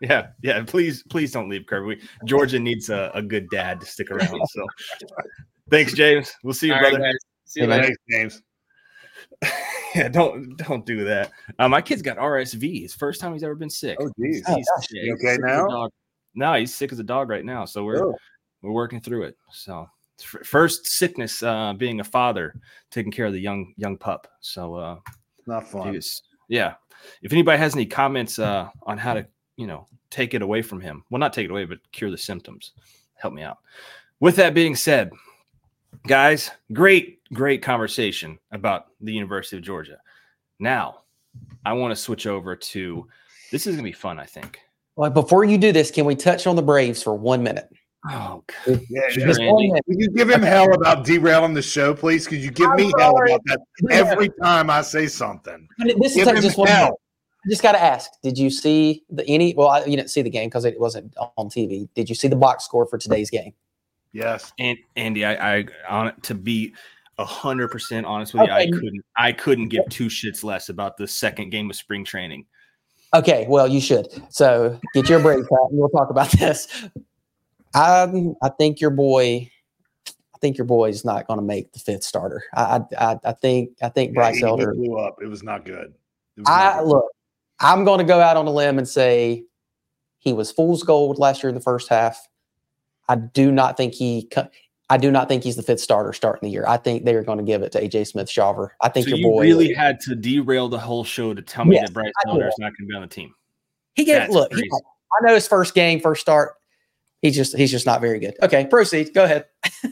Yeah, 0.00 0.28
yeah. 0.42 0.62
Please, 0.66 1.02
please 1.10 1.32
don't 1.32 1.48
leave, 1.48 1.66
Kirby. 1.66 2.00
Georgia 2.24 2.58
needs 2.58 2.90
a, 2.90 3.10
a 3.14 3.22
good 3.22 3.48
dad 3.50 3.80
to 3.80 3.86
stick 3.86 4.10
around. 4.10 4.40
So, 4.48 4.66
thanks, 5.70 5.92
James. 5.94 6.32
We'll 6.42 6.54
see 6.54 6.68
you, 6.68 6.74
all 6.74 6.80
right, 6.80 6.90
brother. 6.94 7.04
guys. 7.12 7.18
See 7.44 7.60
you 7.60 7.66
Hey, 7.66 7.70
man. 7.70 7.80
later. 7.82 7.96
Thanks, 8.10 8.34
James. 8.34 8.42
yeah, 9.94 10.08
don't 10.08 10.56
don't 10.56 10.84
do 10.84 11.04
that. 11.04 11.30
Uh, 11.58 11.68
my 11.68 11.80
kid's 11.80 12.02
got 12.02 12.16
RSV. 12.16 12.84
It's 12.84 12.94
first 12.94 13.20
time 13.20 13.32
he's 13.32 13.42
ever 13.42 13.54
been 13.54 13.70
sick. 13.70 13.96
Oh, 14.00 14.10
geez. 14.20 14.42
Oh, 14.48 14.54
He's- 14.54 14.66
yeah, 14.90 15.02
You 15.02 15.14
he's 15.16 15.24
okay 15.24 15.34
sick 15.36 15.44
as 15.44 15.60
a 15.62 15.68
now? 15.68 15.88
No, 16.34 16.54
he's 16.54 16.74
sick 16.74 16.92
as 16.92 16.98
a 16.98 17.04
dog 17.04 17.28
right 17.28 17.44
now. 17.44 17.64
So 17.64 17.84
we're 17.84 18.04
Oh. 18.04 18.14
we're 18.62 18.72
working 18.72 19.00
through 19.00 19.24
it. 19.24 19.36
So 19.52 19.88
first 20.44 20.86
sickness, 20.86 21.42
uh, 21.42 21.74
being 21.74 22.00
a 22.00 22.04
father, 22.04 22.54
taking 22.90 23.12
care 23.12 23.26
of 23.26 23.32
the 23.32 23.40
young 23.40 23.72
young 23.76 23.96
pup. 23.96 24.26
So 24.40 24.74
uh, 24.74 24.96
Not 25.46 25.68
fun. 25.68 25.94
you 25.94 26.00
yeah, 26.48 26.74
if 27.22 27.32
anybody 27.32 27.58
has 27.58 27.74
any 27.74 27.86
comments 27.86 28.38
uh, 28.38 28.68
on 28.82 28.98
how 28.98 29.14
to 29.14 29.26
you 29.56 29.66
know 29.66 29.86
take 30.10 30.34
it 30.34 30.42
away 30.42 30.62
from 30.62 30.80
him, 30.80 31.04
well, 31.10 31.18
not 31.18 31.32
take 31.32 31.44
it 31.46 31.50
away, 31.50 31.64
but 31.64 31.78
cure 31.92 32.10
the 32.10 32.18
symptoms, 32.18 32.72
help 33.16 33.34
me 33.34 33.42
out. 33.42 33.58
With 34.20 34.36
that 34.36 34.54
being 34.54 34.76
said, 34.76 35.10
guys, 36.06 36.50
great 36.72 37.20
great 37.32 37.62
conversation 37.62 38.38
about 38.52 38.86
the 39.00 39.12
University 39.12 39.56
of 39.56 39.62
Georgia. 39.62 39.98
Now, 40.60 41.00
I 41.66 41.72
want 41.72 41.90
to 41.92 41.96
switch 41.96 42.26
over 42.26 42.54
to 42.54 43.06
this 43.50 43.66
is 43.66 43.74
gonna 43.76 43.84
be 43.84 43.92
fun. 43.92 44.18
I 44.18 44.26
think. 44.26 44.60
Well, 44.96 45.10
before 45.10 45.44
you 45.44 45.58
do 45.58 45.72
this, 45.72 45.90
can 45.90 46.04
we 46.04 46.14
touch 46.14 46.46
on 46.46 46.54
the 46.54 46.62
Braves 46.62 47.02
for 47.02 47.14
one 47.16 47.42
minute? 47.42 47.68
Oh, 48.08 48.44
God. 48.46 48.80
Yeah, 48.90 49.08
Sure, 49.08 49.22
yeah. 49.22 49.26
Just 49.26 49.40
Andy. 49.40 49.52
one 49.52 49.66
minute. 49.68 49.84
Could 49.88 49.98
you 49.98 50.10
give 50.10 50.30
him 50.30 50.42
hell 50.42 50.72
about 50.74 51.04
derailing 51.04 51.54
the 51.54 51.62
show, 51.62 51.94
please? 51.94 52.28
Could 52.28 52.38
you 52.38 52.50
give 52.52 52.68
I'm 52.70 52.76
me 52.76 52.92
hell 52.98 53.16
about 53.16 53.40
that 53.46 53.60
every 53.90 54.28
time 54.42 54.70
I 54.70 54.82
say 54.82 55.06
something? 55.08 55.66
This 55.98 56.14
Give 56.14 56.28
is 56.28 56.34
him 56.36 56.42
just 56.42 56.58
one 56.58 56.68
hell. 56.68 56.84
minute. 56.84 56.98
I 57.44 57.50
just 57.50 57.62
got 57.62 57.72
to 57.72 57.82
ask: 57.82 58.10
Did 58.22 58.38
you 58.38 58.48
see 58.50 59.04
the 59.10 59.26
any? 59.26 59.54
Well, 59.54 59.68
I, 59.68 59.80
you 59.84 59.96
didn't 59.96 60.10
see 60.10 60.22
the 60.22 60.30
game 60.30 60.48
because 60.48 60.64
it 60.64 60.78
wasn't 60.80 61.14
on 61.36 61.48
TV. 61.48 61.88
Did 61.94 62.08
you 62.08 62.14
see 62.14 62.28
the 62.28 62.36
box 62.36 62.64
score 62.64 62.86
for 62.86 62.96
today's 62.98 63.30
game? 63.30 63.52
Yes. 64.12 64.52
And 64.58 64.78
Andy, 64.96 65.24
I, 65.24 65.56
I 65.58 65.64
on 65.88 66.18
to 66.22 66.34
be 66.34 66.72
a 67.18 67.24
hundred 67.24 67.68
percent 67.70 68.06
honest 68.06 68.32
with 68.34 68.44
you, 68.46 68.52
I 68.52 68.66
couldn't 68.66 69.04
I 69.16 69.32
couldn't 69.32 69.68
give 69.68 69.84
two 69.90 70.06
shits 70.06 70.42
less 70.44 70.68
about 70.68 70.96
the 70.96 71.06
second 71.06 71.50
game 71.50 71.68
of 71.68 71.76
spring 71.76 72.04
training. 72.04 72.46
Okay, 73.12 73.46
well, 73.48 73.68
you 73.68 73.80
should. 73.80 74.08
So 74.30 74.80
get 74.94 75.08
your 75.08 75.20
break, 75.20 75.38
Pat, 75.48 75.58
and 75.70 75.78
we'll 75.78 75.88
talk 75.90 76.10
about 76.10 76.30
this. 76.32 76.66
I 77.74 78.06
I 78.42 78.48
think 78.58 78.80
your 78.80 78.90
boy, 78.90 79.50
I 80.08 80.38
think 80.40 80.56
your 80.58 80.64
boy 80.66 80.88
is 80.90 81.04
not 81.04 81.26
going 81.26 81.38
to 81.38 81.44
make 81.44 81.72
the 81.72 81.78
fifth 81.78 82.04
starter. 82.04 82.42
I 82.54 82.80
I, 82.98 83.12
I- 83.12 83.18
I 83.24 83.32
think 83.32 83.70
I 83.82 83.88
think 83.88 84.10
Yeah, 84.10 84.14
Bryce 84.14 84.34
he- 84.36 84.40
he 84.40 84.46
Elder. 84.46 84.74
blew 84.74 84.96
up. 84.98 85.16
It 85.22 85.26
was 85.26 85.42
not 85.42 85.64
good. 85.64 85.92
It 86.36 86.40
was 86.40 86.48
not 86.48 86.52
I 86.76 86.78
good. 86.80 86.88
look. 86.88 87.04
I'm 87.60 87.84
going 87.84 87.98
to 87.98 88.04
go 88.04 88.20
out 88.20 88.36
on 88.36 88.46
a 88.46 88.50
limb 88.50 88.78
and 88.78 88.88
say 88.88 89.44
he 90.18 90.32
was 90.32 90.50
fool's 90.50 90.82
gold 90.82 91.18
last 91.18 91.42
year 91.42 91.48
in 91.48 91.54
the 91.54 91.60
first 91.60 91.88
half. 91.88 92.18
I 93.08 93.16
do 93.16 93.52
not 93.52 93.76
think 93.76 93.94
he. 93.94 94.30
I 94.90 94.96
do 94.98 95.10
not 95.10 95.28
think 95.28 95.42
he's 95.44 95.56
the 95.56 95.62
fifth 95.62 95.80
starter 95.80 96.12
starting 96.12 96.46
the 96.48 96.52
year. 96.52 96.64
I 96.68 96.76
think 96.76 97.04
they 97.04 97.14
are 97.14 97.22
going 97.22 97.38
to 97.38 97.44
give 97.44 97.62
it 97.62 97.72
to 97.72 97.80
AJ 97.80 98.06
Smith-Shawver. 98.08 98.68
I 98.82 98.88
think 98.90 99.04
So 99.04 99.10
your 99.10 99.18
you 99.18 99.24
boy 99.24 99.40
really 99.42 99.72
had 99.72 99.98
to 100.00 100.14
derail 100.14 100.68
the 100.68 100.78
whole 100.78 101.04
show 101.04 101.32
to 101.32 101.40
tell 101.40 101.64
me 101.64 101.76
Yes, 101.76 101.88
that 101.88 101.94
Bryce 101.94 102.12
Elder 102.26 102.48
is 102.48 102.54
not 102.58 102.72
going 102.76 102.86
to 102.88 102.90
be 102.90 102.94
on 102.94 103.00
the 103.02 103.08
team. 103.08 103.34
he 103.94 104.04
gave. 104.04 104.16
That's 104.16 104.32
Look, 104.32 104.52
he- 104.54 104.70
I 104.70 105.26
know 105.26 105.34
his 105.34 105.46
first 105.48 105.74
game, 105.74 106.00
first 106.00 106.20
start. 106.20 106.54
He's 107.22 107.34
just 107.36 107.56
he's 107.56 107.70
just 107.70 107.86
not 107.86 108.00
very 108.02 108.18
good. 108.18 108.34
Okay, 108.42 108.66
proceed. 108.66 109.14
Go 109.14 109.24
ahead. 109.24 109.46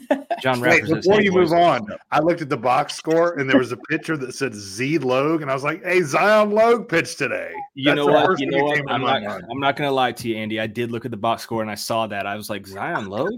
John 0.43 0.59
Wait, 0.59 0.71
represents 0.71 1.07
before 1.07 1.21
you 1.21 1.31
move 1.31 1.53
on, 1.53 1.87
I 2.11 2.19
looked 2.19 2.41
at 2.41 2.49
the 2.49 2.57
box 2.57 2.95
score 2.95 3.39
and 3.39 3.49
there 3.49 3.57
was 3.57 3.71
a 3.71 3.77
picture 3.89 4.17
that 4.17 4.35
said 4.35 4.53
Z 4.53 4.97
Logue, 4.97 5.41
and 5.41 5.49
I 5.49 5.53
was 5.53 5.63
like, 5.63 5.81
"Hey, 5.85 6.01
Zion 6.01 6.51
Logue 6.51 6.89
pitched 6.89 7.17
today." 7.17 7.53
You 7.75 7.85
That's 7.85 7.95
know 7.95 8.07
what? 8.07 8.37
You 8.41 8.47
know 8.47 8.61
what? 8.65 8.79
I'm 8.89 9.01
not. 9.01 9.23
mind. 9.23 9.45
I'm 9.49 9.59
not 9.61 9.77
going 9.77 9.87
to 9.87 9.93
lie 9.93 10.11
to 10.11 10.27
you, 10.27 10.35
Andy. 10.35 10.59
I 10.59 10.67
did 10.67 10.91
look 10.91 11.05
at 11.05 11.11
the 11.11 11.17
box 11.17 11.43
score 11.43 11.61
and 11.61 11.71
I 11.71 11.75
saw 11.75 12.07
that. 12.07 12.27
I 12.27 12.35
was 12.35 12.49
like 12.49 12.67
Zion 12.67 13.05
Logue. 13.07 13.31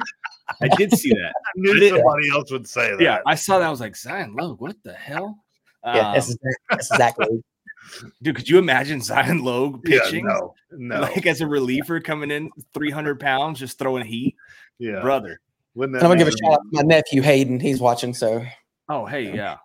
I 0.64 0.68
did 0.70 0.98
see 0.98 1.10
that. 1.10 1.34
I 1.46 1.52
knew 1.58 1.76
I 1.76 1.80
did- 1.80 1.90
somebody 1.94 2.30
else 2.32 2.52
would 2.52 2.68
say 2.68 2.90
that. 2.96 3.00
Yeah, 3.00 3.20
I 3.28 3.36
saw 3.36 3.60
that. 3.60 3.68
I 3.68 3.70
was 3.70 3.82
like 3.82 3.96
Zion 3.96 4.36
Logue. 4.36 4.60
What 4.60 4.76
the 4.84 4.94
hell? 4.94 5.38
Yeah, 5.86 6.14
that's, 6.16 6.32
Um, 6.32 6.38
exactly, 6.42 6.56
that's 6.72 6.92
exactly. 6.92 7.44
dude, 8.24 8.36
could 8.36 8.50
you 8.50 8.58
imagine 8.58 9.00
Zion 9.00 9.44
Logue 9.44 9.88
Yeah, 9.88 10.00
pitching? 10.00 10.26
no, 10.26 10.56
no. 10.72 11.02
like 11.02 11.28
as 11.28 11.42
a 11.42 11.48
reliever 11.48 12.00
coming 12.00 12.32
in 12.32 12.50
300 12.74 13.20
pounds, 13.20 13.60
just 13.60 13.78
throwing 13.78 14.04
heat, 14.08 14.36
yeah, 14.80 15.02
brother. 15.02 15.40
Wouldn't 15.76 15.94
that 16.00 16.04
I'm 16.04 16.10
gonna 16.10 16.20
give 16.20 16.28
a 16.28 16.32
be- 16.32 16.38
shout 16.44 16.54
out 16.54 16.60
to 16.60 16.70
my 16.72 16.82
nephew 16.82 17.22
Hayden. 17.22 17.60
He's 17.60 17.80
watching. 17.80 18.14
So 18.14 18.46
Oh, 18.90 19.06
hey, 19.06 19.34
yeah. 19.36 19.58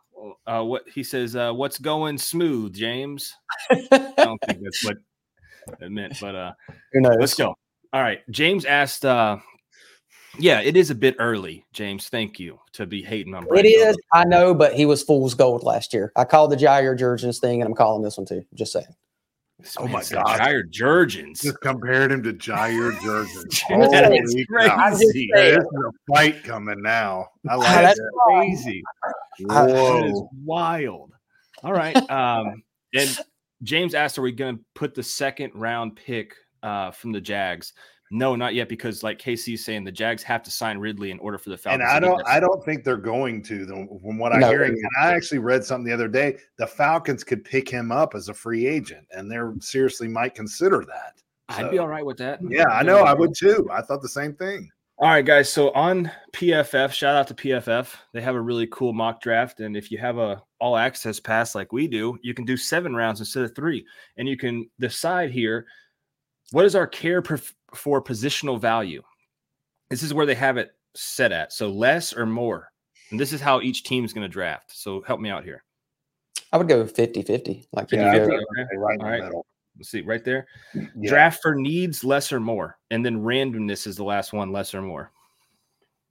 Uh, 0.46 0.62
what 0.62 0.82
he 0.92 1.02
says, 1.02 1.36
uh, 1.36 1.52
what's 1.52 1.78
going 1.78 2.18
smooth, 2.18 2.74
James? 2.74 3.32
I 3.70 4.12
don't 4.18 4.40
think 4.46 4.60
that's 4.62 4.84
what 4.84 4.96
it 5.80 5.90
meant, 5.90 6.18
but 6.20 6.34
uh, 6.34 6.52
who 6.92 7.00
knows? 7.00 7.16
let's 7.18 7.34
go. 7.34 7.54
All 7.92 8.02
right, 8.02 8.20
James 8.30 8.64
asked. 8.64 9.04
Uh, 9.04 9.38
yeah, 10.38 10.60
it 10.60 10.76
is 10.76 10.90
a 10.90 10.94
bit 10.94 11.16
early, 11.18 11.64
James. 11.72 12.08
Thank 12.08 12.38
you 12.38 12.58
to 12.72 12.86
be 12.86 13.02
hating 13.02 13.34
on. 13.34 13.44
It 13.44 13.48
Bryce 13.48 13.64
is, 13.64 13.82
Elder. 13.86 13.98
I 14.14 14.24
know, 14.24 14.54
but 14.54 14.74
he 14.74 14.86
was 14.86 15.02
fool's 15.02 15.34
gold 15.34 15.62
last 15.62 15.92
year. 15.92 16.12
I 16.16 16.24
called 16.24 16.52
the 16.52 16.56
Jair 16.56 16.98
Jurrjens 16.98 17.40
thing, 17.40 17.60
and 17.60 17.68
I'm 17.68 17.74
calling 17.74 18.02
this 18.02 18.16
one 18.16 18.26
too. 18.26 18.44
Just 18.54 18.72
saying. 18.72 18.86
This 19.60 19.76
Oh 19.78 19.84
man 19.84 19.92
my 19.92 20.00
said 20.02 20.22
God. 20.24 20.40
Jair 20.40 20.62
Jurrjens. 20.70 21.42
Just 21.42 21.60
compared 21.60 22.12
him 22.12 22.22
to 22.22 22.32
Jair 22.32 22.92
Jurrjens. 22.98 23.90
That 23.90 24.12
is 24.12 24.32
Holy 24.32 24.46
crazy. 24.46 24.68
cow. 24.68 24.76
I'm 24.76 24.92
just 24.92 25.14
Yeah, 25.14 25.34
saying. 25.34 25.54
this 25.58 25.64
is 25.64 25.84
a 25.86 26.12
fight 26.12 26.44
coming 26.44 26.82
now. 26.82 27.26
I 27.48 27.54
Ah, 27.54 27.56
like 27.56 27.82
that's 27.82 27.98
it. 27.98 28.04
Crazy. 28.26 28.82
That 29.48 29.68
is 30.06 30.22
wild. 30.44 31.12
All 31.62 31.72
right. 31.72 31.96
Um, 32.10 32.62
and 32.94 33.18
James 33.62 33.94
asked, 33.94 34.18
"Are 34.18 34.22
we 34.22 34.32
going 34.32 34.56
to 34.58 34.64
put 34.74 34.94
the 34.94 35.02
second 35.02 35.52
round 35.54 35.96
pick 35.96 36.34
uh, 36.62 36.90
from 36.90 37.12
the 37.12 37.20
Jags?" 37.20 37.72
No, 38.12 38.34
not 38.34 38.54
yet, 38.54 38.68
because 38.68 39.04
like 39.04 39.20
KC's 39.20 39.64
saying, 39.64 39.84
the 39.84 39.92
Jags 39.92 40.24
have 40.24 40.42
to 40.42 40.50
sign 40.50 40.78
Ridley 40.78 41.12
in 41.12 41.20
order 41.20 41.38
for 41.38 41.50
the 41.50 41.56
Falcons. 41.56 41.82
And 41.82 41.88
Falcons. 41.88 42.04
I 42.04 42.08
don't, 42.08 42.18
that- 42.18 42.34
I 42.36 42.40
don't 42.40 42.64
think 42.64 42.82
they're 42.84 42.96
going 42.96 43.40
to. 43.44 43.64
Though, 43.64 44.00
from 44.02 44.18
what 44.18 44.32
I'm 44.32 44.40
No. 44.40 44.48
hearing, 44.48 44.72
and 44.72 44.90
I 45.00 45.12
actually 45.14 45.38
read 45.38 45.64
something 45.64 45.86
the 45.86 45.94
other 45.94 46.08
day. 46.08 46.38
The 46.58 46.66
Falcons 46.66 47.22
could 47.22 47.44
pick 47.44 47.68
him 47.68 47.92
up 47.92 48.14
as 48.16 48.28
a 48.28 48.34
free 48.34 48.66
agent, 48.66 49.06
and 49.12 49.30
they're 49.30 49.54
seriously 49.60 50.08
might 50.08 50.34
consider 50.34 50.84
that. 50.86 51.14
I'd 51.48 51.70
be 51.70 51.78
all 51.78 51.88
right 51.88 52.04
with 52.04 52.16
that. 52.18 52.40
Yeah, 52.48 52.68
I 52.68 52.82
know. 52.82 52.98
I 52.98 53.12
would 53.14 53.34
too. 53.36 53.68
I 53.72 53.82
thought 53.82 54.02
the 54.02 54.08
same 54.08 54.34
thing. 54.34 54.68
All 54.98 55.08
right, 55.08 55.24
guys. 55.24 55.50
So 55.50 55.70
on 55.70 56.10
PFF, 56.32 56.92
shout 56.92 57.16
out 57.16 57.26
to 57.28 57.34
PFF. 57.34 57.94
They 58.12 58.20
have 58.20 58.34
a 58.34 58.40
really 58.40 58.66
cool 58.66 58.92
mock 58.92 59.20
draft, 59.22 59.60
and 59.60 59.76
if 59.76 59.90
you 59.90 59.98
have 59.98 60.18
a 60.18 60.42
all 60.60 60.76
access 60.76 61.18
pass 61.18 61.54
like 61.54 61.72
we 61.72 61.88
do, 61.88 62.18
you 62.22 62.34
can 62.34 62.44
do 62.44 62.56
seven 62.56 62.94
rounds 62.94 63.20
instead 63.20 63.44
of 63.44 63.54
three, 63.54 63.86
and 64.16 64.28
you 64.28 64.36
can 64.36 64.68
decide 64.78 65.30
here 65.30 65.66
what 66.52 66.66
is 66.66 66.74
our 66.74 66.86
care 66.86 67.22
per, 67.22 67.40
for 67.76 68.02
positional 68.02 68.60
value. 68.60 69.02
This 69.88 70.02
is 70.02 70.14
where 70.14 70.26
they 70.26 70.34
have 70.34 70.56
it 70.56 70.70
set 70.94 71.32
at. 71.32 71.52
So 71.52 71.68
less 71.68 72.12
or 72.16 72.26
more, 72.26 72.70
and 73.10 73.18
this 73.18 73.32
is 73.32 73.40
how 73.40 73.60
each 73.60 73.84
team 73.84 74.04
is 74.04 74.12
going 74.12 74.22
to 74.22 74.28
draft. 74.32 74.76
So 74.76 75.02
help 75.02 75.20
me 75.20 75.30
out 75.30 75.44
here. 75.44 75.64
I 76.52 76.56
would 76.58 76.68
go 76.68 76.84
50 76.86 77.22
50. 77.22 77.66
Like, 77.72 77.88
can 77.88 78.00
Yeah, 78.00 78.04
you 78.06 78.10
I 78.10 78.18
go, 78.18 78.26
think 78.26 78.42
okay. 78.42 78.76
right 78.76 78.94
in 78.94 78.98
the 78.98 79.04
right. 79.04 79.22
middle. 79.24 79.46
Let's 79.76 79.88
see 79.90 80.00
right 80.02 80.24
there. 80.24 80.46
Yeah. 80.74 81.08
Draft 81.08 81.40
for 81.42 81.54
needs, 81.54 82.04
less 82.04 82.32
or 82.32 82.40
more, 82.40 82.76
and 82.90 83.04
then 83.06 83.22
randomness 83.22 83.86
is 83.86 83.96
the 83.96 84.04
last 84.04 84.32
one, 84.32 84.52
less 84.52 84.74
or 84.74 84.82
more. 84.82 85.12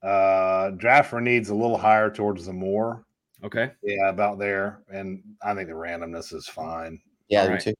Uh, 0.01 0.69
draft 0.71 1.09
for 1.09 1.19
needs 1.19 1.49
a 1.49 1.55
little 1.55 1.77
higher 1.77 2.09
towards 2.09 2.45
the 2.45 2.53
more. 2.53 3.05
Okay. 3.43 3.71
Yeah, 3.83 4.09
about 4.09 4.39
there. 4.39 4.79
And 4.91 5.21
I 5.43 5.53
think 5.53 5.67
the 5.67 5.75
randomness 5.75 6.33
is 6.33 6.47
fine. 6.47 6.99
yeah, 7.27 7.41
All 7.41 7.47
me 7.47 7.53
right. 7.53 7.61
too. 7.61 7.73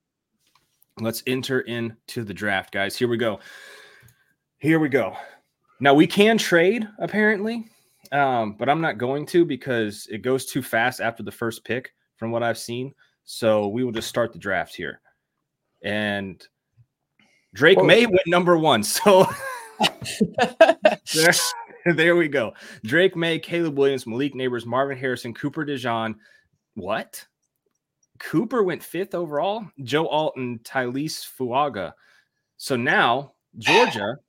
Let's 0.99 1.23
enter 1.27 1.61
into 1.61 2.23
the 2.23 2.33
draft, 2.33 2.71
guys. 2.73 2.95
Here 2.95 3.07
we 3.07 3.17
go. 3.17 3.39
Here 4.57 4.79
we 4.79 4.89
go. 4.89 5.15
Now 5.79 5.93
we 5.93 6.07
can 6.07 6.37
trade 6.37 6.87
apparently, 6.99 7.67
um, 8.11 8.55
but 8.59 8.69
I'm 8.69 8.81
not 8.81 8.97
going 8.97 9.25
to 9.27 9.45
because 9.45 10.07
it 10.11 10.21
goes 10.21 10.45
too 10.45 10.61
fast 10.61 10.99
after 10.99 11.23
the 11.23 11.31
first 11.31 11.63
pick, 11.63 11.93
from 12.17 12.31
what 12.31 12.43
I've 12.43 12.57
seen. 12.57 12.93
So 13.23 13.67
we 13.67 13.83
will 13.83 13.93
just 13.93 14.09
start 14.09 14.33
the 14.33 14.39
draft 14.39 14.75
here. 14.75 14.99
And 15.81 16.45
Drake 17.53 17.77
Whoa. 17.77 17.85
May 17.85 18.05
went 18.05 18.27
number 18.27 18.57
one. 18.57 18.83
So 18.83 19.25
there, 21.13 21.33
there 21.95 22.15
we 22.17 22.27
go. 22.27 22.53
Drake 22.83 23.15
Maye, 23.15 23.39
Caleb 23.39 23.77
Williams, 23.77 24.05
Malik 24.05 24.33
Nabers, 24.33 24.65
Marvin 24.65 24.97
Harrison, 24.97 25.33
Cooper 25.33 25.65
DeJean. 25.65 26.15
What? 26.75 27.25
Cooper 28.19 28.63
went 28.63 28.83
fifth 28.83 29.15
overall. 29.15 29.65
Joe 29.83 30.07
Alton, 30.07 30.59
Taliese 30.59 31.25
Fuaga. 31.37 31.93
So 32.57 32.75
now 32.75 33.33
Georgia. 33.57 34.17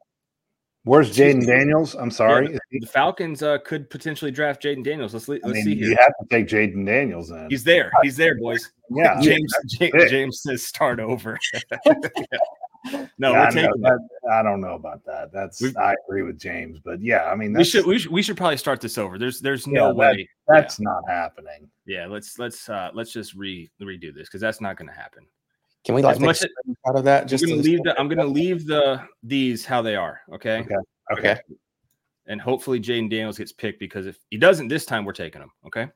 Where's 0.84 1.14
Jayden 1.14 1.46
Daniels? 1.46 1.94
I'm 1.94 2.10
sorry. 2.10 2.52
Yeah, 2.52 2.58
the 2.80 2.86
Falcons 2.86 3.42
uh, 3.42 3.58
could 3.66 3.90
potentially 3.90 4.30
draft 4.30 4.62
Jayden 4.62 4.82
Daniels. 4.82 5.12
Let's 5.12 5.28
let's 5.28 5.44
I 5.44 5.48
mean, 5.48 5.64
see 5.64 5.74
here. 5.74 5.88
You 5.90 5.96
have 5.96 6.14
to 6.20 6.26
take 6.30 6.48
Jayden 6.48 6.86
Daniels 6.86 7.28
then. 7.28 7.48
He's 7.50 7.64
there. 7.64 7.92
He's 8.02 8.16
there, 8.16 8.38
boys. 8.38 8.72
Yeah. 8.88 9.20
James 9.20 9.52
James, 9.66 10.10
James 10.10 10.42
says 10.42 10.64
start 10.64 10.98
over. 10.98 11.38
yeah. 11.84 11.92
No, 13.18 13.32
yeah, 13.32 13.44
we're 13.44 13.50
taking. 13.50 13.80
That, 13.82 14.08
I 14.32 14.42
don't 14.42 14.60
know 14.60 14.74
about 14.74 15.04
that. 15.04 15.32
That's 15.32 15.60
we, 15.60 15.74
I 15.76 15.94
agree 16.06 16.22
with 16.22 16.38
James, 16.38 16.78
but 16.82 17.02
yeah, 17.02 17.24
I 17.24 17.34
mean, 17.34 17.52
we 17.52 17.64
should 17.64 17.84
we 17.84 17.98
should 17.98 18.10
we 18.10 18.22
should 18.22 18.36
probably 18.36 18.56
start 18.56 18.80
this 18.80 18.96
over. 18.96 19.18
There's 19.18 19.40
there's 19.40 19.66
no 19.66 19.88
yeah, 19.88 19.92
way 19.92 20.28
that, 20.48 20.54
that's 20.54 20.80
yeah. 20.80 20.84
not 20.84 21.02
happening. 21.06 21.68
Yeah, 21.84 22.06
let's 22.06 22.38
let's 22.38 22.68
uh 22.68 22.90
let's 22.94 23.12
just 23.12 23.34
re 23.34 23.70
redo 23.82 24.14
this 24.14 24.28
because 24.28 24.40
that's 24.40 24.60
not 24.60 24.76
going 24.76 24.88
to 24.88 24.94
happen. 24.94 25.26
Can 25.84 25.94
we 25.94 26.02
like 26.02 26.16
as 26.16 26.20
much 26.20 26.42
out 26.86 26.96
of 26.96 27.04
that? 27.04 27.26
Just 27.26 27.44
I'm 27.44 27.50
gonna 27.50 27.62
leave 27.62 27.82
the 27.82 28.00
I'm 28.00 28.08
gonna 28.08 28.24
leave 28.26 28.66
the 28.66 29.02
these 29.22 29.64
how 29.64 29.82
they 29.82 29.96
are. 29.96 30.20
Okay. 30.32 30.60
Okay. 30.60 30.74
Okay. 31.12 31.30
okay. 31.32 31.40
And 32.26 32.40
hopefully 32.40 32.80
Jayden 32.80 33.10
Daniels 33.10 33.38
gets 33.38 33.52
picked 33.52 33.80
because 33.80 34.06
if 34.06 34.18
he 34.30 34.36
doesn't 34.36 34.68
this 34.68 34.86
time, 34.86 35.04
we're 35.04 35.12
taking 35.12 35.42
him. 35.42 35.50
Okay. 35.66 35.88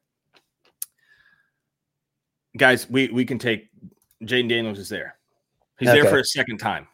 Guys, 2.57 2.89
we 2.89 3.09
we 3.09 3.25
can 3.25 3.39
take 3.39 3.69
Jayden 4.23 4.49
Daniels 4.49 4.79
is 4.79 4.89
there. 4.89 5.17
He's 5.85 5.91
okay. 5.91 6.01
there 6.01 6.11
for 6.11 6.19
a 6.19 6.25
second 6.25 6.59
time. 6.59 6.89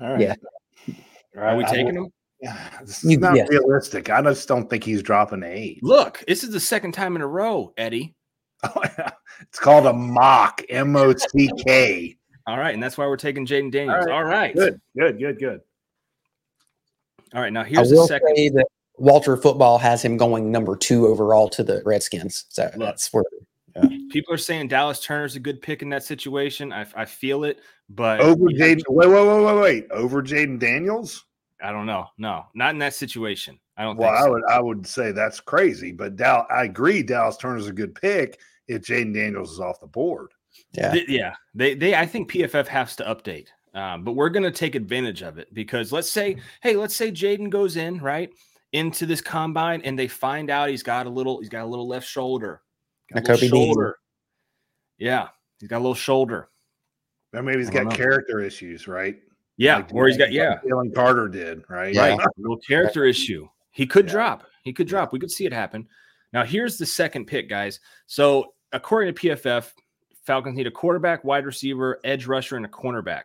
All 0.00 0.12
right. 0.12 0.20
Yeah. 0.20 0.34
Are 1.36 1.56
we 1.56 1.64
taking 1.64 1.94
him? 1.94 2.10
Yeah, 2.40 2.68
this 2.80 3.04
is 3.04 3.18
not 3.18 3.36
yeah. 3.36 3.44
realistic. 3.48 4.08
I 4.08 4.22
just 4.22 4.48
don't 4.48 4.68
think 4.70 4.82
he's 4.82 5.02
dropping 5.02 5.42
eight. 5.42 5.82
Look, 5.82 6.24
this 6.26 6.42
is 6.42 6.50
the 6.50 6.60
second 6.60 6.92
time 6.92 7.16
in 7.16 7.22
a 7.22 7.26
row, 7.26 7.72
Eddie. 7.76 8.14
Oh, 8.64 8.80
yeah. 8.98 9.10
It's 9.42 9.58
called 9.58 9.84
a 9.84 9.92
mock, 9.92 10.62
M 10.70 10.96
O 10.96 11.12
C 11.14 11.50
K. 11.66 12.16
All 12.46 12.58
right, 12.58 12.72
and 12.72 12.82
that's 12.82 12.96
why 12.96 13.06
we're 13.06 13.18
taking 13.18 13.44
Jayden 13.44 13.70
Daniels. 13.70 14.06
All 14.06 14.24
right. 14.24 14.24
All 14.24 14.24
right. 14.24 14.54
Good, 14.54 14.80
good, 14.96 15.18
good, 15.18 15.38
good. 15.38 15.60
All 17.34 17.42
right, 17.42 17.52
now 17.52 17.62
here's 17.62 17.90
the 17.90 18.06
second. 18.06 18.34
Say 18.36 18.48
that 18.48 18.66
Walter 18.96 19.36
Football 19.36 19.76
has 19.76 20.02
him 20.02 20.16
going 20.16 20.50
number 20.50 20.76
two 20.76 21.06
overall 21.08 21.50
to 21.50 21.62
the 21.62 21.82
Redskins. 21.84 22.46
So 22.48 22.62
Look, 22.64 22.88
that's 22.88 23.12
where 23.12 23.24
yeah. 23.76 23.84
People 24.10 24.32
are 24.32 24.38
saying 24.38 24.68
Dallas 24.68 25.00
Turner's 25.00 25.36
a 25.36 25.40
good 25.40 25.60
pick 25.60 25.82
in 25.82 25.90
that 25.90 26.04
situation. 26.04 26.72
I, 26.72 26.86
I 26.94 27.04
feel 27.04 27.44
it, 27.44 27.60
but 27.88 28.20
over 28.20 28.46
Jayden. 28.46 28.82
Wait, 28.88 29.08
wait, 29.08 29.26
wait, 29.26 29.44
wait, 29.44 29.60
wait. 29.60 29.90
Over 29.90 30.22
Jayden 30.22 30.58
Daniels? 30.58 31.24
I 31.62 31.72
don't 31.72 31.86
know. 31.86 32.06
No, 32.18 32.46
not 32.54 32.72
in 32.72 32.78
that 32.78 32.94
situation. 32.94 33.58
I 33.76 33.84
don't. 33.84 33.96
Well, 33.96 34.16
so. 34.16 34.26
I 34.26 34.28
would 34.28 34.42
I 34.48 34.60
would 34.60 34.86
say 34.86 35.12
that's 35.12 35.40
crazy, 35.40 35.92
but 35.92 36.16
Dal, 36.16 36.46
I 36.50 36.64
agree. 36.64 37.02
Dallas 37.02 37.36
Turner's 37.36 37.68
a 37.68 37.72
good 37.72 37.94
pick 37.94 38.38
if 38.68 38.82
Jayden 38.82 39.14
Daniels 39.14 39.52
is 39.52 39.60
off 39.60 39.80
the 39.80 39.86
board. 39.86 40.32
Yeah, 40.72 40.92
they, 40.92 41.04
yeah. 41.08 41.34
They 41.54 41.74
they 41.74 41.94
I 41.94 42.06
think 42.06 42.30
PFF 42.30 42.66
has 42.68 42.96
to 42.96 43.04
update, 43.04 43.48
um, 43.74 44.04
but 44.04 44.12
we're 44.12 44.28
going 44.28 44.44
to 44.44 44.50
take 44.50 44.74
advantage 44.74 45.22
of 45.22 45.38
it 45.38 45.52
because 45.52 45.92
let's 45.92 46.10
say, 46.10 46.36
hey, 46.62 46.76
let's 46.76 46.94
say 46.94 47.10
Jayden 47.10 47.50
goes 47.50 47.76
in 47.76 47.98
right 47.98 48.30
into 48.72 49.06
this 49.06 49.20
combine 49.20 49.80
and 49.84 49.98
they 49.98 50.08
find 50.08 50.50
out 50.50 50.68
he's 50.68 50.82
got 50.82 51.06
a 51.06 51.10
little 51.10 51.38
he's 51.38 51.48
got 51.48 51.64
a 51.64 51.66
little 51.66 51.88
left 51.88 52.06
shoulder 52.06 52.60
a 53.12 53.20
little 53.20 53.36
shoulder. 53.36 53.98
Yeah, 54.98 55.28
he's 55.60 55.68
got 55.68 55.78
a 55.78 55.84
little 55.84 55.94
shoulder. 55.94 56.48
Or 57.34 57.42
maybe 57.42 57.58
he's 57.58 57.70
got 57.70 57.84
know. 57.84 57.90
character 57.90 58.40
issues, 58.40 58.86
right? 58.88 59.16
Yeah, 59.56 59.76
like, 59.76 59.94
or 59.94 60.08
he's 60.08 60.16
got 60.16 60.32
yeah. 60.32 60.58
Jalen 60.64 60.94
Carter 60.94 61.28
did, 61.28 61.62
right? 61.68 61.94
Right, 61.94 62.18
a 62.18 62.28
little 62.38 62.58
character 62.58 63.04
issue. 63.04 63.48
He 63.70 63.86
could 63.86 64.06
yeah. 64.06 64.12
drop. 64.12 64.44
He 64.62 64.72
could 64.72 64.88
drop. 64.88 65.12
We 65.12 65.18
could 65.18 65.30
see 65.30 65.46
it 65.46 65.52
happen. 65.52 65.86
Now 66.32 66.44
here's 66.44 66.78
the 66.78 66.86
second 66.86 67.26
pick, 67.26 67.48
guys. 67.48 67.80
So 68.06 68.54
according 68.72 69.14
to 69.14 69.20
PFF, 69.20 69.70
Falcons 70.24 70.56
need 70.56 70.66
a 70.66 70.70
quarterback, 70.70 71.22
wide 71.22 71.46
receiver, 71.46 72.00
edge 72.04 72.26
rusher, 72.26 72.56
and 72.56 72.64
a 72.64 72.68
cornerback. 72.68 73.24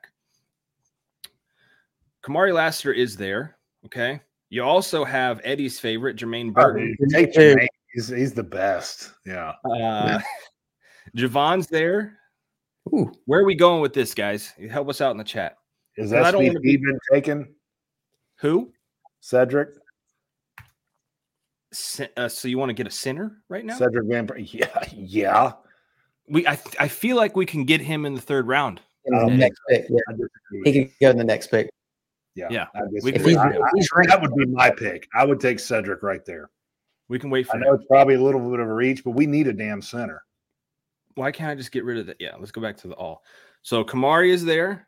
Kamari 2.23 2.53
Lassiter 2.53 2.91
is 2.91 3.15
there. 3.15 3.57
Okay. 3.85 4.21
You 4.49 4.63
also 4.63 5.05
have 5.05 5.39
Eddie's 5.43 5.79
favorite, 5.79 6.17
Jermaine 6.17 6.49
oh, 6.49 6.61
Burton. 6.61 6.97
Oh, 7.01 7.05
take 7.09 7.33
Jermaine 7.33 7.67
He's 7.93 8.07
he's 8.07 8.33
the 8.33 8.43
best. 8.43 9.13
Yeah. 9.25 9.53
Uh, 9.65 10.19
Javon's 11.17 11.67
there. 11.67 12.18
Ooh. 12.93 13.11
Where 13.25 13.41
are 13.41 13.45
we 13.45 13.55
going 13.55 13.81
with 13.81 13.93
this, 13.93 14.13
guys? 14.13 14.53
Help 14.69 14.89
us 14.89 15.01
out 15.01 15.11
in 15.11 15.17
the 15.17 15.23
chat. 15.23 15.57
Is 15.97 16.11
that 16.11 16.33
SVP 16.33 16.61
be... 16.61 16.77
been 16.77 16.99
taken? 17.11 17.53
Who? 18.37 18.71
Sedrick. 19.21 19.73
Uh, 22.17 22.27
so 22.27 22.47
you 22.47 22.57
want 22.57 22.69
to 22.69 22.73
get 22.73 22.87
a 22.87 22.91
center 22.91 23.37
right 23.47 23.63
now? 23.63 23.77
Sedrick 23.77 24.07
Van. 24.07 24.27
Yeah, 24.45 24.83
yeah. 24.93 25.51
We 26.27 26.47
I 26.47 26.59
I 26.79 26.87
feel 26.87 27.15
like 27.15 27.35
we 27.35 27.45
can 27.45 27.65
get 27.65 27.81
him 27.81 28.05
in 28.05 28.13
the 28.13 28.21
third 28.21 28.47
round. 28.47 28.81
Um, 29.15 29.37
next 29.37 29.59
pick, 29.67 29.87
yeah. 29.89 30.25
He 30.63 30.73
can 30.73 30.91
go 31.01 31.09
in 31.09 31.17
the 31.17 31.23
next 31.23 31.47
pick. 31.47 31.69
Yeah, 32.35 32.47
yeah. 32.51 32.67
If 32.93 33.25
he's, 33.25 33.35
I, 33.35 33.51
he's 33.75 33.89
I, 33.95 34.05
that 34.07 34.21
would 34.21 34.35
be 34.35 34.45
my 34.45 34.69
pick. 34.69 35.07
I 35.15 35.25
would 35.25 35.39
take 35.39 35.57
Sedrick 35.57 36.03
right 36.03 36.23
there. 36.25 36.49
We 37.07 37.17
can 37.17 37.29
wait 37.29 37.47
for. 37.47 37.57
I 37.57 37.59
know 37.59 37.73
it's 37.73 37.85
probably 37.85 38.15
a 38.15 38.21
little 38.21 38.39
bit 38.51 38.59
of 38.59 38.67
a 38.67 38.73
reach, 38.73 39.03
but 39.03 39.11
we 39.11 39.25
need 39.25 39.47
a 39.47 39.53
damn 39.53 39.81
center. 39.81 40.23
Why 41.15 41.31
can't 41.31 41.51
I 41.51 41.55
just 41.55 41.71
get 41.71 41.83
rid 41.83 41.97
of 41.97 42.07
that? 42.07 42.17
Yeah, 42.19 42.35
let's 42.39 42.51
go 42.51 42.61
back 42.61 42.77
to 42.77 42.87
the 42.87 42.95
all. 42.95 43.23
So 43.61 43.83
Kamari 43.83 44.29
is 44.29 44.45
there. 44.45 44.87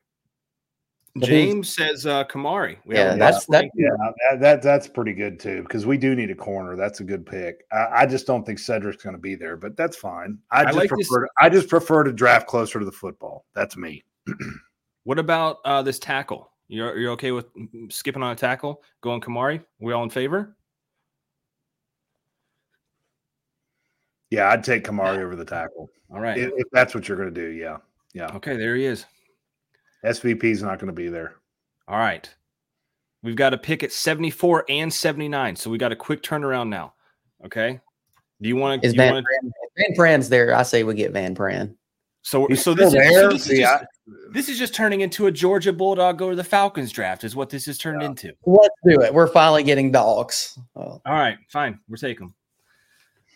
James 1.20 1.74
says 1.76 2.06
uh 2.06 2.24
Kamari. 2.26 2.78
We 2.86 2.96
yeah, 2.96 3.16
that's 3.16 3.46
that, 3.48 3.66
yeah, 3.76 3.90
that, 4.00 4.40
that, 4.40 4.62
that's 4.62 4.88
pretty 4.88 5.14
good 5.14 5.40
too 5.40 5.62
because 5.64 5.86
we 5.86 5.98
do 5.98 6.16
need 6.16 6.32
a 6.32 6.36
corner. 6.36 6.78
That's 6.78 7.02
a 7.02 7.04
good 7.04 7.26
pick. 7.26 7.66
I, 7.72 7.88
I 7.92 8.06
just 8.06 8.26
don't 8.26 8.46
think 8.46 8.60
Sedrick's 8.60 9.04
going 9.04 9.16
to 9.16 9.22
be 9.22 9.36
there, 9.36 9.58
but 9.58 9.76
that's 9.76 9.98
fine. 9.98 10.38
I, 10.52 10.62
I 10.62 10.66
just 10.66 10.78
like 10.78 10.90
prefer. 10.90 11.26
To, 11.26 11.30
I 11.42 11.50
just 11.50 11.68
prefer 11.68 12.04
to 12.04 12.14
draft 12.14 12.48
closer 12.48 12.80
to 12.80 12.86
the 12.86 12.92
football. 12.94 13.46
That's 13.54 13.76
me. 13.76 14.04
what 15.04 15.20
about 15.20 15.58
uh 15.66 15.82
this 15.82 16.00
tackle? 16.00 16.50
You're 16.70 16.98
you're 16.98 17.12
okay 17.12 17.32
with 17.32 17.48
skipping 17.90 18.24
on 18.24 18.32
a 18.32 18.36
tackle, 18.36 18.82
going 19.02 19.20
Kamari? 19.20 19.62
We 19.82 19.92
all 19.92 20.04
in 20.04 20.10
favor? 20.10 20.56
Yeah, 24.32 24.50
I'd 24.50 24.64
take 24.64 24.86
Kamari 24.86 25.20
over 25.20 25.36
the 25.36 25.46
tackle. 25.46 25.90
All 26.10 26.20
right. 26.20 26.38
If, 26.38 26.52
if 26.56 26.68
that's 26.72 26.96
what 26.96 27.08
you're 27.08 27.18
going 27.18 27.34
to 27.34 27.42
do. 27.42 27.50
Yeah. 27.50 27.78
Yeah. 28.14 28.28
Okay. 28.36 28.56
There 28.56 28.76
he 28.76 28.86
is. 28.86 29.06
SVP's 30.06 30.64
not 30.64 30.80
going 30.80 30.88
to 30.88 30.94
be 30.94 31.10
there. 31.10 31.36
All 31.88 32.00
right. 32.00 32.34
We've 33.24 33.36
got 33.36 33.54
a 33.54 33.58
pick 33.58 33.84
at 33.84 33.92
74 33.92 34.66
and 34.70 34.92
79. 34.92 35.56
So 35.58 35.70
we 35.70 35.78
got 35.78 35.92
a 35.92 35.96
quick 35.96 36.24
turnaround 36.24 36.70
now. 36.70 36.94
Okay. 37.46 37.80
Do 38.42 38.50
you 38.50 38.56
want 38.56 38.82
to? 38.82 38.88
Is 38.88 38.96
Van, 38.96 39.14
wanna... 39.14 39.26
Van 39.78 39.96
Pran's 39.96 40.30
there? 40.30 40.56
I 40.56 40.64
say 40.64 40.84
we 40.84 40.96
get 40.96 41.12
Van 41.12 41.36
Pran. 41.36 41.76
So, 42.24 42.48
He's 42.48 42.64
so 42.64 42.74
this, 42.74 42.94
is, 42.94 43.16
so 43.16 43.30
this, 43.30 43.50
is 43.50 43.60
just, 43.60 43.86
this 44.32 44.50
is 44.50 44.58
just 44.58 44.76
turning 44.76 45.02
into 45.02 45.26
a 45.26 45.32
Georgia 45.32 45.74
Bulldog 45.74 46.20
go 46.20 46.30
to 46.30 46.36
the 46.36 46.44
Falcons 46.44 46.92
draft, 46.92 47.24
is 47.24 47.36
what 47.36 47.50
this 47.50 47.66
has 47.66 47.80
turned 47.80 48.02
yeah. 48.02 48.10
into. 48.10 48.34
Let's 48.46 48.76
do 48.88 49.02
it. 49.02 49.14
We're 49.14 49.28
finally 49.28 49.64
getting 49.64 49.92
dogs. 49.92 50.58
Oh. 50.76 51.02
All 51.04 51.14
right, 51.14 51.38
fine. 51.50 51.80
We're 51.90 51.98
taking 51.98 52.28
them. 52.28 52.36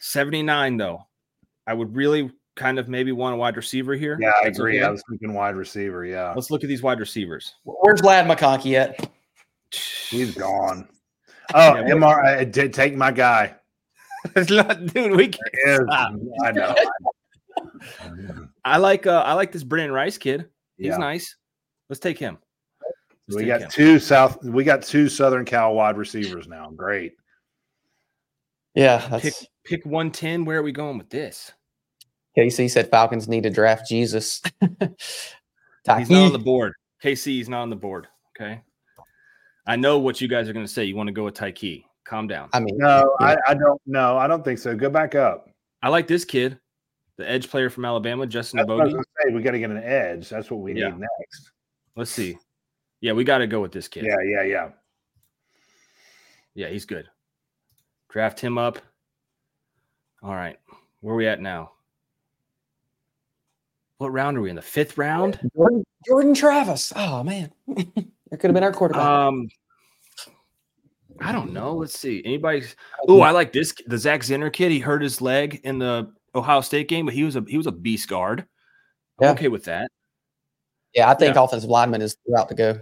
79 0.05 0.77
though. 0.77 1.05
I 1.67 1.73
would 1.73 1.95
really 1.95 2.31
kind 2.55 2.79
of 2.79 2.87
maybe 2.87 3.11
want 3.11 3.33
a 3.33 3.37
wide 3.37 3.57
receiver 3.57 3.95
here. 3.95 4.17
Yeah, 4.21 4.31
I 4.43 4.47
agree. 4.47 4.77
Okay. 4.77 4.85
I 4.85 4.89
was 4.89 5.03
thinking 5.09 5.33
wide 5.33 5.55
receiver. 5.55 6.05
Yeah. 6.05 6.31
Let's 6.35 6.51
look 6.51 6.63
at 6.63 6.69
these 6.69 6.83
wide 6.83 6.99
receivers. 6.99 7.55
Where's 7.63 8.03
Ladd 8.03 8.27
McConkey 8.27 8.75
at? 8.75 9.09
He's 10.09 10.35
gone. 10.37 10.87
Oh, 11.53 11.75
yeah, 11.75 11.83
MR, 11.83 12.23
I 12.23 12.43
did 12.43 12.73
take 12.73 12.95
my 12.95 13.11
guy. 13.11 13.55
it's 14.35 14.51
not, 14.51 14.85
dude, 14.87 15.15
we 15.15 15.27
can't. 15.29 15.89
I 15.91 16.51
know. 16.51 16.75
I 18.65 18.77
like 18.77 19.05
uh 19.05 19.21
I 19.25 19.33
like 19.33 19.51
this 19.51 19.63
Brenden 19.63 19.93
Rice 19.93 20.17
kid. 20.17 20.49
He's 20.77 20.87
yeah. 20.87 20.97
nice. 20.97 21.35
Let's 21.89 21.99
take 21.99 22.17
him. 22.17 22.37
Let's 23.27 23.37
we 23.37 23.41
take 23.43 23.47
got 23.47 23.61
him. 23.61 23.69
two 23.69 23.99
South. 23.99 24.43
We 24.43 24.63
got 24.63 24.81
two 24.81 25.07
Southern 25.07 25.45
Cal 25.45 25.73
wide 25.73 25.97
receivers 25.97 26.47
now. 26.47 26.71
Great. 26.75 27.13
Yeah, 28.73 29.07
that's... 29.07 29.23
pick 29.23 29.49
pick 29.65 29.85
one 29.85 30.11
ten. 30.11 30.45
Where 30.45 30.59
are 30.59 30.63
we 30.63 30.71
going 30.71 30.97
with 30.97 31.09
this? 31.09 31.51
KC 32.37 32.69
said 32.69 32.89
Falcons 32.89 33.27
need 33.27 33.43
to 33.43 33.49
draft 33.49 33.87
Jesus. 33.87 34.41
he's 34.61 36.09
not 36.09 36.11
on 36.11 36.33
the 36.33 36.39
board. 36.39 36.73
KC 37.03 37.41
is 37.41 37.49
not 37.49 37.61
on 37.61 37.69
the 37.69 37.75
board. 37.75 38.07
Okay. 38.35 38.61
I 39.67 39.75
know 39.75 39.99
what 39.99 40.21
you 40.21 40.27
guys 40.27 40.49
are 40.49 40.53
going 40.53 40.65
to 40.65 40.71
say. 40.71 40.83
You 40.83 40.95
want 40.95 41.07
to 41.07 41.13
go 41.13 41.23
with 41.23 41.33
Tyke. 41.33 41.85
Calm 42.03 42.27
down. 42.27 42.49
I 42.53 42.59
mean, 42.59 42.77
no, 42.77 43.15
yeah. 43.19 43.35
I, 43.47 43.51
I, 43.51 43.53
don't 43.55 43.81
know. 43.87 44.17
I 44.17 44.27
don't 44.27 44.43
think 44.43 44.59
so. 44.59 44.75
Go 44.75 44.89
back 44.89 45.15
up. 45.15 45.49
I 45.81 45.89
like 45.89 46.05
this 46.05 46.23
kid, 46.23 46.59
the 47.17 47.27
edge 47.27 47.49
player 47.49 47.69
from 47.69 47.83
Alabama, 47.83 48.27
Justin 48.27 48.59
Eboigbe. 48.59 49.01
We 49.33 49.41
got 49.41 49.51
to 49.51 49.59
get 49.59 49.71
an 49.71 49.81
edge. 49.81 50.29
That's 50.29 50.51
what 50.51 50.59
we 50.59 50.73
yeah. 50.73 50.89
need 50.89 50.99
next. 50.99 51.51
Let's 51.95 52.11
see. 52.11 52.37
Yeah, 53.01 53.13
we 53.13 53.23
got 53.23 53.39
to 53.39 53.47
go 53.47 53.59
with 53.59 53.71
this 53.71 53.87
kid. 53.87 54.05
Yeah, 54.05 54.17
yeah, 54.23 54.43
yeah. 54.43 54.69
Yeah, 56.53 56.67
he's 56.67 56.85
good. 56.85 57.09
Draft 58.09 58.39
him 58.39 58.57
up. 58.57 58.79
All 60.25 60.33
right. 60.33 60.57
Where 61.01 61.13
are 61.13 61.17
we 61.17 61.27
at 61.27 61.39
now? 61.39 61.73
What 63.99 64.11
round 64.11 64.37
are 64.37 64.41
we 64.41 64.49
in? 64.49 64.55
The 64.55 64.61
fifth 64.63 64.97
round? 64.97 65.39
Jordan, 65.55 65.83
Jordan 66.07 66.33
Travis. 66.33 66.91
Oh 66.95 67.23
man. 67.23 67.51
that 67.67 67.85
could 68.39 68.45
have 68.45 68.53
been 68.55 68.63
our 68.63 68.71
quarterback. 68.73 69.03
Um 69.05 69.47
I 71.21 71.31
don't 71.31 71.53
know. 71.53 71.75
Let's 71.75 71.97
see. 71.97 72.23
Anybody 72.25 72.63
Oh, 73.07 73.21
I 73.21 73.29
like 73.29 73.53
this 73.53 73.73
the 73.85 73.99
Zach 73.99 74.21
Zinter 74.21 74.51
kid. 74.51 74.71
He 74.71 74.79
hurt 74.79 75.03
his 75.03 75.21
leg 75.21 75.61
in 75.63 75.77
the 75.77 76.11
Ohio 76.33 76.61
State 76.61 76.89
game, 76.89 77.05
but 77.05 77.13
he 77.13 77.23
was 77.23 77.35
a 77.35 77.45
he 77.47 77.57
was 77.57 77.67
a 77.67 77.71
beast 77.71 78.09
guard. 78.09 78.39
I'm 79.19 79.25
Yeah. 79.25 79.31
okay 79.33 79.47
with 79.47 79.65
that. 79.65 79.91
Yeah, 80.95 81.09
I 81.09 81.13
think 81.13 81.35
Yeah. 81.35 81.43
offensive 81.43 81.69
lineman 81.69 82.01
is 82.01 82.17
the 82.25 82.33
route 82.33 82.49
to 82.49 82.55
go. 82.55 82.79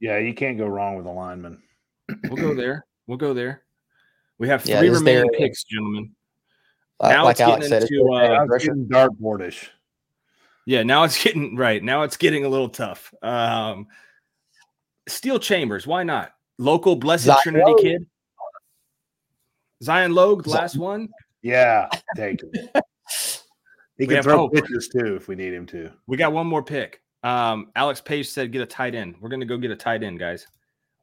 Yeah, 0.00 0.16
you 0.18 0.32
can't 0.32 0.56
go 0.56 0.66
wrong 0.66 0.96
with 0.96 1.04
a 1.04 1.10
lineman. 1.10 1.62
We'll 2.24 2.36
go 2.36 2.54
there. 2.54 2.86
We'll 3.06 3.18
go 3.18 3.34
there. 3.34 3.64
We 4.38 4.48
have 4.48 4.62
three 4.62 4.74
is 4.74 4.80
there- 4.80 4.92
remaining 4.92 5.30
picks, 5.38 5.62
gentlemen. 5.64 6.14
Uh, 7.00 7.08
Now 7.08 7.24
like 7.24 7.32
it's 7.32 7.40
Alex 7.40 7.56
getting 7.56 7.68
said, 7.68 7.82
it's 7.82 7.92
into, 7.92 8.12
uh, 8.12 8.16
I 8.16 8.58
getting 8.58 8.86
dartboardish. 8.86 9.68
Yeah, 10.64 10.82
now 10.82 11.04
it's 11.04 11.22
getting 11.22 11.56
right. 11.56 11.82
Now 11.82 12.02
it's 12.02 12.16
getting 12.16 12.44
a 12.44 12.48
little 12.48 12.68
tough. 12.68 13.12
Um, 13.22 13.86
Steele 15.08 15.38
Chambers, 15.38 15.86
why 15.86 16.02
not? 16.02 16.32
Local 16.58 16.96
Blessed 16.96 17.24
Zion 17.26 17.38
Trinity 17.42 17.64
Logue. 17.70 17.80
kid. 17.80 18.06
Zion 19.82 20.12
Logue, 20.14 20.44
the 20.44 20.50
Zion- 20.50 20.60
last 20.62 20.76
one. 20.78 21.08
Yeah, 21.42 21.88
thank 22.16 22.42
you. 22.42 22.50
He 23.98 24.04
We 24.06 24.14
can 24.14 24.22
throw 24.22 24.36
hope. 24.36 24.52
pitches 24.52 24.88
too 24.88 25.16
if 25.16 25.26
we 25.26 25.34
need 25.36 25.54
him 25.54 25.64
to. 25.68 25.90
We 26.06 26.18
got 26.18 26.34
one 26.34 26.46
more 26.46 26.62
pick. 26.62 27.00
Um, 27.22 27.70
Alex 27.76 27.98
Page 27.98 28.28
said 28.28 28.52
get 28.52 28.60
a 28.60 28.66
tight 28.66 28.94
end. 28.94 29.14
We're 29.20 29.30
gonna 29.30 29.46
go 29.46 29.56
get 29.56 29.70
a 29.70 29.76
tight 29.76 30.02
end, 30.02 30.18
guys. 30.18 30.46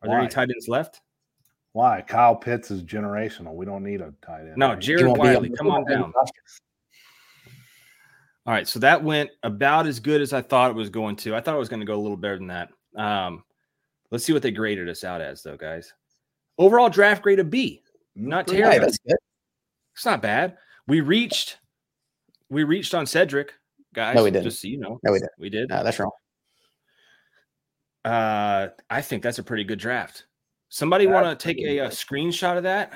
Are 0.04 0.10
there 0.10 0.20
any 0.20 0.28
tight 0.28 0.50
ends 0.52 0.68
left? 0.68 1.02
Why? 1.74 2.04
Kyle 2.08 2.36
Pitts 2.36 2.72
is 2.72 2.84
generational. 2.84 3.56
We 3.56 3.66
don't 3.66 3.84
need 3.84 4.02
a 4.02 4.14
tight 4.22 4.42
end. 4.42 4.58
No, 4.58 4.70
right? 4.70 4.80
Jared 4.80 5.18
Wiley, 5.18 5.50
come 5.50 5.70
on 5.70 5.86
down. 5.86 6.14
All 8.46 8.54
right, 8.54 8.68
so 8.68 8.80
that 8.80 9.04
went 9.04 9.32
about 9.42 9.88
as 9.88 10.00
good 10.00 10.22
as 10.22 10.34
I 10.34 10.42
thought 10.42 10.70
it 10.70 10.76
was 10.76 10.90
going 10.90 11.16
to. 11.18 11.36
I 11.36 11.42
thought 11.42 11.56
it 11.56 11.60
was 11.60 11.70
going 11.70 11.80
to 11.80 11.86
go 11.86 11.96
a 11.96 12.02
little 12.02 12.18
better 12.18 12.38
than 12.38 12.48
that. 12.48 12.70
Um, 12.96 13.44
let's 14.12 14.24
see 14.24 14.34
what 14.34 14.44
they 14.44 14.52
graded 14.52 14.88
us 14.88 15.04
out 15.04 15.22
as, 15.22 15.42
though, 15.42 15.58
guys. 15.58 15.94
Overall 16.58 16.90
draft 16.90 17.24
grade 17.24 17.40
a 17.40 17.44
B. 17.44 17.82
Not 18.16 18.46
terrible. 18.48 18.70
Hey, 18.70 18.78
good. 18.78 18.84
that's 18.86 18.98
good. 19.00 19.18
It's 19.96 20.06
not 20.06 20.22
bad. 20.22 20.58
We 20.88 21.02
reached, 21.02 21.58
we 22.50 22.66
reached 22.66 22.94
on 22.94 23.06
Sedrick, 23.06 23.50
guys. 23.96 24.16
No, 24.16 24.24
we 24.24 24.32
didn't. 24.32 24.44
Just 24.44 24.62
so 24.62 24.68
you 24.68 24.78
know, 24.78 25.00
No, 25.04 25.14
we 25.14 25.20
didn't. 25.20 25.32
we 25.40 25.50
did. 25.50 25.70
No, 25.70 25.84
that's 25.84 25.98
wrong. 25.98 26.12
Uh, 28.06 28.68
I 28.90 29.02
think 29.02 29.24
that's 29.24 29.40
a 29.40 29.44
pretty 29.44 29.64
good 29.64 29.80
draft. 29.80 30.26
Somebody 30.74 31.06
want 31.06 31.28
to 31.28 31.36
take 31.36 31.60
a, 31.60 31.78
a 31.78 31.88
screenshot 31.90 32.58
of 32.58 32.64
that? 32.64 32.94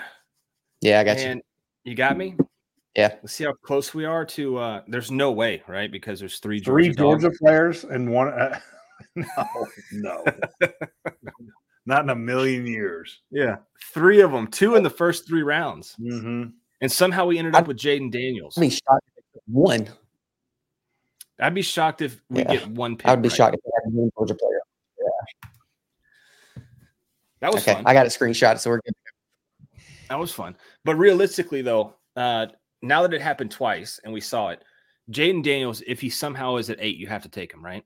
Yeah, 0.82 1.00
I 1.00 1.04
got 1.04 1.20
you. 1.20 1.26
and 1.26 1.42
you 1.84 1.94
got 1.94 2.18
me. 2.18 2.36
Yeah. 2.96 3.10
Let's 3.22 3.34
see 3.34 3.44
how 3.44 3.54
close 3.54 3.94
we 3.94 4.04
are 4.04 4.26
to. 4.26 4.58
uh 4.58 4.82
There's 4.88 5.12
no 5.12 5.32
way, 5.32 5.62
right? 5.68 5.92
Because 5.92 6.20
there's 6.20 6.40
three 6.40 6.60
Three 6.60 6.90
Georgia, 6.90 7.28
dogs. 7.28 7.38
Players 7.38 7.84
and 7.84 8.12
one. 8.12 8.30
Uh, 8.30 8.58
no, 9.16 9.26
no, 9.92 10.24
not 11.86 12.04
in 12.04 12.10
a 12.10 12.16
million 12.16 12.66
years. 12.66 13.20
Yeah, 13.30 13.58
three 13.94 14.22
of 14.22 14.32
them, 14.32 14.48
two 14.48 14.74
in 14.76 14.82
the 14.82 14.90
first 14.90 15.28
three 15.28 15.44
rounds, 15.44 15.96
Mm-hmm. 16.02 16.46
and 16.82 16.92
somehow 16.92 17.28
we 17.28 17.38
ended 17.38 17.54
up 17.54 17.68
with 17.68 17.78
Jayden 17.78 18.12
Daniels. 18.12 18.58
I'd 18.58 18.62
be 18.62 18.70
shocked 18.72 19.08
if 19.18 19.24
one. 19.46 19.88
I'd 21.40 21.54
be 21.54 21.62
shocked 21.62 22.02
if 22.02 22.20
we 22.32 22.40
Yeah. 22.42 22.56
get 22.56 22.68
one 22.70 22.98
pick. 22.98 23.06
I 23.08 23.12
would 23.12 23.22
be 23.22 23.30
right. 23.30 23.36
shocked 23.38 23.54
if 23.56 23.62
we 23.64 23.72
had 23.84 23.94
one 23.94 24.10
Georgia 24.18 24.34
player. 24.34 24.62
That 27.40 27.54
was 27.54 27.62
Okay, 27.64 27.74
fun. 27.74 27.84
I 27.86 27.94
got 27.94 28.06
a 28.06 28.10
screenshot, 28.10 28.60
so 28.60 28.70
we're 28.72 28.82
good. 28.82 28.94
That 30.10 30.20
was 30.20 30.32
fun. 30.32 30.56
But 30.86 30.96
realistically, 30.96 31.62
though, 31.62 31.96
uh, 32.16 32.48
now 32.82 33.02
that 33.02 33.14
it 33.14 33.22
happened 33.22 33.52
twice 33.52 34.00
and 34.04 34.14
we 34.14 34.22
saw 34.22 34.50
it, 34.50 34.64
Jayden 35.12 35.44
Daniels, 35.44 35.82
if 35.86 36.02
he 36.02 36.10
somehow 36.10 36.58
is 36.58 36.70
at 36.70 36.78
eight, 36.80 36.98
you 36.98 37.08
have 37.08 37.24
to 37.24 37.30
take 37.30 37.54
him, 37.54 37.64
right? 37.64 37.84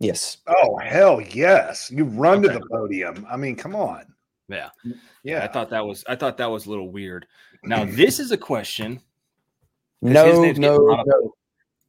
Yes. 0.00 0.38
Oh 0.48 0.76
hell 0.78 1.20
yes! 1.20 1.90
You 1.90 2.04
run 2.04 2.44
Okay. 2.44 2.54
to 2.54 2.58
the 2.58 2.66
podium. 2.66 3.26
I 3.30 3.36
mean, 3.36 3.54
come 3.56 3.76
on. 3.76 4.04
Yeah. 4.48 4.70
Yeah, 5.22 5.44
I 5.44 5.48
thought 5.48 5.70
that 5.70 5.84
was 5.86 6.04
I 6.08 6.16
thought 6.16 6.36
that 6.38 6.50
was 6.50 6.66
a 6.66 6.70
little 6.70 6.90
weird. 6.90 7.26
Now 7.62 7.84
this 7.88 8.18
is 8.18 8.32
a 8.32 8.36
question. 8.36 8.94
his 10.00 10.12
No, 10.12 10.52
no, 10.52 10.76
brought 10.78 11.06
no. 11.06 11.32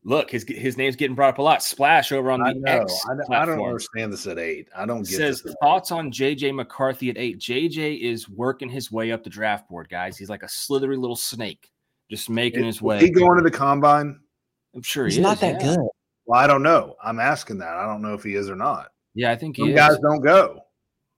Look, 0.06 0.30
his 0.32 0.44
his 0.48 0.78
name's 0.78 0.98
getting 0.98 1.16
brought 1.16 1.30
up 1.30 1.38
a 1.38 1.42
lot. 1.42 1.64
Splash 1.64 2.12
over 2.12 2.30
on 2.30 2.42
I 2.42 2.54
the 2.54 2.60
know. 2.60 2.72
X 2.82 3.06
I, 3.10 3.16
don't- 3.16 3.34
I 3.34 3.46
don't 3.46 3.66
understand 3.66 4.12
this 4.12 4.28
at 4.28 4.38
eight. 4.38 4.68
I 4.76 4.86
don't 4.86 5.04
get 5.04 5.16
says 5.18 5.42
this. 5.42 5.56
thoughts 5.62 5.92
on 5.92 6.12
JJ 6.12 6.54
McCarthy 6.54 7.10
at 7.10 7.18
eight. 7.18 7.40
JJ 7.40 8.02
is 8.02 8.28
working 8.28 8.68
his 8.70 8.92
way 8.92 9.12
up 9.14 9.24
the 9.24 9.30
draft 9.30 9.70
board, 9.70 9.88
guys. 9.90 10.18
He's 10.18 10.30
like 10.30 10.44
a 10.44 10.50
slithery 10.50 10.98
little 10.98 11.16
snake, 11.16 11.72
just 12.10 12.30
making 12.30 12.66
his 12.66 12.82
way. 12.82 13.00
He 13.00 13.10
going 13.10 13.38
to 13.38 13.44
the 13.44 13.56
combine? 13.56 14.20
I'm 14.76 14.82
sure 14.82 15.06
He's 15.06 15.16
he 15.16 15.22
not 15.22 15.40
that 15.40 15.62
yeah. 15.62 15.76
good. 15.76 15.88
Well, 16.26 16.40
I 16.40 16.48
don't 16.48 16.64
know. 16.64 16.96
I'm 17.02 17.20
asking 17.20 17.60
that. 17.60 17.76
I 17.76 17.86
don't 17.86 18.02
know 18.02 18.14
if 18.14 18.24
he 18.24 18.36
is 18.36 18.50
or 18.50 18.56
not. 18.56 18.90
Yeah, 19.14 19.32
I 19.32 19.36
think 19.38 19.56
he 19.56 19.70
is. 19.70 19.76
guys 19.76 19.98
don't 20.00 20.22
go. 20.22 20.62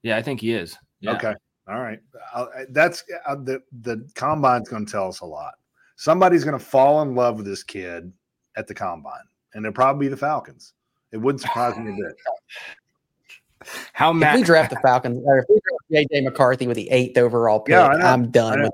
Yeah, 0.03 0.17
I 0.17 0.21
think 0.21 0.41
he 0.41 0.53
is. 0.53 0.77
Yeah. 0.99 1.13
Okay. 1.15 1.33
All 1.67 1.79
right. 1.79 1.99
I'll, 2.35 2.51
that's 2.69 3.03
uh, 3.25 3.35
the 3.35 3.61
the 3.81 4.07
combine's 4.13 4.69
going 4.69 4.85
to 4.85 4.91
tell 4.91 5.07
us 5.07 5.21
a 5.21 5.25
lot. 5.25 5.53
Somebody's 5.95 6.43
going 6.43 6.57
to 6.59 6.63
fall 6.63 7.01
in 7.01 7.15
love 7.15 7.37
with 7.37 7.45
this 7.45 7.63
kid 7.63 8.11
at 8.55 8.67
the 8.67 8.73
combine, 8.73 9.23
and 9.53 9.65
it'll 9.65 9.73
probably 9.73 10.07
be 10.07 10.09
the 10.09 10.17
Falcons. 10.17 10.73
It 11.11 11.17
wouldn't 11.17 11.41
surprise 11.41 11.77
me 11.77 11.91
a 11.91 11.95
bit. 11.95 12.15
How 13.93 14.15
If 14.15 14.35
we 14.35 14.43
draft 14.43 14.69
the 14.69 14.79
Falcons, 14.81 15.23
or 15.25 15.39
if 15.39 15.45
we 15.49 15.59
draft 15.89 16.11
JJ 16.11 16.23
McCarthy 16.23 16.67
with 16.67 16.75
the 16.75 16.89
eighth 16.91 17.17
overall 17.17 17.59
pick, 17.59 17.73
Yeah, 17.73 17.87
I 17.87 17.97
know. 17.97 18.05
I'm 18.05 18.29
done 18.31 18.61
with. 18.63 18.71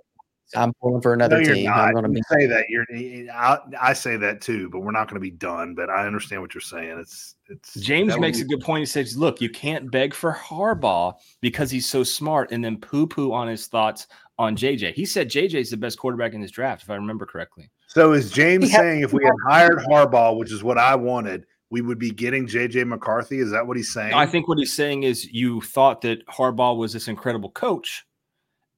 I'm 0.55 0.73
pulling 0.81 1.01
for 1.01 1.13
another 1.13 1.37
no, 1.39 1.45
you're 1.45 1.55
team. 1.55 1.65
not. 1.65 1.79
I'm 1.79 1.91
going 1.93 2.03
to 2.03 2.09
be. 2.09 2.21
say 2.29 2.45
that 2.45 2.65
you're. 2.69 2.85
I, 3.33 3.59
I 3.79 3.93
say 3.93 4.17
that 4.17 4.41
too, 4.41 4.69
but 4.69 4.79
we're 4.79 4.91
not 4.91 5.07
going 5.07 5.15
to 5.15 5.21
be 5.21 5.31
done. 5.31 5.75
But 5.75 5.89
I 5.89 6.05
understand 6.05 6.41
what 6.41 6.53
you're 6.53 6.61
saying. 6.61 6.97
It's 6.99 7.35
it's 7.47 7.75
James 7.75 8.17
makes 8.19 8.39
be- 8.39 8.43
a 8.43 8.47
good 8.47 8.59
point. 8.59 8.81
He 8.81 8.85
says, 8.85 9.15
"Look, 9.17 9.39
you 9.39 9.49
can't 9.49 9.89
beg 9.89 10.13
for 10.13 10.33
Harbaugh 10.33 11.13
because 11.39 11.71
he's 11.71 11.85
so 11.87 12.03
smart, 12.03 12.51
and 12.51 12.63
then 12.63 12.77
poo-poo 12.77 13.31
on 13.31 13.47
his 13.47 13.67
thoughts 13.67 14.07
on 14.37 14.55
JJ." 14.57 14.93
He 14.93 15.05
said 15.05 15.29
JJ 15.29 15.55
is 15.55 15.69
the 15.69 15.77
best 15.77 15.97
quarterback 15.97 16.33
in 16.33 16.41
this 16.41 16.51
draft, 16.51 16.83
if 16.83 16.89
I 16.89 16.95
remember 16.95 17.25
correctly. 17.25 17.71
So 17.93 18.13
is 18.13 18.31
James 18.31 18.65
He 18.65 18.71
had- 18.71 18.79
saying 18.79 19.01
if 19.01 19.11
we 19.11 19.23
had 19.25 19.33
hired 19.47 19.79
Harbaugh, 19.79 20.37
which 20.37 20.51
is 20.51 20.63
what 20.63 20.77
I 20.77 20.95
wanted, 20.95 21.45
we 21.71 21.81
would 21.81 21.99
be 21.99 22.09
getting 22.11 22.47
JJ 22.47 22.85
McCarthy? 22.87 23.39
Is 23.39 23.51
that 23.51 23.67
what 23.67 23.75
he's 23.75 23.91
saying? 23.93 24.13
I 24.13 24.25
think 24.25 24.47
what 24.47 24.57
he's 24.57 24.73
saying 24.73 25.03
is 25.03 25.31
you 25.31 25.59
thought 25.61 26.01
that 26.01 26.25
Harbaugh 26.27 26.77
was 26.77 26.93
this 26.93 27.07
incredible 27.09 27.49
coach. 27.51 28.05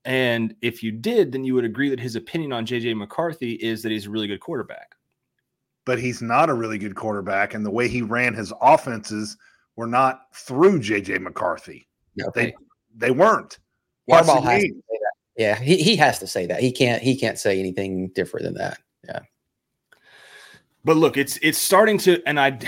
And 0.05 0.55
if 0.61 0.81
you 0.83 0.91
did, 0.91 1.31
then 1.31 1.43
you 1.43 1.53
would 1.53 1.63
agree 1.63 1.89
that 1.89 1.99
his 1.99 2.15
opinion 2.15 2.51
on 2.53 2.65
JJ 2.65 2.95
McCarthy 2.97 3.53
is 3.53 3.83
that 3.83 3.91
he's 3.91 4.07
a 4.07 4.09
really 4.09 4.27
good 4.27 4.39
quarterback. 4.39 4.95
but 5.85 5.99
he's 5.99 6.21
not 6.21 6.49
a 6.49 6.53
really 6.53 6.77
good 6.77 6.95
quarterback, 6.95 7.53
and 7.53 7.65
the 7.65 7.69
way 7.69 7.89
he 7.89 8.01
ran 8.01 8.33
his 8.33 8.53
offenses 8.61 9.35
were 9.75 9.85
not 9.85 10.33
through 10.33 10.79
JJ 10.79 11.19
McCarthy. 11.19 11.87
Okay. 12.21 12.45
They 12.45 13.07
they 13.07 13.11
weren't. 13.11 13.59
Harbaugh 14.09 14.41
has 14.43 14.61
to 14.63 14.69
say 14.69 14.69
that. 14.69 15.11
Yeah, 15.35 15.55
he, 15.59 15.75
he 15.77 15.95
has 15.97 16.19
to 16.19 16.27
say 16.27 16.45
that. 16.45 16.61
He 16.61 16.71
can't 16.71 17.01
he 17.01 17.17
can't 17.19 17.37
say 17.37 17.59
anything 17.59 18.09
different 18.15 18.45
than 18.45 18.53
that. 18.55 18.77
But 20.85 20.97
look, 20.97 21.15
it's 21.17 21.37
it's 21.41 21.57
starting 21.57 21.97
to, 21.99 22.21
and 22.27 22.39
I 22.39 22.59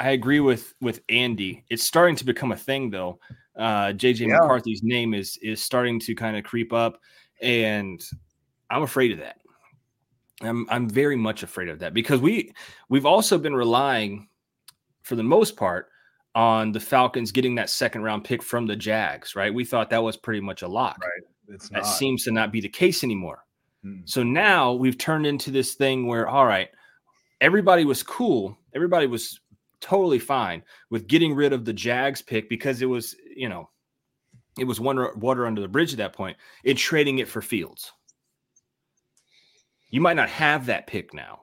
I 0.00 0.10
agree 0.10 0.40
with 0.40 0.74
with 0.80 1.02
Andy. 1.08 1.64
It's 1.70 1.84
starting 1.84 2.16
to 2.16 2.24
become 2.24 2.50
a 2.52 2.56
thing, 2.56 2.90
though. 2.90 3.20
Uh, 3.56 3.92
JJ 3.92 4.26
Yeah. 4.26 4.38
McCarthy's 4.38 4.82
name 4.82 5.14
is 5.14 5.38
is 5.42 5.62
starting 5.62 6.00
to 6.00 6.14
kind 6.14 6.36
of 6.36 6.42
creep 6.44 6.72
up, 6.72 6.98
and 7.40 8.00
I'm 8.70 8.82
afraid 8.82 9.12
of 9.12 9.18
that. 9.18 9.36
I'm 10.42 10.66
I'm 10.68 10.88
very 10.88 11.16
much 11.16 11.42
afraid 11.42 11.68
of 11.68 11.78
that 11.80 11.94
because 11.94 12.20
we 12.20 12.52
we've 12.88 13.06
also 13.06 13.38
been 13.38 13.54
relying, 13.54 14.28
for 15.04 15.14
the 15.14 15.22
most 15.22 15.56
part, 15.56 15.90
on 16.34 16.72
the 16.72 16.80
Falcons 16.80 17.30
getting 17.30 17.54
that 17.56 17.70
second 17.70 18.02
round 18.02 18.24
pick 18.24 18.42
from 18.42 18.66
the 18.66 18.74
Jags. 18.74 19.36
Right? 19.36 19.54
We 19.54 19.64
thought 19.64 19.90
that 19.90 20.02
was 20.02 20.16
pretty 20.16 20.40
much 20.40 20.62
a 20.62 20.68
lock. 20.68 20.98
Right. 21.00 21.54
It's 21.54 21.68
That 21.68 21.82
not. 21.82 21.86
seems 21.86 22.24
to 22.24 22.32
not 22.32 22.50
be 22.50 22.60
the 22.60 22.68
case 22.68 23.04
anymore. 23.04 23.44
Mm. 23.84 24.08
So 24.08 24.22
now 24.22 24.72
we've 24.72 24.98
turned 24.98 25.26
into 25.26 25.50
this 25.50 25.74
thing 25.74 26.06
where, 26.06 26.28
all 26.28 26.46
right, 26.46 26.68
everybody 27.40 27.84
was 27.84 28.02
cool. 28.02 28.56
Everybody 28.74 29.06
was 29.06 29.40
totally 29.80 30.18
fine 30.18 30.62
with 30.90 31.06
getting 31.06 31.34
rid 31.34 31.52
of 31.52 31.64
the 31.64 31.72
Jags 31.72 32.22
pick 32.22 32.48
because 32.48 32.82
it 32.82 32.86
was, 32.86 33.16
you 33.34 33.48
know, 33.48 33.68
it 34.58 34.64
was 34.64 34.80
water, 34.80 35.14
water 35.16 35.46
under 35.46 35.60
the 35.60 35.68
bridge 35.68 35.92
at 35.92 35.98
that 35.98 36.12
point 36.12 36.36
point 36.36 36.36
in 36.64 36.76
trading 36.76 37.18
it 37.18 37.28
for 37.28 37.40
Fields. 37.40 37.92
You 39.90 40.00
might 40.00 40.16
not 40.16 40.28
have 40.28 40.66
that 40.66 40.86
pick 40.86 41.14
now. 41.14 41.40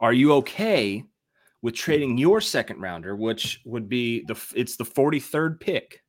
Are 0.00 0.12
you 0.12 0.32
okay 0.34 1.04
with 1.62 1.74
trading 1.74 2.18
your 2.18 2.40
second 2.40 2.80
rounder, 2.80 3.16
which 3.16 3.60
would 3.64 3.88
be 3.88 4.24
the 4.24 4.40
it's 4.54 4.76
the 4.76 4.84
43rd 4.84 5.60
pick 5.60 6.02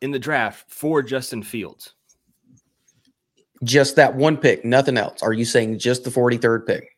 in 0.00 0.10
the 0.10 0.18
draft 0.18 0.70
for 0.70 1.02
Justin 1.02 1.42
Fields? 1.42 1.94
Just 3.64 3.96
that 3.96 4.14
one 4.14 4.36
pick, 4.36 4.64
nothing 4.64 4.96
else. 4.96 5.22
Are 5.22 5.32
you 5.32 5.44
saying 5.44 5.78
just 5.78 6.04
the 6.04 6.10
43rd 6.10 6.66
pick? 6.66 6.96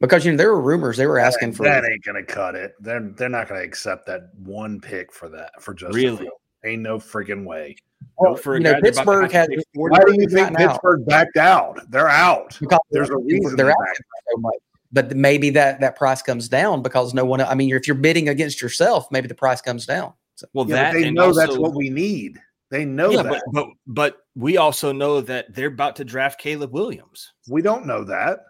Because 0.00 0.24
you 0.24 0.32
know 0.32 0.36
there 0.36 0.52
were 0.52 0.60
rumors 0.60 0.96
they 0.96 1.06
were 1.06 1.18
asking 1.18 1.52
for 1.52 1.64
that 1.64 1.84
ain't 1.84 2.04
gonna 2.04 2.24
cut 2.24 2.54
it. 2.56 2.74
They're 2.80 3.00
they're 3.00 3.28
not 3.28 3.48
gonna 3.48 3.62
accept 3.62 4.06
that 4.06 4.30
one 4.36 4.80
pick 4.80 5.12
for 5.12 5.28
that 5.30 5.62
for 5.62 5.72
Justin. 5.72 5.94
Really? 5.94 6.16
Fields. 6.18 6.32
Ain't 6.64 6.82
no 6.82 6.98
freaking 6.98 7.44
way. 7.44 7.76
Well, 8.18 8.36
for 8.36 8.56
you 8.56 8.62
know, 8.62 8.72
guy 8.74 8.80
that's 8.82 8.98
about 8.98 9.14
to 9.14 9.20
Pittsburgh 9.22 9.32
have 9.32 9.46
to 9.48 9.54
has 9.54 9.64
Why 9.74 9.98
do 10.00 10.12
you 10.12 10.28
think 10.28 10.52
gotten 10.52 10.56
out. 10.56 10.70
Pittsburgh 10.72 11.06
backed 11.06 11.36
out? 11.36 11.80
They're 11.90 12.08
out. 12.08 12.56
because 12.60 12.80
There's 12.90 13.10
a 13.10 13.16
reason 13.16 13.56
they're 13.56 13.66
they 13.66 13.72
asking 13.72 13.84
backed 13.84 13.98
for 13.98 14.32
so 14.32 14.40
much. 14.40 14.54
But 14.92 15.16
maybe 15.16 15.50
that 15.50 15.80
that 15.80 15.96
price 15.96 16.22
comes 16.22 16.48
down 16.48 16.82
because 16.82 17.14
no 17.14 17.24
one. 17.24 17.40
I 17.40 17.54
mean, 17.54 17.74
if 17.74 17.86
you're 17.86 17.96
bidding 17.96 18.28
against 18.28 18.62
yourself, 18.62 19.08
maybe 19.10 19.28
the 19.28 19.34
price 19.34 19.60
comes 19.60 19.86
down. 19.86 20.12
So, 20.36 20.46
Well, 20.52 20.68
Yeah, 20.68 20.76
that 20.76 20.94
they 20.94 21.04
and 21.04 21.14
know 21.14 21.26
also, 21.26 21.40
that's 21.40 21.58
what 21.58 21.74
we 21.74 21.90
need. 21.90 22.40
They 22.70 22.84
know 22.84 23.10
yeah, 23.10 23.22
that. 23.22 23.30
but, 23.30 23.42
but 23.52 23.66
but 23.86 24.16
we 24.34 24.56
also 24.56 24.90
know 24.92 25.20
that 25.20 25.54
they're 25.54 25.68
about 25.68 25.96
to 25.96 26.04
draft 26.04 26.40
Caleb 26.40 26.72
Williams. 26.72 27.32
we 27.48 27.62
don't 27.62 27.86
know 27.86 28.04
that. 28.04 28.40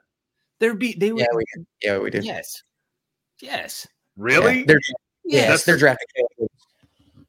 They're 0.61 0.75
be 0.75 0.95
they 0.95 1.12
would 1.12 1.21
yeah, 1.21 1.27
we 1.35 1.45
did. 1.55 1.67
Yeah, 1.83 1.99
we 1.99 2.11
did. 2.11 2.25
yes. 2.25 2.62
Yes. 3.41 3.87
Really? 4.17 4.61
Yeah, 4.61 4.65
they're, 4.69 4.81
Yes. 5.27 5.49
yes, 5.49 5.65
they're 5.65 5.79
drafting. 5.79 6.07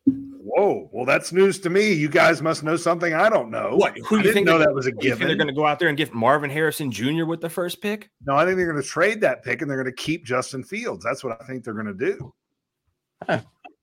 Whoa. 0.06 0.90
Well, 0.92 1.06
that's 1.06 1.32
news 1.32 1.60
to 1.60 1.70
me. 1.70 1.92
You 1.94 2.10
guys 2.10 2.42
must 2.42 2.62
know 2.62 2.76
something 2.76 3.14
I 3.14 3.30
don't 3.30 3.50
know. 3.50 3.76
What? 3.76 3.98
Who 3.98 4.16
I 4.16 4.20
you 4.20 4.24
didn't 4.24 4.34
think 4.36 4.48
know 4.48 4.58
that 4.58 4.74
was 4.74 4.86
a 4.86 4.92
You 5.00 5.16
think 5.16 5.28
they're 5.28 5.36
going 5.36 5.48
to 5.48 5.54
go 5.54 5.66
out 5.66 5.80
there 5.80 5.88
and 5.88 5.98
give 5.98 6.14
Marvin 6.14 6.50
Harrison 6.50 6.92
Jr. 6.92 7.26
with 7.26 7.42
the 7.42 7.50
first 7.50 7.82
pick? 7.82 8.10
No, 8.26 8.36
I 8.36 8.46
think 8.46 8.58
they're 8.58 8.70
going 8.70 8.82
to 8.82 8.88
trade 8.88 9.22
that 9.22 9.44
pick 9.44 9.62
and 9.62 9.70
they're 9.70 9.82
going 9.82 9.94
to 9.94 10.02
keep 10.02 10.26
Justin 10.26 10.64
Fields. 10.64 11.04
That's 11.04 11.24
what 11.24 11.42
I 11.42 11.46
think 11.46 11.64
they're 11.64 11.74
going 11.74 11.88
to 11.88 11.94
do. 11.94 12.34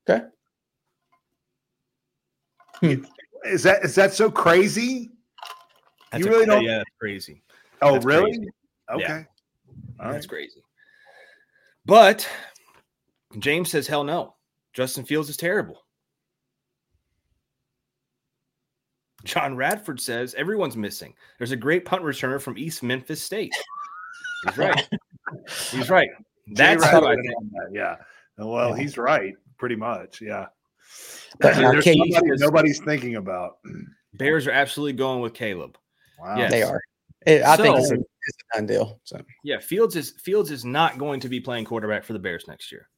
Okay. 0.09 0.26
Hmm. 2.83 3.05
Is 3.45 3.62
that 3.62 3.85
is 3.85 3.95
that 3.95 4.12
so 4.12 4.30
crazy? 4.30 5.12
That's 6.11 6.24
You 6.24 6.30
a- 6.30 6.35
really 6.35 6.47
don't- 6.47 6.64
Yeah, 6.64 6.78
that's 6.78 6.91
crazy. 7.01 7.43
Oh, 7.80 7.95
That's 7.95 8.05
really? 8.05 8.30
crazy. 8.33 8.49
Okay. 8.91 9.26
Yeah. 9.99 10.12
That's 10.12 10.26
crazy. 10.26 10.62
But 11.85 12.28
James 13.39 13.70
says, 13.70 13.87
hell 13.87 14.05
no. 14.05 14.35
Justin 14.72 15.05
Fields 15.05 15.28
is 15.30 15.37
terrible. 15.37 15.83
John 19.24 19.57
Radford 19.57 20.01
says 20.01 20.35
everyone's 20.35 20.76
missing. 20.76 21.14
There's 21.39 21.53
a 21.53 21.57
great 21.57 21.85
punt 21.85 22.03
returner 22.03 22.41
from 22.41 22.59
East 22.59 22.83
Memphis 22.83 23.22
State. 23.22 23.53
He's 24.47 24.59
right. 24.59 24.89
He's 25.70 25.91
right. 25.91 26.11
That's 26.55 26.85
who 26.89 27.07
I 27.07 27.14
think. 27.14 27.35
Yeah. 27.70 27.97
Well, 28.37 28.74
he's 28.74 28.99
right, 28.99 29.35
pretty 29.59 29.76
much. 29.76 30.20
Yeah. 30.20 30.47
But 31.40 31.57
now 31.59 31.72
There's 31.72 31.84
Cade- 31.84 31.99
somebody 32.12 32.36
nobody's 32.38 32.80
thinking 32.80 33.16
about. 33.16 33.59
Bears 34.14 34.47
are 34.47 34.51
absolutely 34.53 34.93
going 34.95 35.20
with 35.20 35.34
Caleb. 35.34 35.76
Wow. 36.20 36.36
Yes. 36.36 36.51
They 36.51 36.62
are. 36.62 36.80
It- 37.26 37.43
I 37.43 37.57
think 37.57 37.78
it's 37.78 37.90
a, 37.90 37.95
it's 37.95 38.38
a 38.55 38.57
done 38.59 38.66
deal. 38.66 39.01
So 39.05 39.20
Yeah, 39.45 39.59
Fields 39.61 39.97
is 39.97 40.11
Fields 40.20 40.51
is 40.51 40.64
not 40.64 40.99
going 40.99 41.20
to 41.20 41.28
be 41.28 41.40
playing 41.40 41.64
quarterback 41.64 42.05
for 42.05 42.12
the 42.12 42.18
Bears 42.18 42.45
next 42.49 42.70
year. 42.70 42.88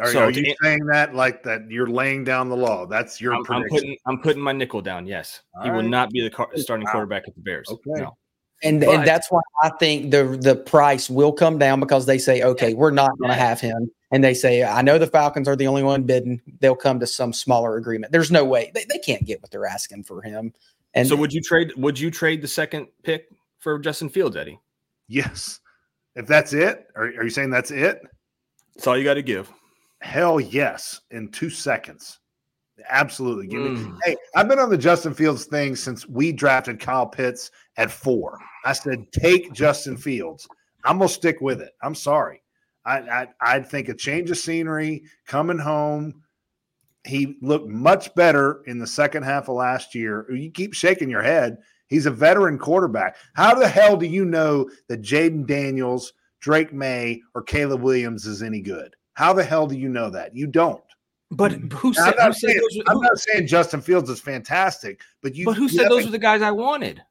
Are, 0.00 0.12
So 0.12 0.24
are 0.24 0.30
you 0.30 0.44
an- 0.50 0.56
saying 0.62 0.86
that 0.86 1.14
like 1.14 1.42
that? 1.44 1.68
You're 1.70 1.88
laying 1.88 2.22
down 2.24 2.48
the 2.48 2.56
law. 2.56 2.86
That's 2.86 3.20
your 3.20 3.32
I'm, 3.34 3.38
I'm 3.40 3.44
prediction. 3.44 3.70
putting 3.78 3.96
I'm 4.06 4.18
putting 4.20 4.42
my 4.42 4.52
nickel 4.52 4.80
down. 4.82 5.06
Yes, 5.06 5.40
he 5.62 5.70
All 5.70 5.76
will 5.76 5.82
not 5.82 6.10
be 6.10 6.20
the 6.22 6.30
car- 6.30 6.50
starting 6.56 6.84
Wow. 6.86 6.92
quarterback 6.92 7.24
at 7.26 7.34
the 7.34 7.40
Bears. 7.40 7.66
Okay. 7.68 8.02
No. 8.02 8.16
and 8.62 8.80
But- 8.80 8.88
and 8.94 9.06
that's 9.06 9.30
why 9.30 9.40
I 9.62 9.70
think 9.80 10.10
the 10.12 10.38
the 10.40 10.54
price 10.56 11.08
will 11.10 11.32
come 11.32 11.58
down 11.58 11.80
because 11.80 12.06
they 12.06 12.18
say, 12.18 12.42
okay, 12.42 12.74
we're 12.74 12.90
not 12.92 13.10
going 13.18 13.30
to 13.30 13.36
have 13.36 13.60
him, 13.60 13.90
and 14.10 14.24
they 14.24 14.34
say, 14.34 14.64
I 14.64 14.82
know 14.82 14.98
the 14.98 15.06
Falcons 15.06 15.48
are 15.48 15.56
the 15.56 15.66
only 15.66 15.82
one 15.82 16.04
bidding. 16.04 16.40
They'll 16.60 16.76
come 16.76 16.98
to 17.00 17.06
some 17.06 17.32
smaller 17.32 17.76
agreement. 17.76 18.12
There's 18.12 18.30
no 18.30 18.44
way 18.44 18.70
they, 18.74 18.84
they 18.88 18.98
can't 18.98 19.26
get 19.26 19.42
what 19.42 19.50
they're 19.50 19.66
asking 19.66 20.04
for 20.04 20.22
him. 20.22 20.52
And 20.94 21.06
so 21.06 21.16
would 21.16 21.32
you 21.32 21.42
trade? 21.42 21.72
Would 21.76 21.98
you 21.98 22.10
trade 22.10 22.42
the 22.42 22.48
second 22.48 22.88
pick 23.02 23.30
for 23.58 23.78
Justin 23.78 24.08
Fields, 24.08 24.36
Eddie? 24.36 24.58
Yes. 25.08 25.60
If 26.14 26.26
that's 26.26 26.52
it, 26.52 26.88
are, 26.96 27.04
are 27.04 27.24
you 27.24 27.30
saying 27.30 27.50
that's 27.50 27.70
it? 27.70 28.02
That's 28.74 28.86
all 28.86 28.96
you 28.96 29.04
got 29.04 29.14
to 29.14 29.22
give. 29.22 29.50
Hell 30.00 30.40
yes, 30.40 31.00
in 31.10 31.28
two 31.30 31.50
seconds. 31.50 32.20
Absolutely. 32.88 33.48
Give 33.48 33.60
me. 33.60 33.70
Mm. 33.70 33.98
Hey, 34.04 34.16
I've 34.36 34.48
been 34.48 34.58
on 34.58 34.70
the 34.70 34.78
Justin 34.78 35.12
Fields 35.12 35.44
thing 35.44 35.74
since 35.74 36.08
we 36.08 36.32
drafted 36.32 36.80
Kyle 36.80 37.06
Pitts 37.06 37.50
at 37.76 37.90
four. 37.90 38.38
I 38.64 38.72
said, 38.72 39.10
take 39.12 39.52
Justin 39.52 39.96
Fields. 39.96 40.48
I'm 40.84 40.98
gonna 40.98 41.08
stick 41.08 41.40
with 41.40 41.60
it. 41.60 41.72
I'm 41.82 41.94
sorry. 41.94 42.42
I 42.88 42.98
I 43.22 43.28
I 43.40 43.60
think 43.60 43.88
a 43.88 43.94
change 43.94 44.30
of 44.30 44.38
scenery, 44.38 45.04
coming 45.26 45.58
home. 45.58 46.22
He 47.06 47.36
looked 47.40 47.68
much 47.68 48.14
better 48.14 48.62
in 48.66 48.78
the 48.78 48.86
second 48.86 49.22
half 49.22 49.48
of 49.48 49.54
last 49.56 49.94
year. 49.94 50.26
You 50.30 50.50
keep 50.50 50.74
shaking 50.74 51.08
your 51.08 51.22
head. 51.22 51.58
He's 51.88 52.06
a 52.06 52.10
veteran 52.10 52.58
quarterback. 52.58 53.16
How 53.34 53.54
the 53.54 53.68
hell 53.68 53.96
do 53.96 54.06
you 54.06 54.24
know 54.24 54.68
that 54.88 55.00
Jayden 55.00 55.46
Daniels, 55.46 56.12
Drake 56.40 56.72
Maye, 56.72 57.22
or 57.34 57.42
Caleb 57.42 57.80
Williams 57.82 58.26
is 58.26 58.42
any 58.42 58.60
good? 58.60 58.94
How 59.14 59.32
the 59.32 59.44
hell 59.44 59.66
do 59.66 59.78
you 59.78 59.88
know 59.88 60.10
that? 60.10 60.36
You 60.36 60.46
don't. 60.46 60.82
But 61.30 61.52
mm-hmm. 61.52 61.76
who 61.76 61.94
said? 61.94 62.14
I'm, 62.14 62.14
Who 62.14 62.18
not 62.28 62.34
said 62.36 62.48
saying, 62.50 62.60
those 62.60 62.76
were, 62.76 62.84
I'm 62.90 62.96
who- 62.96 63.02
not 63.02 63.18
saying 63.18 63.46
Justin 63.46 63.80
Fields 63.80 64.10
is 64.10 64.20
fantastic, 64.20 65.00
but 65.22 65.34
you. 65.34 65.44
but 65.46 65.56
who 65.56 65.64
you 65.64 65.68
said 65.68 65.84
those 65.84 65.98
haven't- 66.00 66.04
were 66.06 66.10
the 66.12 66.18
guys 66.18 66.42
I 66.42 66.50
wanted? 66.50 67.02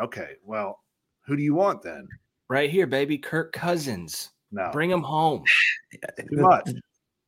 Okay, 0.00 0.34
well, 0.44 0.80
who 1.26 1.36
do 1.36 1.42
you 1.42 1.54
want 1.54 1.82
then? 1.82 2.08
Right 2.48 2.70
here, 2.70 2.86
baby, 2.86 3.18
Kirk 3.18 3.52
Cousins. 3.52 4.30
No, 4.52 4.70
Bring 4.72 4.90
him 4.90 5.02
home. 5.02 5.42
too 6.18 6.26
much. 6.36 6.70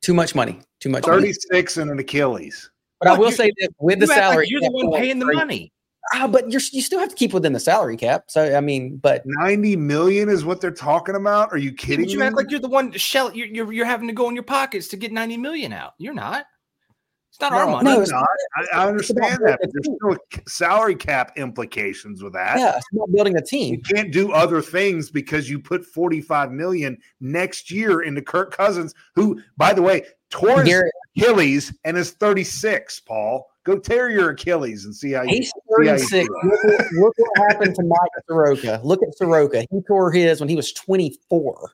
too 0.01 0.13
much 0.13 0.35
money, 0.35 0.59
too 0.79 0.89
much. 0.89 1.05
money. 1.07 1.21
Thirty-six 1.21 1.77
and 1.77 1.89
an 1.91 1.99
Achilles. 1.99 2.69
But 2.99 3.09
I 3.09 3.17
will 3.17 3.31
say 3.31 3.51
that 3.59 3.69
with 3.79 3.99
the 3.99 4.05
You 4.05 4.09
like 4.09 4.17
salary, 4.17 4.45
you're 4.47 4.61
the 4.61 4.71
one 4.71 4.91
paying 4.99 5.19
the 5.19 5.25
money. 5.33 5.71
Ah, 6.13 6.27
but 6.27 6.51
you're 6.51 6.61
you 6.73 6.81
still 6.81 6.99
have 6.99 7.07
to 7.09 7.15
keep 7.15 7.31
within 7.33 7.53
the 7.53 7.59
salary 7.59 7.95
cap. 7.95 8.25
So 8.27 8.55
I 8.55 8.59
mean, 8.59 8.97
but 8.97 9.21
Ninety 9.25 9.75
million 9.77 10.27
is 10.29 10.43
what 10.43 10.59
they're 10.59 10.69
talking 10.71 11.15
about. 11.15 11.51
Are 11.53 11.57
you 11.57 11.71
But 11.71 11.79
kidding 11.79 12.09
you 12.09 12.19
me? 12.19 12.25
act 12.25 12.35
like 12.35 12.51
you're 12.51 12.59
the 12.59 12.67
one 12.67 12.91
shell. 12.93 13.33
You're, 13.33 13.47
you're 13.47 13.71
you're 13.71 13.85
having 13.85 14.07
to 14.09 14.13
go 14.13 14.27
in 14.27 14.35
your 14.35 14.43
pockets 14.43 14.89
to 14.89 14.97
get 14.97 15.11
ninety 15.13 15.37
million 15.37 15.71
out. 15.71 15.93
You're 15.97 16.13
not. 16.13 16.45
It's 17.33 17.41
not 17.41 17.51
our 17.51 17.65
money. 17.65 17.85
no, 17.85 17.95
I'm 17.95 18.03
it's- 18.03 18.11
not. 18.11 18.27
I, 18.73 18.83
I 18.83 18.87
understand 18.87 19.39
that, 19.43 19.57
but 19.59 19.71
there's 19.73 19.97
still 19.97 20.17
salary 20.47 20.93
cap 20.95 21.31
implications 21.35 22.21
with 22.21 22.33
that. 22.33 22.59
yeah, 22.59 22.77
it's 22.77 22.85
about 22.93 23.11
building 23.11 23.35
a 23.37 23.41
team. 23.41 23.73
You 23.73 23.81
can't 23.95 24.13
do 24.13 24.31
other 24.31 24.61
things 24.61 25.09
because 25.09 25.49
you 25.49 25.57
put 25.59 25.83
45 25.83 26.51
million 26.51 26.95
next 27.21 27.71
year 27.71 28.01
into 28.03 28.21
Kirk 28.21 28.55
Cousins, 28.55 28.93
who, 29.15 29.41
by 29.57 29.73
the 29.73 29.81
way, 29.81 30.03
tore 30.29 30.63
his 30.63 30.83
Achilles 31.17 31.73
and 31.85 31.97
is 31.97 32.11
36. 32.11 32.99
Paul, 32.99 33.47
go 33.63 33.79
tear 33.79 34.11
your 34.11 34.29
Achilles 34.29 34.85
and 34.85 34.95
see 34.95 35.13
how 35.13 35.23
you. 35.23 35.29
he's 35.29 35.51
how 35.75 35.81
you 35.81 35.97
36. 35.97 36.27
do 36.27 36.33
Look, 36.43 36.63
what- 36.63 36.91
look 36.93 37.13
what 37.17 37.51
happened 37.51 37.73
to 37.73 37.83
Mike 37.83 38.11
Soroka. 38.27 38.79
Look 38.83 39.01
at 39.01 39.17
Soroka. 39.17 39.61
He 39.71 39.81
tore 39.87 40.11
his 40.11 40.39
when 40.39 40.49
he 40.49 40.55
was 40.55 40.71
24. 40.73 41.71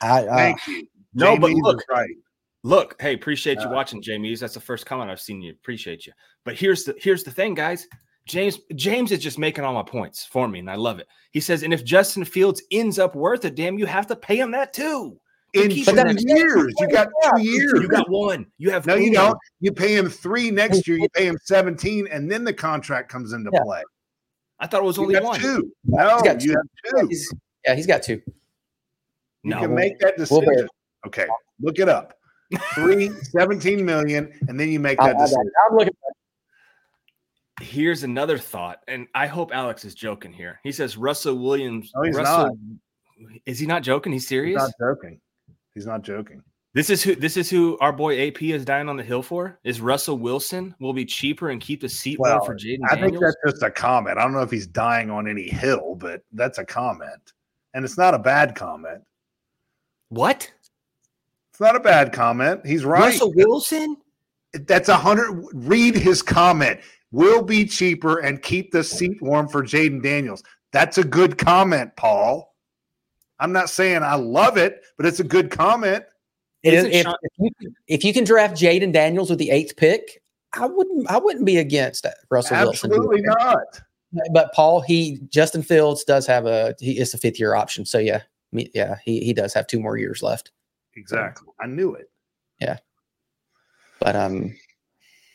I, 0.00 0.08
uh, 0.26 0.36
Thank 0.36 0.66
you. 0.68 0.86
No, 1.12 1.36
but 1.36 1.48
Jamie 1.48 1.58
is 1.58 1.64
look, 1.64 1.82
right. 1.90 2.08
Look, 2.62 3.00
hey, 3.00 3.14
appreciate 3.14 3.58
you 3.60 3.68
Uh, 3.68 3.72
watching, 3.72 4.02
Jamies. 4.02 4.40
That's 4.40 4.54
the 4.54 4.60
first 4.60 4.84
comment 4.86 5.10
I've 5.10 5.20
seen 5.20 5.40
you. 5.40 5.52
Appreciate 5.52 6.06
you. 6.06 6.12
But 6.44 6.56
here's 6.56 6.84
the 6.84 6.94
here's 6.98 7.24
the 7.24 7.30
thing, 7.30 7.54
guys. 7.54 7.86
James 8.26 8.58
James 8.76 9.12
is 9.12 9.18
just 9.20 9.38
making 9.38 9.64
all 9.64 9.72
my 9.72 9.82
points 9.82 10.24
for 10.26 10.46
me, 10.46 10.58
and 10.58 10.70
I 10.70 10.74
love 10.76 10.98
it. 10.98 11.08
He 11.32 11.40
says, 11.40 11.62
and 11.62 11.72
if 11.72 11.84
Justin 11.84 12.24
Fields 12.24 12.62
ends 12.70 12.98
up 12.98 13.14
worth 13.14 13.44
it, 13.44 13.54
damn, 13.54 13.78
you 13.78 13.86
have 13.86 14.06
to 14.08 14.16
pay 14.16 14.36
him 14.38 14.50
that 14.50 14.72
too. 14.72 15.18
In 15.54 15.68
keep 15.70 15.86
two 15.86 15.96
it 15.96 16.22
years, 16.28 16.74
you 16.78 16.88
got 16.88 17.08
two 17.34 17.40
years. 17.42 17.72
You 17.74 17.88
got 17.88 18.08
one. 18.08 18.46
You 18.58 18.70
have 18.70 18.86
no, 18.86 18.94
you 18.94 19.12
don't. 19.12 19.36
You 19.58 19.72
pay 19.72 19.96
him 19.96 20.08
three 20.08 20.50
next 20.50 20.86
year. 20.86 20.98
You 20.98 21.08
pay 21.14 21.26
him 21.26 21.36
17, 21.44 22.06
and 22.08 22.30
then 22.30 22.44
the 22.44 22.52
contract 22.52 23.10
comes 23.10 23.32
into 23.32 23.50
Yeah. 23.52 23.62
play. 23.64 23.82
I 24.60 24.68
thought 24.68 24.82
it 24.82 24.86
was 24.86 24.96
You 24.98 25.02
only 25.04 25.14
got 25.14 25.24
one. 25.24 25.40
two. 25.40 25.72
No, 25.84 26.14
He's 26.16 26.22
got 26.22 26.44
you 26.44 26.52
two. 26.52 26.56
have 26.92 27.00
two. 27.00 27.08
he's, 27.08 27.34
yeah, 27.66 27.74
he's 27.74 27.86
got 27.86 28.02
two. 28.04 28.20
You 29.42 29.50
No. 29.50 29.60
can 29.60 29.74
make 29.74 29.98
that 30.00 30.14
We'll 30.30 30.42
decision. 30.42 30.68
okay, 31.06 31.26
look 31.60 31.80
it 31.80 31.88
up. 31.88 32.14
Three, 32.74 33.10
17 33.10 33.84
million, 33.84 34.32
and 34.48 34.58
then 34.58 34.70
you 34.70 34.80
make 34.80 34.98
that 34.98 35.18
decision. 35.18 35.42
it. 35.46 35.52
I'm 35.68 35.76
looking. 35.76 35.94
Here's 37.60 38.02
another 38.02 38.38
thought, 38.38 38.80
and 38.88 39.06
I 39.14 39.26
hope 39.26 39.54
Alex 39.54 39.84
is 39.84 39.94
joking 39.94 40.32
here. 40.32 40.58
He 40.62 40.72
says 40.72 40.96
Russell 40.96 41.36
Williams. 41.36 41.92
No, 41.94 42.02
he's 42.02 42.16
Russell, 42.16 42.58
Is 43.44 43.58
he 43.58 43.66
not 43.66 43.82
joking? 43.82 44.12
He's 44.12 44.26
serious. 44.26 44.60
He's 44.60 44.62
serious. 44.62 44.74
not 44.80 44.88
joking. 44.88 45.20
He's 45.74 45.86
not 45.86 46.02
joking. 46.02 46.42
This 46.72 46.88
is 46.88 47.02
who 47.02 47.16
this 47.16 47.36
is 47.36 47.50
who 47.50 47.76
our 47.80 47.92
boy 47.92 48.28
AP 48.28 48.42
is 48.42 48.64
dying 48.64 48.88
on 48.88 48.96
the 48.96 49.02
hill 49.02 49.22
for. 49.22 49.58
Is 49.64 49.80
Russell 49.80 50.18
Wilson 50.18 50.74
will 50.78 50.92
be 50.92 51.04
cheaper 51.04 51.50
and 51.50 51.60
keep 51.60 51.80
the 51.80 51.88
seat 51.88 52.18
warm 52.20 52.36
Well, 52.36 52.44
for 52.44 52.54
Jayden 52.54 52.80
I 52.88 53.00
think 53.00 53.18
that's 53.18 53.36
just 53.44 53.62
a 53.62 53.70
comment. 53.70 54.18
I 54.18 54.22
don't 54.22 54.32
know 54.32 54.42
if 54.42 54.52
he's 54.52 54.68
dying 54.68 55.10
on 55.10 55.28
any 55.28 55.48
hill, 55.48 55.96
but 55.96 56.22
that's 56.32 56.58
a 56.58 56.64
comment. 56.64 57.32
And 57.74 57.84
it's 57.84 57.98
not 57.98 58.14
a 58.14 58.18
bad 58.18 58.54
comment. 58.54 59.02
What? 60.10 60.50
It's 61.60 61.66
not 61.66 61.76
a 61.76 61.80
bad 61.80 62.14
comment. 62.14 62.64
He's 62.64 62.86
right. 62.86 63.00
Russell 63.00 63.34
Wilson? 63.36 63.98
That's 64.54 64.88
a 64.88 64.96
hundred. 64.96 65.44
Read 65.52 65.94
his 65.94 66.22
comment. 66.22 66.80
Will 67.12 67.42
be 67.42 67.66
cheaper 67.66 68.20
and 68.20 68.40
keep 68.40 68.72
the 68.72 68.82
seat 68.82 69.20
warm 69.20 69.46
for 69.46 69.62
Jayden 69.62 70.02
Daniels. 70.02 70.42
That's 70.72 70.96
a 70.96 71.04
good 71.04 71.36
comment, 71.36 71.94
Paul. 71.96 72.54
I'm 73.40 73.52
not 73.52 73.68
saying 73.68 74.02
I 74.02 74.14
love 74.14 74.56
it, 74.56 74.80
but 74.96 75.04
it's 75.04 75.20
a 75.20 75.24
good 75.24 75.50
comment. 75.50 76.02
It 76.62 76.72
is, 76.72 76.84
Isn't 76.84 76.92
if, 76.94 77.02
Sean- 77.02 77.14
if, 77.22 77.32
you, 77.38 77.50
can- 77.60 77.74
if 77.88 78.04
you 78.04 78.12
can 78.14 78.24
draft 78.24 78.54
Jayden 78.54 78.92
Daniels 78.92 79.28
with 79.28 79.38
the 79.38 79.50
eighth 79.50 79.76
pick, 79.76 80.22
I 80.54 80.64
wouldn't. 80.64 81.10
I 81.10 81.18
wouldn't 81.18 81.44
be 81.44 81.58
against 81.58 82.04
that, 82.04 82.16
Russell 82.30 82.56
Absolutely 82.56 83.20
Wilson. 83.20 83.26
Absolutely 83.38 83.52
not. 84.14 84.32
But 84.32 84.54
Paul, 84.54 84.80
he 84.80 85.20
Justin 85.28 85.62
Fields 85.62 86.04
does 86.04 86.26
have 86.26 86.46
a 86.46 86.74
he 86.80 86.98
is 86.98 87.12
a 87.12 87.18
fifth 87.18 87.38
year 87.38 87.54
option. 87.54 87.84
So 87.84 87.98
yeah, 87.98 88.22
yeah, 88.52 88.96
he 89.04 89.20
he 89.20 89.34
does 89.34 89.52
have 89.52 89.66
two 89.66 89.78
more 89.78 89.98
years 89.98 90.22
left. 90.22 90.52
Exactly. 91.00 91.48
I 91.58 91.66
knew 91.66 91.94
it. 91.94 92.10
Yeah. 92.60 92.76
But 93.98 94.16
um, 94.16 94.54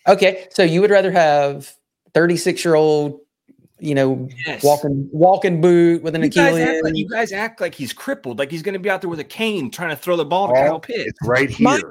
okay. 0.07 0.47
So 0.51 0.63
you 0.63 0.81
would 0.81 0.91
rather 0.91 1.11
have 1.11 1.73
thirty 2.13 2.37
six 2.37 2.63
year 2.63 2.75
old, 2.75 3.19
you 3.79 3.95
know, 3.95 4.29
Yes. 4.45 4.63
walking 4.63 5.09
walking 5.11 5.59
boot 5.61 6.03
with 6.03 6.15
an 6.15 6.21
You 6.21 6.27
Achilles. 6.27 6.61
act 6.61 6.83
like, 6.83 6.95
you 6.95 7.09
guys 7.09 7.31
act 7.31 7.59
like 7.61 7.75
he's 7.75 7.93
crippled, 7.93 8.39
like 8.39 8.51
he's 8.51 8.61
going 8.61 8.73
to 8.73 8.79
be 8.79 8.89
out 8.89 9.01
there 9.01 9.09
with 9.09 9.19
a 9.19 9.25
cane 9.25 9.71
trying 9.71 9.89
to 9.89 9.95
throw 9.95 10.15
the 10.15 10.25
ball 10.25 10.47
to 10.47 10.53
Paul, 10.53 10.63
Kyle 10.63 10.79
Pitts. 10.79 11.03
It's 11.07 11.27
right 11.27 11.49
here. 11.49 11.63
Mike 11.63 11.83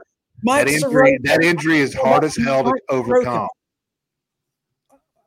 Mike 0.43 0.67
that 0.67 0.73
injury, 0.73 0.91
Soroka, 0.91 1.19
that 1.23 1.43
injury 1.43 1.79
is 1.79 1.95
hard 1.95 2.25
as 2.25 2.37
hell 2.37 2.65
to 2.65 2.71
Mike 2.71 2.83
overcome. 2.91 3.49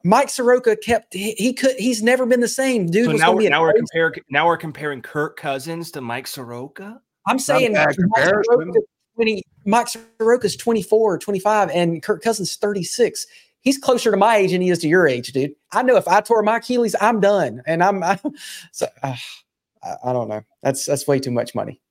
Mike 0.04 0.30
Soroka 0.30 0.76
kept 0.76 1.14
he, 1.14 1.32
he 1.34 1.54
could 1.54 1.76
he's 1.78 2.02
never 2.04 2.26
been 2.26 2.40
the 2.40 2.48
same. 2.48 2.88
Dude 2.88 3.06
So 3.06 3.12
now, 3.14 3.34
we're, 3.34 3.50
now 3.50 3.62
we're 3.62 3.72
an 3.72 3.78
comparing 3.78 4.14
now 4.30 4.48
we're 4.48 4.58
comparing 4.58 5.02
Kirk 5.02 5.38
Cousins 5.38 5.92
to 5.92 6.02
Mike 6.02 6.28
Soroka. 6.28 7.02
I'm 7.28 7.40
saying 7.40 7.74
bad 7.74 7.88
Mike 7.88 7.98
comparison. 7.98 8.44
Soroka's 8.50 8.86
20, 9.16 9.44
Mike 9.66 9.88
Soroka's 9.88 10.56
24, 10.56 11.20
25, 11.20 11.70
and 11.72 12.02
Kirk 12.02 12.22
Cousins 12.22 12.56
36. 12.56 13.28
He's 13.62 13.78
closer 13.78 14.12
to 14.12 14.18
my 14.18 14.38
age 14.38 14.52
than 14.52 14.62
he 14.62 14.70
is 14.70 14.80
to 14.80 14.88
your 14.88 15.08
age, 15.08 15.34
dude. 15.34 15.54
I 15.72 15.84
know 15.84 15.98
if 15.98 16.08
I 16.08 16.22
tore 16.22 16.42
my 16.42 16.58
Achilles, 16.58 16.96
I'm 17.02 17.20
done, 17.20 17.62
and 17.66 17.84
I'm, 17.84 18.02
I'm 18.04 18.20
so 18.72 18.88
uh, 19.04 19.16
I, 19.84 19.96
I 20.06 20.14
don't 20.14 20.30
know. 20.30 20.42
That's 20.64 20.86
that's 20.86 21.08
way 21.08 21.20
too 21.20 21.32
much 21.32 21.54
money. 21.54 21.82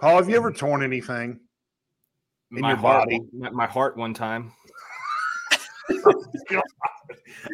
Paul, 0.00 0.16
have 0.16 0.28
you 0.28 0.36
ever 0.36 0.52
torn 0.52 0.82
anything? 0.82 1.40
In 2.52 2.60
my 2.60 2.70
your 2.70 2.78
heart, 2.78 3.04
body. 3.04 3.20
my, 3.32 3.50
my 3.50 3.66
heart 3.66 3.96
one 3.96 4.14
time. 4.14 4.52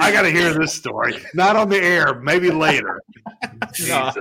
I 0.01 0.13
got 0.13 0.23
to 0.23 0.31
hear 0.31 0.53
this 0.55 0.73
story. 0.73 1.17
Not 1.35 1.57
on 1.57 1.69
the 1.69 1.83
air, 1.83 2.21
maybe 2.21 2.51
later. 2.51 3.01
No. 3.89 4.13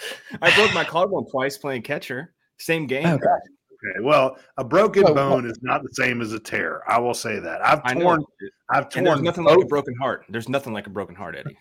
Jesus. 0.00 0.18
I 0.42 0.54
broke 0.56 0.74
my 0.74 0.84
collarbone 0.84 1.26
twice 1.30 1.56
playing 1.58 1.82
catcher. 1.82 2.34
Same 2.58 2.86
game. 2.86 3.06
Oh, 3.06 3.18
God. 3.18 3.38
Okay, 3.80 4.00
well, 4.04 4.36
a 4.56 4.64
broken 4.64 5.04
Oh, 5.06 5.14
bone 5.14 5.46
is 5.46 5.58
not 5.62 5.82
the 5.84 5.88
same 5.92 6.20
as 6.20 6.32
a 6.32 6.40
tear. 6.40 6.82
I 6.90 6.98
will 6.98 7.14
say 7.14 7.38
that. 7.38 7.64
I've 7.64 7.80
I 7.84 7.94
torn. 7.94 8.20
know. 8.20 8.26
I've 8.70 8.88
And 8.96 9.06
there's 9.06 9.14
torn. 9.16 9.24
nothing 9.24 9.44
like 9.44 9.58
a 9.62 9.66
broken 9.66 9.94
heart. 9.96 10.24
There's 10.28 10.48
nothing 10.48 10.72
like 10.72 10.88
a 10.88 10.90
broken 10.90 11.14
heart, 11.14 11.36
Eddie. 11.36 11.56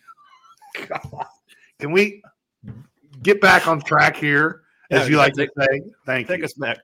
Can 1.80 1.92
we 1.92 2.22
get 3.22 3.40
back 3.42 3.68
on 3.68 3.82
track 3.82 4.16
here, 4.16 4.62
as 4.90 5.04
Yeah, 5.04 5.12
you 5.12 5.18
like 5.18 5.34
take- 5.34 5.54
to 5.54 5.62
say? 5.64 5.82
Thank 6.06 6.28
you. 6.28 6.34
Take 6.34 6.40
you. 6.40 6.46
us 6.46 6.54
back. 6.54 6.80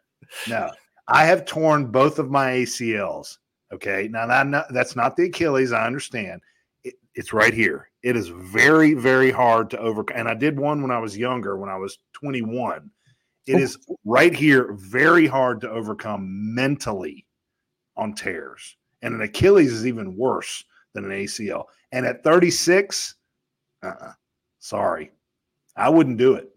No, 0.47 0.70
I 1.08 1.26
have 1.26 1.45
torn 1.45 1.88
both 1.88 2.20
of 2.20 2.30
my 2.30 2.51
ACLs. 2.51 3.38
Okay, 3.74 4.08
now 4.12 4.28
that 4.28 4.68
that's 4.72 4.95
not 4.95 5.16
the 5.18 5.26
Achilles. 5.26 5.72
I 5.72 5.86
understand. 5.88 6.41
It, 7.14 7.20
it's 7.20 7.34
right 7.34 7.53
here. 7.53 7.89
It 8.01 8.16
is 8.16 8.28
very, 8.28 8.93
very 8.93 9.32
hard 9.32 9.70
to 9.72 9.80
overcome. 9.80 10.18
And 10.18 10.28
I 10.28 10.34
did 10.34 10.59
one 10.59 10.82
when 10.82 10.91
I 10.91 10.99
was 10.99 11.18
younger, 11.18 11.57
when 11.57 11.70
I 11.70 11.78
was 11.78 11.97
21. 12.14 12.89
It 13.45 13.55
oh. 13.55 13.59
is 13.59 13.78
right 14.05 14.34
here, 14.34 14.74
very 14.74 15.28
hard 15.28 15.61
to 15.61 15.70
overcome 15.70 16.55
mentally 16.55 17.26
on 17.95 18.14
tears. 18.14 18.78
And 19.01 19.14
an 19.14 19.22
Achilles 19.22 19.72
is 19.72 19.86
even 19.86 20.16
worse 20.16 20.64
than 20.93 21.05
an 21.05 21.11
ACL. 21.11 21.66
And 21.91 22.05
at 22.05 22.24
36, 22.24 23.16
uh-uh, 23.84 24.14
sorry, 24.59 25.11
I 25.76 25.89
wouldn't 25.89 26.18
do 26.18 26.36
it. 26.36 26.49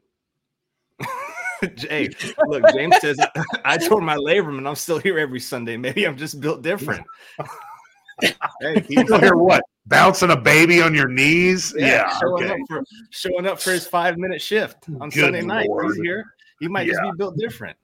Jay, 1.74 2.08
look, 2.46 2.64
James 2.72 2.96
says 3.00 3.18
I 3.64 3.76
tore 3.78 4.00
my 4.00 4.16
labrum 4.16 4.58
and 4.58 4.68
I'm 4.68 4.76
still 4.76 4.98
here 4.98 5.18
every 5.18 5.40
Sunday. 5.40 5.76
Maybe 5.76 6.06
I'm 6.06 6.16
just 6.16 6.40
built 6.40 6.62
different. 6.62 7.04
hey, 8.20 8.84
You 8.88 9.04
don't 9.04 9.22
hear 9.22 9.36
what? 9.36 9.62
Bouncing 9.86 10.30
a 10.30 10.36
baby 10.36 10.82
on 10.82 10.94
your 10.94 11.08
knees? 11.08 11.74
Yeah. 11.76 12.12
showing 12.18 12.44
okay. 12.44 12.54
up 12.54 12.58
for 12.68 12.84
showing 13.10 13.46
up 13.46 13.60
for 13.60 13.70
his 13.70 13.86
five 13.86 14.18
minute 14.18 14.42
shift 14.42 14.88
on 15.00 15.10
Good 15.10 15.20
Sunday 15.20 15.42
night. 15.42 15.68
Lord. 15.68 15.86
He's 15.86 15.96
here. 15.96 16.34
He 16.58 16.68
might 16.68 16.88
just 16.88 17.00
be 17.02 17.10
built 17.16 17.36
different. 17.36 17.76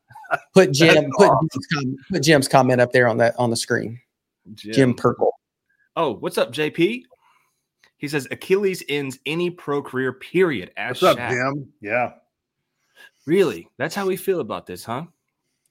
Put 0.54 0.72
Jim 0.72 1.10
put, 1.16 1.28
awesome. 1.28 1.48
Jim's 1.52 1.66
comment, 1.66 2.00
put 2.10 2.22
Jim's 2.22 2.48
comment 2.48 2.80
up 2.80 2.90
there 2.92 3.06
on 3.06 3.18
that 3.18 3.34
on 3.38 3.50
the 3.50 3.56
screen. 3.56 4.00
Jim 4.54 4.94
Purple. 4.94 5.32
Oh, 5.94 6.14
what's 6.14 6.38
up, 6.38 6.52
JP? 6.52 7.02
He 7.98 8.08
says 8.08 8.26
Achilles 8.30 8.82
ends 8.88 9.18
any 9.26 9.50
pro 9.50 9.82
career. 9.82 10.12
Period. 10.12 10.72
Ask 10.76 11.02
What's 11.02 11.18
up, 11.18 11.18
Shaq. 11.18 11.30
Jim? 11.30 11.72
Yeah. 11.80 12.12
Really? 13.26 13.68
That's 13.76 13.94
how 13.94 14.06
we 14.06 14.16
feel 14.16 14.40
about 14.40 14.66
this, 14.66 14.84
huh? 14.84 15.04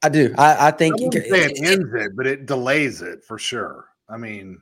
I 0.04 0.10
do. 0.10 0.34
I, 0.38 0.68
I 0.68 0.72
think 0.72 0.96
I 1.00 1.04
wouldn't 1.04 1.26
say 1.26 1.46
it 1.46 1.60
ends 1.62 1.94
it, 1.94 2.16
but 2.16 2.26
it 2.26 2.46
delays 2.46 3.02
it 3.02 3.24
for 3.24 3.38
sure. 3.38 3.88
I 4.10 4.18
mean, 4.18 4.60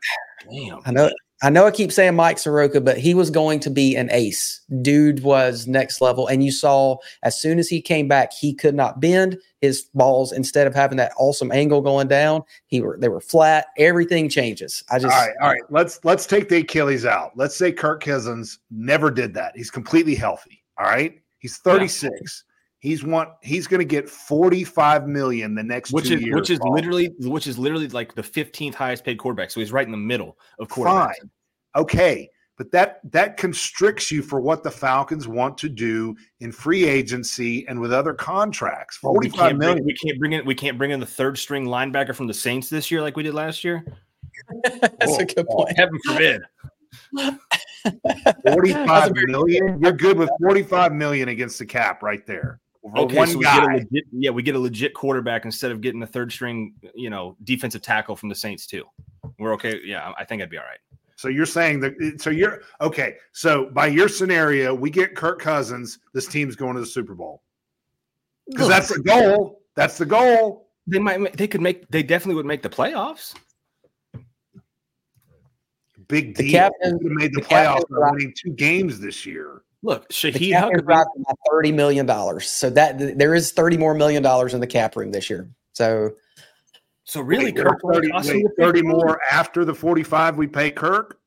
Damn. 0.50 0.80
I 0.86 0.92
know 0.92 1.10
I 1.42 1.50
know 1.50 1.66
I 1.66 1.72
keep 1.72 1.92
saying 1.92 2.16
Mike 2.16 2.38
Soroka, 2.38 2.82
but 2.82 2.98
he 2.98 3.14
was 3.14 3.30
going 3.30 3.62
to 3.62 3.70
be 3.70 3.96
an 3.96 4.10
ace. 4.12 4.60
Dude 4.82 5.24
was 5.24 5.68
next 5.68 6.02
level. 6.02 6.28
And 6.28 6.44
you 6.44 6.52
saw 6.52 6.98
as 7.24 7.40
soon 7.40 7.60
as 7.60 7.70
he 7.70 7.82
came 7.82 8.10
back, 8.10 8.34
he 8.34 8.54
could 8.54 8.76
not 8.76 9.00
bend 9.00 9.38
his 9.62 9.84
balls 9.94 10.34
instead 10.34 10.68
of 10.68 10.76
having 10.76 10.98
that 10.98 11.14
awesome 11.18 11.52
angle 11.52 11.82
going 11.82 12.10
down. 12.10 12.44
He 12.68 12.82
were 12.82 12.98
they 13.00 13.08
were 13.08 13.22
flat. 13.22 13.68
Everything 13.78 14.28
changes. 14.28 14.84
I 14.92 15.00
just 15.00 15.16
all 15.16 15.26
right, 15.26 15.36
all 15.42 15.50
right. 15.50 15.62
Let's 15.70 16.04
let's 16.04 16.26
take 16.26 16.50
the 16.50 16.58
Achilles 16.58 17.06
out. 17.06 17.32
Let's 17.36 17.56
say 17.56 17.72
Kirk 17.72 18.04
Cousins 18.04 18.60
never 18.70 19.10
did 19.10 19.34
that. 19.36 19.56
He's 19.56 19.72
completely 19.72 20.16
healthy. 20.16 20.62
All 20.78 20.86
right. 20.86 21.22
He's 21.40 21.58
36. 21.58 22.44
He's 22.80 23.04
want 23.04 23.30
he's 23.42 23.68
going 23.68 23.80
to 23.80 23.86
get 23.86 24.10
45 24.10 25.08
million 25.08 25.54
the 25.54 25.64
next 25.64 25.92
Which 25.92 26.08
two 26.08 26.16
is 26.16 26.22
years. 26.22 26.36
which 26.36 26.50
is 26.50 26.60
Paul. 26.60 26.74
literally 26.74 27.14
which 27.20 27.46
is 27.46 27.58
literally 27.60 27.90
like 27.90 28.16
the 28.16 28.22
15th 28.22 28.74
highest 28.74 29.04
paid 29.04 29.18
quarterback. 29.18 29.52
So 29.52 29.60
he's 29.60 29.74
right 29.74 29.86
in 29.86 29.92
the 29.92 29.98
middle 29.98 30.38
of 30.60 30.70
quarterbacks. 30.70 31.16
Fine. 31.20 31.30
okay. 31.76 32.30
But 32.58 32.72
that 32.72 33.00
that 33.12 33.38
constricts 33.38 34.12
you 34.12 34.22
for 34.22 34.42
what 34.42 34.64
the 34.64 34.72
Falcons 34.72 35.28
want 35.28 35.58
to 35.60 35.70
do 35.70 36.16
in 36.42 36.52
free 36.52 36.86
agency 36.86 37.66
and 37.68 37.80
with 37.80 37.94
other 37.94 38.14
contracts. 38.14 39.00
Well, 39.02 39.14
we 39.14 39.30
45 39.30 39.40
can't 39.40 39.58
bring- 39.58 39.68
million. 39.70 39.86
we 39.86 39.94
can't 39.94 40.20
bring 40.20 40.32
in 40.34 40.46
we 40.46 40.56
can't 40.56 40.78
bring 40.78 40.92
in 40.92 41.00
the 41.00 41.06
third 41.06 41.38
string 41.38 41.66
linebacker 41.66 42.16
from 42.16 42.28
the 42.28 42.34
Saints 42.34 42.70
this 42.70 42.90
year 42.92 43.02
like 43.02 43.16
we 43.18 43.24
did 43.24 43.34
last 43.34 43.64
year. 43.64 43.86
that's 44.64 45.18
a 45.18 45.22
oh, 45.22 45.26
good 45.26 45.48
point. 45.48 45.78
Heaven 45.78 46.00
forbid. 46.06 46.42
45 48.48 49.12
million. 49.28 49.80
You're 49.82 49.92
good 49.94 50.18
with 50.18 50.30
45 50.42 50.94
million 50.94 51.30
against 51.30 51.60
the 51.60 51.66
cap 51.66 52.04
right 52.04 52.26
there. 52.26 52.60
For 52.82 52.98
Okay, 53.00 53.18
one 53.18 53.28
so 53.28 53.38
we 53.38 53.44
get 53.44 53.64
a 53.64 53.68
guy. 53.68 53.74
legit, 53.74 54.04
yeah, 54.12 54.30
we 54.30 54.42
get 54.42 54.56
a 54.56 54.60
legit 54.60 54.94
quarterback 54.94 55.44
instead 55.46 55.72
of 55.72 55.82
getting 55.82 56.00
the 56.00 56.08
third 56.08 56.32
string, 56.32 56.74
you 56.96 57.10
know, 57.10 57.36
defensive 57.44 57.82
tackle 57.82 58.16
from 58.16 58.30
the 58.30 58.36
Saints 58.36 58.66
too. 58.66 58.86
We're 59.38 59.54
okay. 59.54 59.80
Yeah, 59.84 60.14
I 60.18 60.24
think 60.24 60.42
I'd 60.42 60.50
be 60.50 60.58
all 60.58 60.64
right. 60.64 60.80
So 61.18 61.28
you're 61.28 61.46
saying 61.46 61.82
that 61.82 62.22
so 62.22 62.30
you're 62.30 62.62
okay. 62.80 63.16
So 63.34 63.70
by 63.72 63.88
your 63.88 64.08
scenario, 64.08 64.74
we 64.74 64.90
get 64.90 65.14
Kirk 65.16 65.40
Cousins, 65.42 66.00
this 66.14 66.26
team's 66.28 66.56
going 66.56 66.76
to 66.76 66.80
the 66.80 66.86
Super 66.86 67.14
Bowl. 67.16 67.44
Because 68.50 68.70
that's 68.70 68.88
the 68.88 69.02
goal. 69.04 69.62
That's 69.76 69.98
the 69.98 70.06
goal. 70.06 70.70
they 70.88 71.00
might 71.00 71.36
they 71.36 71.48
could 71.48 71.62
make 71.62 71.86
they 71.90 72.02
definitely 72.02 72.36
would 72.36 72.46
make 72.46 72.62
the 72.62 72.70
playoffs. 72.70 73.36
Big 76.08 76.36
The 76.36 76.44
deal. 76.44 76.52
captain- 76.54 76.94
Would 76.98 77.04
have 77.04 77.12
made 77.12 77.34
the, 77.34 77.42
the 77.42 77.48
captain 77.48 77.84
playoffs 77.84 78.00
by 78.02 78.12
winning 78.12 78.34
two 78.42 78.52
games 78.54 79.00
this 79.00 79.26
year. 79.26 79.62
Look, 79.82 80.08
The 80.10 80.14
Shaheed 80.14 80.54
Huckabee. 80.54 81.06
thirty 81.50 81.72
million 81.72 82.06
dollars. 82.06 82.50
So 82.50 82.70
that 82.72 83.18
there 83.18 83.34
is 83.34 83.52
thirty 83.52 83.78
more 83.78 83.94
million 83.94 84.22
dollars 84.24 84.54
in 84.54 84.60
the 84.60 84.68
cap 84.68 84.96
room 84.96 85.12
this 85.12 85.30
year. 85.30 85.50
So 85.74 86.12
So 87.06 87.22
really, 87.22 87.46
Wait, 87.46 87.58
Kirk 87.58 87.80
30, 87.82 88.12
wait, 88.12 88.26
him 88.26 88.44
the 88.44 88.52
30 88.64 88.82
more 88.84 89.20
after 89.32 89.64
the 89.66 89.74
45 89.74 90.38
we 90.38 90.48
pay 90.48 90.70
Kirk. 90.72 91.20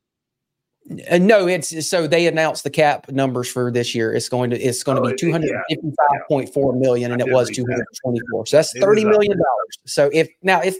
Uh, 1.11 1.17
no, 1.19 1.47
it's 1.47 1.89
so 1.89 2.07
they 2.07 2.27
announced 2.27 2.65
the 2.65 2.71
cap 2.71 3.09
numbers 3.11 3.49
for 3.51 3.71
this 3.71 3.95
year. 3.95 4.13
It's 4.13 4.29
going 4.29 4.51
to 4.51 4.61
it's 4.61 4.83
going 4.83 4.99
Oh, 4.99 5.03
to 5.05 5.09
it- 5.09 5.13
be 5.13 5.19
two 5.19 5.33
hundred 5.33 5.51
fifty 5.69 5.89
five 5.97 6.21
point 6.29 6.53
four 6.53 6.73
million, 6.75 7.13
and 7.13 7.21
it 7.21 7.29
was 7.29 7.49
read 7.49 7.55
two 7.55 7.63
that. 7.65 7.73
hundred 7.73 7.87
twenty 8.05 8.21
four. 8.31 8.47
So 8.47 8.57
that's 8.59 8.75
It 8.75 8.79
is 8.79 8.85
thirty 8.85 9.05
dollars. 9.05 9.79
So 9.87 10.11
if 10.13 10.29
now 10.43 10.61
if 10.61 10.77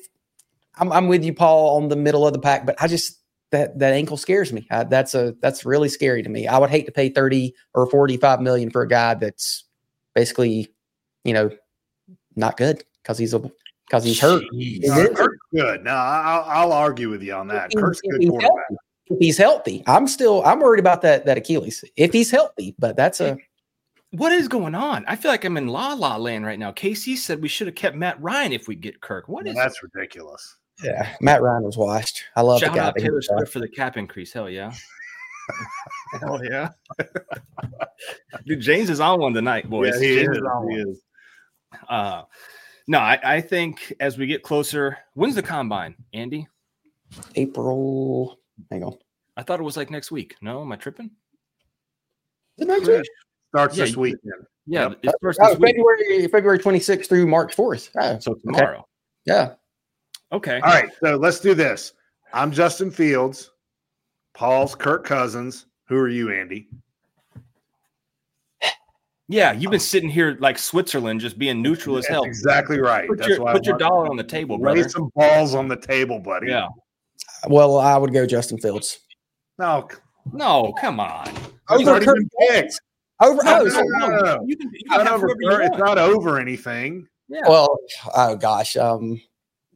I'm, 0.77 0.91
I'm 0.93 1.07
with 1.09 1.25
you, 1.25 1.33
Paul, 1.33 1.77
on 1.77 1.89
the 1.89 1.97
middle 1.97 2.27
of 2.27 2.33
the 2.33 2.39
pack, 2.41 2.67
but 2.67 2.75
I 2.83 2.89
just 2.89 3.19
that 3.53 3.79
that 3.79 3.93
ankle 3.93 4.17
scares 4.17 4.53
me. 4.53 4.67
I, 4.71 4.85
that's 4.85 5.15
a 5.15 5.35
that's 5.41 5.65
really 5.65 5.89
scary 5.89 6.23
to 6.23 6.29
me. 6.29 6.49
I 6.49 6.59
would 6.59 6.71
hate 6.71 6.87
to 6.87 6.93
pay 6.93 7.09
thirty 7.09 7.55
or 7.75 7.87
forty 7.89 8.17
five 8.17 8.41
million 8.41 8.71
for 8.71 8.83
a 8.83 8.89
guy 8.89 9.15
that's 9.15 9.65
basically, 10.15 10.69
you 11.25 11.33
know, 11.33 11.51
not 12.35 12.57
good 12.57 12.83
because 13.03 13.19
he's 13.19 13.33
a 13.35 13.39
because 13.87 14.05
he's 14.05 14.19
hurt. 14.21 14.43
Jeez. 14.55 14.81
No. 14.83 15.09
Kirk's 15.15 15.37
good. 15.55 15.85
No, 15.85 15.93
I'll, 15.93 16.45
I'll 16.49 16.73
argue 16.73 17.11
with 17.11 17.23
you 17.23 17.35
on 17.35 17.47
that. 17.49 17.73
If 17.75 17.81
Kirk's 17.81 18.01
a 18.01 18.19
he's 18.19 18.29
good 18.29 18.31
quarterback. 18.31 18.55
healthy- 18.69 18.77
If 19.11 19.19
he's 19.19 19.39
healthy, 19.39 19.83
I'm 19.87 20.09
still 20.09 20.43
I'm 20.45 20.61
worried 20.61 20.81
about 20.81 21.03
that 21.03 21.27
that 21.27 21.37
Achilles. 21.39 21.85
If 21.97 22.13
he's 22.13 22.31
healthy, 22.31 22.75
but 22.79 22.97
that's 22.97 23.21
a 23.21 23.37
What 24.13 24.33
is 24.33 24.49
going 24.49 24.75
on? 24.75 25.05
I 25.07 25.17
feel 25.17 25.31
like 25.31 25.45
I'm 25.45 25.57
in 25.59 25.67
la 25.69 25.93
la 25.93 26.17
land 26.17 26.47
right 26.47 26.59
now. 26.59 26.73
Casey 26.73 27.17
said 27.17 27.43
we 27.43 27.49
should 27.49 27.67
have 27.67 27.77
kept 27.77 27.97
Matt 27.97 28.21
Ryan 28.23 28.53
if 28.53 28.67
we 28.69 28.75
get 28.77 29.01
Kirk. 29.03 29.29
What 29.29 29.45
Well, 29.45 29.53
is 29.53 29.59
that's 29.59 29.83
ridiculous. 29.83 30.57
Yeah. 30.83 31.15
Matt 31.21 31.43
Ryan 31.43 31.63
was 31.65 31.77
washed. 31.77 32.23
I 32.37 32.43
love 32.43 32.61
Shout 32.61 32.73
the 32.73 32.79
guy. 32.79 32.87
out 32.89 32.97
Taylor 32.97 33.23
Swift 33.23 33.53
for 33.53 33.61
the 33.61 33.69
cap 33.69 33.97
increase. 33.97 34.33
Hell 34.33 34.49
yeah. 34.51 34.73
Hell 36.21 36.41
yeah. 36.45 36.69
Dude, 38.47 38.61
James 38.61 38.91
is 38.91 39.01
on 39.01 39.21
one 39.21 39.35
tonight, 39.35 39.69
boys. 39.69 39.95
Yeah, 40.01 40.09
he 40.09 40.15
James 40.17 40.37
is. 40.37 40.43
on 40.43 40.71
He 40.71 40.79
one. 40.79 40.89
is. 40.89 41.03
Uh, 41.89 42.23
no, 42.89 42.99
I, 42.99 43.19
I 43.23 43.41
think 43.41 43.93
as 44.01 44.19
we 44.19 44.27
get 44.27 44.43
closer, 44.43 44.99
when's 45.15 45.35
the 45.35 45.43
combine, 45.43 45.95
Andy? 46.13 46.47
April. 47.35 48.39
Hang 48.71 48.85
on. 48.85 48.97
I 49.37 49.43
thought 49.43 49.61
it 49.61 49.65
was 49.65 49.77
like 49.77 49.91
next 49.91 50.11
week. 50.11 50.37
No, 50.43 50.61
am 50.63 50.73
I 50.73 50.77
tripping? 50.77 51.11
The 52.59 52.67
next 52.67 52.87
week? 52.89 53.03
Starts 53.55 53.77
Yeah, 53.77 53.85
this 53.87 53.97
week. 53.97 54.15
weekend. 54.23 54.47
Yeah, 54.67 54.89
Yep. 54.91 54.99
it's 55.03 55.15
first 55.23 55.39
Oh, 55.43 55.49
this 55.51 55.59
week. 55.59 55.77
February 55.77 56.29
February 56.29 56.59
26th 56.59 57.09
through 57.09 57.27
March 57.27 57.57
4th. 57.57 57.91
Oh, 57.99 58.19
So 58.21 58.35
tomorrow. 58.35 58.87
yeah. 59.25 59.55
Okay. 60.33 60.55
All 60.57 60.71
right, 60.73 60.89
so 61.03 61.17
let's 61.17 61.41
do 61.41 61.55
this. 61.55 61.93
I'm 62.33 62.51
Justin 62.53 62.91
Fields. 62.91 63.51
Paul's 64.35 64.75
Kirk 64.75 65.05
Cousins. 65.05 65.67
Who 65.89 65.97
are 65.99 66.09
you, 66.09 66.31
Andy? 66.33 66.69
Yeah, 69.29 69.53
you've 69.53 69.71
been 69.71 69.81
sitting 69.81 70.11
here 70.11 70.37
like 70.41 70.59
Switzerland, 70.59 71.21
just 71.21 71.39
being 71.39 71.63
neutral 71.63 71.97
as 71.97 72.05
That's 72.05 72.13
hell. 72.15 72.25
exactly 72.25 72.81
right. 72.81 73.09
Put 73.09 73.19
That's 73.19 73.29
your, 73.31 73.41
why 73.43 73.53
put 73.53 73.67
I 73.67 73.71
your 73.71 73.79
dollar 73.79 74.11
on 74.11 74.17
the 74.17 74.25
table, 74.25 74.57
Lay 74.57 74.75
brother. 74.75 74.89
some 74.89 75.11
balls 75.15 75.55
on 75.55 75.69
the 75.69 75.77
table, 75.77 76.19
buddy. 76.19 76.49
Yeah. 76.49 76.67
Well, 77.49 77.79
I 77.79 77.97
would 77.97 78.13
go 78.13 78.27
Justin 78.27 78.59
Fields. 78.59 78.99
No, 79.59 79.89
No, 80.33 80.75
come 80.81 81.01
on. 81.01 81.29
Oh, 81.69 81.79
he's 81.79 81.89
already 81.89 82.05
Kirk 82.07 82.17
been 82.17 82.29
picked. 82.49 82.81
Over. 83.21 83.43
No, 83.43 83.61
Oh, 83.61 83.65
no, 83.65 83.83
no, 83.83 84.07
no, 84.09 84.19
no. 84.21 84.45
You 84.47 84.57
can, 84.57 84.69
you 84.69 84.81
It's 84.81 84.89
can 84.91 85.05
not 85.05 85.15
over, 85.15 85.29
whoever 85.29 85.63
you 85.63 85.67
it's 85.69 85.79
want. 85.79 85.85
not 85.85 85.99
over 85.99 86.39
anything. 86.39 87.07
Yeah. 87.29 87.49
well, 87.49 87.79
oh 88.15 88.37
gosh, 88.37 88.77
um, 88.77 89.21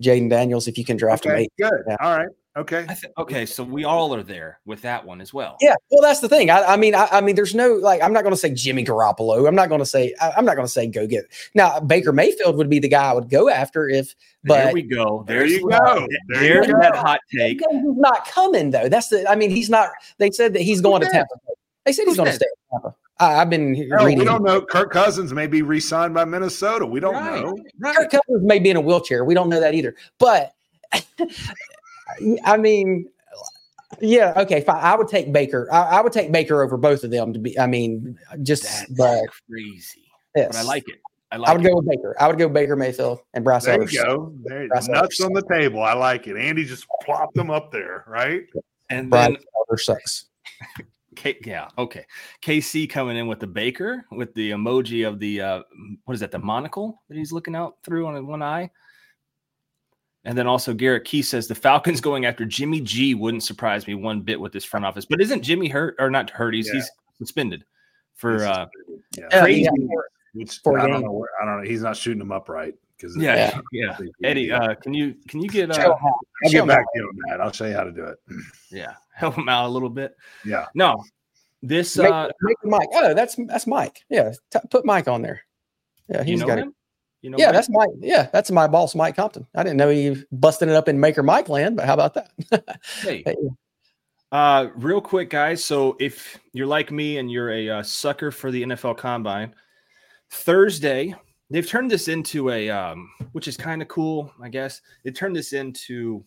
Jayden 0.03 0.29
Daniels, 0.31 0.69
if 0.69 0.77
you 0.79 0.85
can 0.85 0.97
draft 0.97 1.25
him 1.25 1.33
Okay, 1.33 1.43
eight. 1.43 1.53
good. 1.59 1.83
Yeah. 1.89 1.97
All 2.01 2.17
right. 2.17 2.29
Okay. 2.57 2.87
I 2.89 2.95
th- 2.95 3.13
okay, 3.19 3.45
so 3.45 3.63
we 3.63 3.85
all 3.85 4.15
are 4.15 4.23
there 4.23 4.61
with 4.65 4.81
that 4.81 5.05
one 5.05 5.21
as 5.21 5.35
well. 5.35 5.59
Yeah, 5.61 5.75
well, 5.91 6.01
that's 6.01 6.21
the 6.21 6.29
thing. 6.29 6.49
I, 6.49 6.63
I 6.63 6.77
mean, 6.79 6.95
I, 6.95 7.07
I 7.13 7.21
mean, 7.21 7.37
there's 7.37 7.55
no 7.55 7.75
like. 7.75 8.03
I'm 8.03 8.15
not 8.15 8.23
going 8.23 8.33
to 8.33 8.39
say 8.39 8.51
Jimmy 8.55 8.83
Garoppolo. 8.83 9.47
I'm 9.47 9.55
not 9.55 9.69
going 9.69 9.81
to 9.81 9.85
say. 9.87 10.15
I, 10.23 10.33
I'm 10.39 10.47
not 10.47 10.55
going 10.57 10.67
to 10.67 10.73
say 10.73 10.87
go 10.87 11.07
get. 11.07 11.27
Now, 11.55 11.81
Baker 11.81 12.15
Mayfield 12.15 12.57
would 12.57 12.71
be 12.71 12.79
the 12.79 12.89
guy 12.89 13.11
I 13.11 13.13
would 13.13 13.29
go 13.29 13.51
after 13.51 13.91
if. 13.91 14.15
But 14.43 14.65
there 14.65 14.73
we 14.73 14.83
go. 14.83 15.23
There 15.27 15.45
you 15.45 15.69
go. 15.69 16.07
There 16.29 16.45
you 16.45 16.53
There's 16.55 16.67
go. 16.69 16.81
that 16.81 16.97
hot 16.97 17.21
take. 17.31 17.61
he's 17.61 17.83
not 17.85 18.27
coming 18.27 18.71
though. 18.71 18.89
That's 18.89 19.09
the. 19.09 19.31
I 19.31 19.35
mean, 19.37 19.51
he's 19.51 19.69
not. 19.69 19.91
They 20.17 20.31
said 20.31 20.55
that 20.55 20.63
he's 20.63 20.81
going 20.81 21.03
to 21.03 21.07
said? 21.09 21.13
Tampa. 21.13 21.35
They 21.85 21.93
said 21.93 22.07
he's 22.07 22.17
going 22.17 22.31
to 22.31 22.37
stay 22.37 22.47
at 22.47 22.73
Tampa. 22.83 22.97
I, 23.19 23.37
I've 23.37 23.49
been 23.51 23.75
Hell, 23.91 24.05
we 24.05 24.15
don't 24.17 24.43
know. 24.45 24.61
Kirk 24.61 24.93
Cousins 24.93 25.33
may 25.33 25.47
be 25.47 25.63
re-signed 25.63 26.13
by 26.15 26.25
Minnesota. 26.25 26.85
We 26.85 27.01
don't 27.01 27.15
Right, 27.15 27.43
know. 27.43 27.57
Right. 27.79 27.97
Kirk 27.97 28.11
Cousins 28.11 28.43
may 28.45 28.59
be 28.59 28.71
in 28.71 28.77
a 28.77 28.81
wheelchair. 28.81 29.25
We 29.25 29.35
don't 29.35 29.49
know 29.49 29.61
that 29.61 29.75
either. 29.75 29.95
But 30.19 30.53
I 32.45 32.57
mean, 32.57 33.09
yeah, 34.01 34.33
okay, 34.37 34.61
fine. 34.61 34.83
I 34.83 34.95
would 34.97 35.09
take 35.09 35.33
Baker. 35.33 35.69
I, 35.73 35.99
I 35.99 36.01
would 36.03 36.13
take 36.13 36.31
Baker 36.33 36.63
over 36.63 36.77
both 36.77 37.05
of 37.05 37.11
them 37.11 37.33
to 37.33 37.39
be. 37.39 37.59
I 37.59 37.67
mean, 37.67 38.19
just 38.43 38.65
That's 38.65 38.87
but 38.93 39.23
crazy. 39.51 40.05
yes. 40.35 40.49
But 40.49 40.57
I 40.57 40.63
like 40.63 40.85
it. 40.89 41.01
I 41.33 41.37
like 41.39 41.51
I 41.51 41.53
would 41.55 41.65
it. 41.65 41.69
go 41.69 41.77
with 41.77 41.89
Baker. 41.89 42.15
I 42.21 42.29
would 42.29 42.39
go 42.39 42.49
Baker 42.49 42.77
Mayfield 42.77 43.21
and 43.35 43.43
Bryce 43.45 43.65
There 43.65 43.75
Evers. 43.75 43.93
you 43.93 44.05
go. 44.05 44.33
There, 44.45 44.69
That's 44.73 44.89
nuts 44.89 45.21
us. 45.21 45.27
on 45.27 45.33
the 45.33 45.43
table. 45.43 45.83
I 45.83 45.95
like 45.95 46.27
it. 46.27 46.37
Andy 46.37 46.65
just 46.65 46.87
plopped 47.03 47.35
them 47.35 47.51
up 47.51 47.73
there, 47.73 48.05
right? 48.07 48.43
And 48.91 49.11
Bryce 49.11 49.29
then 49.29 49.37
Evers 49.69 49.85
sucks. 49.87 50.27
K- 51.17 51.39
yeah, 51.45 51.69
okay. 51.79 52.05
KC 52.43 52.89
coming 52.89 53.17
in 53.17 53.27
with 53.27 53.41
the 53.41 53.47
baker 53.47 54.05
with 54.13 54.33
the 54.35 54.51
emoji 54.53 55.07
of 55.09 55.19
the 55.19 55.41
uh 55.41 55.63
what 56.05 56.15
is 56.15 56.21
that, 56.21 56.31
the 56.31 56.39
monocle 56.39 57.03
that 57.09 57.17
he's 57.17 57.33
looking 57.33 57.57
out 57.57 57.77
through 57.83 58.07
on 58.07 58.27
one 58.27 58.43
eye. 58.43 58.71
And 60.25 60.37
then 60.37 60.47
also 60.47 60.75
Garrett 60.75 61.05
Key 61.05 61.23
says 61.23 61.47
the 61.47 61.55
Falcons 61.55 62.01
going 62.01 62.25
after 62.25 62.45
Jimmy 62.45 62.81
G 62.81 63.15
wouldn't 63.15 63.43
surprise 63.45 63.87
me 63.87 63.95
one 63.95 64.21
bit 64.21 64.41
with 64.41 64.53
this 64.53 64.65
front 64.65 64.85
office. 64.85 65.05
But 65.05 65.21
isn't 65.21 65.43
Jimmy 65.43 65.69
hurt 65.69 65.95
or 65.99 66.11
not 66.11 66.31
hurt? 66.31 66.55
He's 66.55 66.67
Yeah. 66.69 66.75
he's 66.75 66.91
suspended 67.19 67.65
for 68.15 68.45
uh 68.45 68.67
yeah. 69.17 69.25
Yeah, 69.31 69.41
crazy. 69.41 69.63
yeah. 69.63 69.71
Which 70.35 70.59
Four 70.63 70.79
I 70.79 70.83
don't 70.83 70.93
games. 70.93 71.05
know. 71.05 71.13
Where, 71.13 71.29
I 71.41 71.45
don't 71.47 71.63
know. 71.63 71.69
He's 71.69 71.83
not 71.83 71.97
shooting 71.97 72.19
them 72.19 72.33
upright 72.33 72.75
because 72.97 73.17
yeah, 73.17 73.61
yeah. 73.73 73.97
Eddie, 74.25 74.51
uh 74.53 74.75
can 74.77 74.95
you 74.95 75.15
can 75.29 75.41
you 75.41 75.49
get 75.49 75.71
uh 75.71 75.75
I'll 75.75 76.51
show 76.51 76.59
get 76.61 76.67
back 76.69 76.85
to 76.95 77.01
you 77.01 77.09
on 77.09 77.17
that. 77.29 77.41
I'll 77.41 77.53
show 77.53 77.67
you 77.67 77.75
how 77.75 77.85
to 77.85 77.93
do 77.93 78.05
it. 78.05 78.19
yeah, 78.71 78.95
help 79.15 79.35
him 79.35 79.49
out 79.49 79.67
a 79.67 79.69
little 79.71 79.91
bit. 79.91 80.17
Yeah. 80.45 80.67
No. 80.75 81.03
This 81.63 81.97
Make, 81.97 82.11
uh 82.13 82.29
make 82.43 82.57
Mike. 82.65 82.89
Oh, 82.93 83.15
that's 83.15 83.37
that's 83.47 83.67
Mike. 83.67 84.05
Yeah, 84.09 84.33
t- 84.51 84.59
put 84.71 84.85
Mike 84.85 85.09
on 85.09 85.23
there. 85.23 85.43
Yeah, 86.09 86.19
you 86.21 86.25
he's 86.33 86.41
know 86.41 86.47
got 86.47 86.59
it. 86.59 86.63
him? 86.63 86.75
You 87.23 87.31
know 87.31 87.39
Yeah, 87.39 87.47
Mike? 87.47 87.55
that's 87.55 87.71
Mike. 87.71 87.91
Yeah, 87.99 88.29
that's 88.33 88.51
my 88.51 88.67
boss, 88.69 88.95
Mike 88.95 89.17
Compton. 89.17 89.47
I 89.55 89.63
didn't 89.63 89.79
know 89.79 89.89
he 89.89 90.23
busted 90.31 90.69
it 90.69 90.75
up 90.75 90.89
in 90.89 91.01
Maker 91.01 91.23
Mike 91.23 91.49
land, 91.49 91.77
but 91.77 91.87
how 91.87 91.95
about 91.95 92.15
that? 92.15 92.31
Hey. 93.01 93.23
Hey. 93.25 93.35
Uh, 94.33 94.69
real 94.77 95.01
quick, 95.01 95.31
guys. 95.31 95.65
So 95.65 95.97
if 95.99 96.39
you're 96.53 96.67
like 96.67 96.91
me 96.93 97.19
and 97.19 97.31
you're 97.31 97.51
a 97.51 97.71
uh, 97.71 97.83
sucker 97.83 98.31
for 98.31 98.51
the 98.51 98.63
NFL 98.65 98.99
Combine, 98.99 99.55
Thursday 100.31 101.15
they've 101.51 101.67
turned 101.67 101.91
this 101.91 102.09
into 102.09 102.51
a, 102.51 102.71
um, 102.71 103.11
which 103.33 103.49
is 103.49 103.57
kind 103.57 103.83
of 103.83 103.89
cool, 103.89 104.33
I 104.43 104.49
guess. 104.49 104.81
They 105.05 105.11
turned 105.11 105.37
this 105.37 105.53
into 105.53 106.25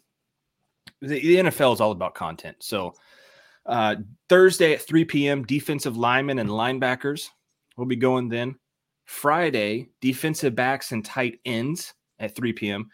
the, 1.01 1.19
the 1.19 1.35
NFL 1.37 1.73
is 1.73 1.81
all 1.81 1.91
about 1.91 2.15
content. 2.15 2.57
So 2.59 2.93
uh, 3.65 3.95
Thursday 4.27 4.73
at 4.73 4.81
3 4.81 5.05
p.m., 5.05 5.43
defensive 5.43 5.97
linemen 5.97 6.39
and 6.39 6.49
linebackers 6.49 7.29
will 7.77 7.85
be 7.85 7.95
going 7.95 8.29
then. 8.29 8.55
Friday, 9.05 9.89
defensive 10.01 10.55
backs 10.55 10.91
and 10.91 11.03
tight 11.03 11.39
ends 11.45 11.93
at 12.19 12.35
3 12.35 12.53
p.m. 12.53 12.89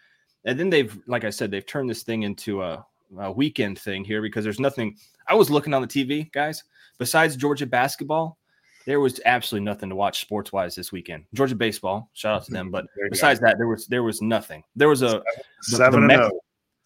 And 0.45 0.59
then 0.59 0.69
they've, 0.69 0.97
like 1.07 1.23
I 1.23 1.29
said, 1.29 1.51
they've 1.51 1.65
turned 1.65 1.89
this 1.89 2.03
thing 2.03 2.23
into 2.23 2.61
a, 2.61 2.85
a 3.19 3.31
weekend 3.31 3.79
thing 3.79 4.03
here 4.03 4.21
because 4.21 4.43
there's 4.43 4.59
nothing. 4.59 4.95
I 5.27 5.35
was 5.35 5.49
looking 5.49 5.73
on 5.73 5.81
the 5.81 5.87
TV, 5.87 6.31
guys. 6.31 6.63
Besides 6.97 7.35
Georgia 7.35 7.65
basketball, 7.65 8.37
there 8.85 8.99
was 8.99 9.19
absolutely 9.25 9.65
nothing 9.65 9.89
to 9.89 9.95
watch 9.95 10.21
sports 10.21 10.51
wise 10.53 10.75
this 10.75 10.91
weekend. 10.91 11.25
Georgia 11.33 11.55
baseball, 11.55 12.09
shout 12.13 12.35
out 12.35 12.45
to 12.45 12.51
them. 12.51 12.69
But 12.71 12.85
There 12.95 13.05
you 13.05 13.09
go. 13.09 13.13
besides 13.13 13.39
that, 13.41 13.57
there 13.57 13.67
was 13.67 13.87
there 13.87 14.03
was 14.03 14.21
nothing. 14.21 14.63
There 14.75 14.89
was 14.89 15.01
a 15.01 15.23
the 15.69 15.77
seven 15.77 15.99
and 15.99 16.07
Mex- 16.07 16.19
zero. 16.19 16.31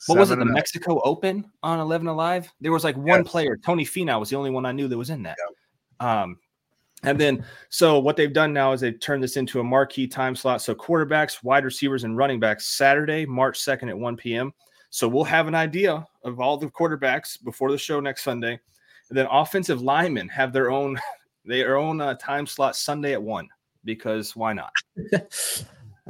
what 0.08 0.18
was 0.20 0.32
it? 0.32 0.38
The 0.38 0.44
oh. 0.44 0.46
Mexico 0.46 1.02
Open 1.04 1.46
on 1.64 1.80
Eleven 1.80 2.08
Alive. 2.08 2.52
There 2.62 2.72
was 2.72 2.84
like 2.84 2.96
one 2.98 3.22
Yes. 3.24 3.28
player. 3.28 3.58
Tony 3.58 3.86
Finau 3.86 4.20
was 4.20 4.30
the 4.30 4.38
only 4.38 4.50
one 4.52 4.66
I 4.66 4.72
knew 4.72 4.88
that 4.88 4.98
was 4.98 5.10
in 5.10 5.24
that. 5.24 5.38
Um, 6.00 6.38
and 7.04 7.20
then 7.20 7.46
so 7.70 8.00
what 8.00 8.16
they've 8.18 8.32
done 8.34 8.52
now 8.54 8.72
is 8.74 8.82
they've 8.82 9.00
turned 9.00 9.24
this 9.24 9.38
into 9.38 9.60
a 9.60 9.64
marquee 9.64 10.08
time 10.08 10.36
slot. 10.36 10.62
So 10.62 10.74
quarterbacks, 10.76 11.44
wide 11.44 11.64
receivers, 11.66 12.04
and 12.06 12.16
running 12.18 12.40
backs 12.40 12.68
Saturday, 12.68 13.26
March 13.26 13.60
second 13.60 13.90
at 13.90 13.98
one 13.98 14.16
p.m. 14.18 14.54
So 14.90 15.08
we'll 15.08 15.24
have 15.26 15.48
an 15.48 15.56
idea 15.56 16.06
of 16.24 16.40
all 16.40 16.58
the 16.58 16.68
quarterbacks 16.68 17.42
before 17.44 17.72
the 17.72 17.78
show 17.78 18.00
next 18.00 18.24
Sunday. 18.24 18.60
And 19.10 19.18
then 19.18 19.28
offensive 19.32 19.82
linemen 19.82 20.28
have 20.30 20.52
their 20.54 20.72
own 20.72 21.00
their 21.50 21.78
own 21.78 22.00
uh, 22.00 22.14
time 22.16 22.46
slot 22.46 22.76
Sunday 22.76 23.14
at 23.14 23.22
one 23.22 23.50
because 23.84 24.36
why 24.36 24.54
not? 24.54 24.72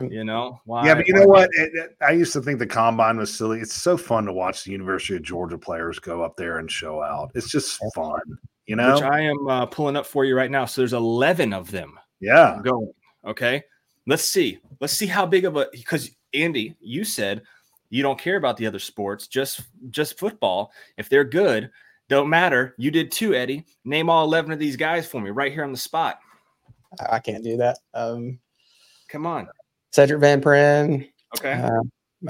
You 0.10 0.24
know 0.24 0.62
why? 0.64 0.86
Yeah, 0.86 0.96
but 0.96 1.08
you 1.10 1.14
know 1.14 1.26
what? 1.28 1.50
It, 1.52 1.72
it- 1.74 1.98
I 2.02 2.12
used 2.12 2.32
to 2.32 2.42
think 2.42 2.58
the 2.58 2.66
combine 2.66 3.18
was 3.18 3.36
silly. 3.36 3.60
It's 3.60 3.74
so 3.74 3.98
fun 3.98 4.24
to 4.28 4.32
watch 4.32 4.64
the 4.64 4.72
University 4.72 5.18
of 5.18 5.24
Georgia 5.24 5.58
players 5.58 6.00
go 6.00 6.24
up 6.24 6.38
there 6.38 6.60
and 6.60 6.72
show 6.72 7.04
out. 7.04 7.32
It's 7.36 7.50
just 7.50 7.82
fun, 7.94 8.22
you 8.66 8.78
know? 8.78 8.94
which 8.94 9.04
I 9.04 9.20
am 9.20 9.48
uh, 9.50 9.66
pulling 9.66 9.98
up 9.98 10.06
for 10.06 10.24
you 10.24 10.38
right 10.38 10.50
now. 10.50 10.64
So 10.64 10.80
there's 10.80 10.94
11 10.94 11.52
of 11.52 11.70
them 11.70 12.00
yeah. 12.22 12.62
going. 12.64 12.94
Okay. 13.26 13.62
Let's 14.08 14.24
see. 14.24 14.60
Let's 14.80 14.94
see 14.94 15.06
how 15.06 15.26
big 15.26 15.44
of 15.44 15.58
a 15.58 15.68
because 15.72 16.12
Andy, 16.34 16.78
you 16.80 17.04
said 17.04 17.42
you 17.90 18.02
don't 18.02 18.20
care 18.20 18.38
about 18.38 18.56
the 18.56 18.68
other 18.68 18.80
sports, 18.80 19.28
just 19.28 19.62
just 19.90 20.18
football. 20.18 20.72
If 20.98 21.10
they're 21.10 21.26
good, 21.26 21.72
don't 22.10 22.30
matter. 22.30 22.76
You 22.78 22.92
did 22.92 23.12
too, 23.12 23.34
Eddie. 23.34 23.66
Name 23.86 24.10
all 24.10 24.26
11 24.26 24.52
of 24.52 24.60
these 24.60 24.76
guys 24.76 25.08
for 25.08 25.22
me 25.22 25.30
right 25.30 25.52
here 25.54 25.64
on 25.64 25.72
the 25.72 25.78
spot. 25.78 26.20
I 27.00 27.16
I 27.16 27.20
can't 27.20 27.44
do 27.44 27.58
that. 27.58 27.78
Um, 27.94 28.40
Come 29.10 29.26
on. 29.26 29.48
Sedrick 29.96 30.20
Van 30.20 30.40
Pran, 30.42 31.10
Okay. 31.38 31.54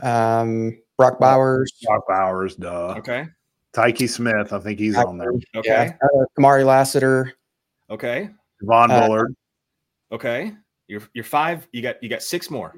uh, 0.02 0.06
um, 0.08 0.78
Brock 0.98 1.20
Bowers, 1.20 1.72
Doc 1.82 2.04
Bowers, 2.08 2.56
duh. 2.56 2.96
Okay. 3.00 3.26
Tyke 3.74 4.08
Smith, 4.08 4.54
I 4.54 4.60
think 4.60 4.80
he's 4.80 4.96
on 4.98 5.18
there. 5.18 5.32
Okay. 5.56 5.70
yeah, 5.70 5.94
uh, 6.02 6.26
Kamari 6.38 6.66
Lassiter, 6.66 7.34
Okay. 7.90 8.30
Von 8.62 8.92
Uh, 8.92 9.02
Bullard. 9.08 9.36
Okay. 10.12 10.54
You're 10.88 11.02
you're 11.14 11.24
five. 11.24 11.68
You 11.72 11.82
got 11.82 12.02
you 12.02 12.10
got 12.10 12.22
six 12.24 12.50
more. 12.50 12.76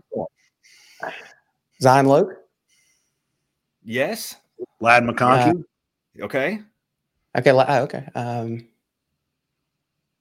Zion 1.82 2.06
Logue. 2.08 2.34
Yes. 3.84 4.36
Ladd 4.80 5.04
McConkey. 5.04 5.64
Okay. 6.22 6.60
Okay, 7.38 7.52
oh, 7.52 7.84
okay. 7.84 8.08
Um, 8.16 8.68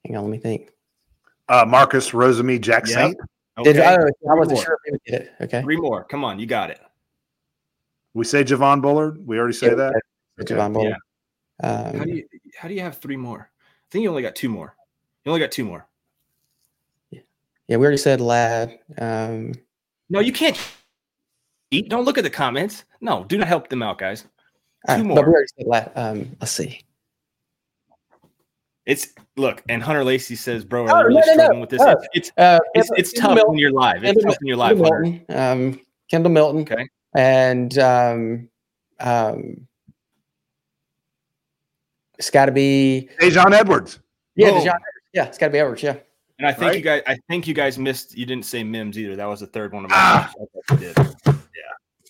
hang 0.05 0.17
on, 0.17 0.25
let 0.25 0.31
me 0.31 0.39
think. 0.39 0.71
Uh, 1.49 1.65
Marcus 1.67 2.11
Rosemy 2.11 2.61
Jack 2.61 2.87
Yep. 2.87 2.95
Saint. 2.95 3.17
Okay. 3.59 3.73
Did 3.73 3.83
I, 3.83 3.95
I 3.95 4.35
wasn't 4.35 4.57
more. 4.57 4.65
sure 4.65 4.75
if 4.75 4.81
he 4.87 4.93
would 4.93 5.05
get 5.05 5.23
it. 5.23 5.33
Okay, 5.41 5.63
Three 5.63 5.77
more. 5.77 6.05
Come 6.05 6.25
on. 6.25 6.39
You 6.39 6.47
got 6.47 6.71
it. 6.71 6.81
We 8.15 8.25
say 8.25 8.45
Javon 8.45 8.81
Bullard. 8.81 9.27
We 9.27 9.39
already 9.39 9.55
say 9.55 9.69
Yeah, 9.69 9.75
that. 9.75 10.03
Okay. 10.41 10.55
Javon 10.55 10.73
Bullard. 10.73 10.97
How 11.63 11.91
Um, 11.91 12.05
do 12.05 12.11
you 12.15 12.25
how 12.57 12.69
do 12.69 12.75
you 12.75 12.81
have 12.81 12.99
three 12.99 13.17
more? 13.17 13.51
I 13.51 13.87
think 13.91 14.03
you 14.05 14.09
only 14.11 14.23
got 14.23 14.35
two 14.37 14.49
more. 14.49 14.75
You 15.25 15.33
only 15.33 15.41
got 15.41 15.51
two 15.51 15.65
more. 15.65 15.87
yeah, 17.11 17.21
Yeah. 17.67 17.77
we 17.77 17.83
already 17.85 17.99
said 17.99 18.21
Ladd. 18.21 18.79
Um, 18.99 19.53
No, 20.09 20.21
you 20.21 20.33
can't 20.33 20.59
eat. 21.71 21.89
Don't 21.91 22.05
look 22.05 22.17
at 22.19 22.25
the 22.25 22.31
comments. 22.31 22.85
No, 23.01 23.25
do 23.25 23.37
not 23.37 23.49
help 23.49 23.69
them 23.69 23.83
out, 23.83 23.99
guys. 23.99 24.23
Two 24.23 24.29
right, 24.89 25.05
more. 25.05 25.17
But 25.17 25.27
we 25.27 25.33
already 25.33 25.49
said 25.59 25.67
Ladd. 25.67 25.93
Um, 25.97 26.37
let's 26.41 26.53
see. 26.53 26.81
It's 28.91 29.15
look, 29.37 29.63
and 29.69 29.83
Hunter 29.83 30.03
Lacey 30.05 30.35
says, 30.37 30.65
"Bro, 30.65 30.89
Oh, 30.89 30.95
I'm 30.95 31.07
really 31.07 31.21
no, 31.21 31.27
no, 31.27 31.27
no. 31.27 31.33
struggling 31.45 31.61
with 31.61 31.71
this. 31.71 31.81
Oh. 31.83 31.95
It's 32.13 32.33
Uh, 32.37 32.59
it's, 32.75 32.91
it's 32.97 33.13
tough 33.13 33.35
Milton- 33.37 33.51
when 33.53 33.59
you're 33.59 33.71
live. 33.71 34.03
It's 34.03 34.15
Kendall 34.15 34.23
tough 34.33 34.37
when 34.41 34.47
you're 34.49 34.57
live. 34.57 34.77
Kendall 34.77 34.93
Milton, 35.01 35.25
um, 35.37 35.81
Kendall 36.11 36.33
Milton. 36.33 36.61
Okay. 36.63 36.89
And 37.15 37.79
um, 37.79 38.49
um, 38.99 39.67
it's 42.19 42.31
got 42.31 42.47
to 42.47 42.53
be 42.53 43.09
Daijun 43.21 43.53
Edwards. 43.53 44.01
yeah, 44.37 44.51
Boom. 44.51 44.59
Daijun 44.61 44.67
Edwards. 44.67 44.85
yeah, 45.15 45.25
it's 45.25 45.39
got 45.39 45.47
to 45.47 45.53
be 45.53 45.59
Edwards. 45.59 45.83
Yeah, 45.83 45.97
And 46.39 46.47
I 46.49 46.53
think 46.53 46.63
Right? 46.69 46.77
you 46.77 46.83
guys, 46.83 47.03
I 47.07 47.17
think 47.29 47.47
you 47.47 47.55
guys 47.55 47.79
missed. 47.79 48.17
You 48.17 48.27
didn't 48.27 48.45
say 48.45 48.63
Mims 48.65 48.99
either. 48.99 49.17
That 49.17 49.27
was 49.27 49.41
the 49.41 49.47
third 49.47 49.73
one 49.73 49.85
of 49.85 49.91
Ah. 49.95 50.31
mine. 50.37 50.47
I 50.69 50.93
thought 50.93 51.35
you. 51.35 51.39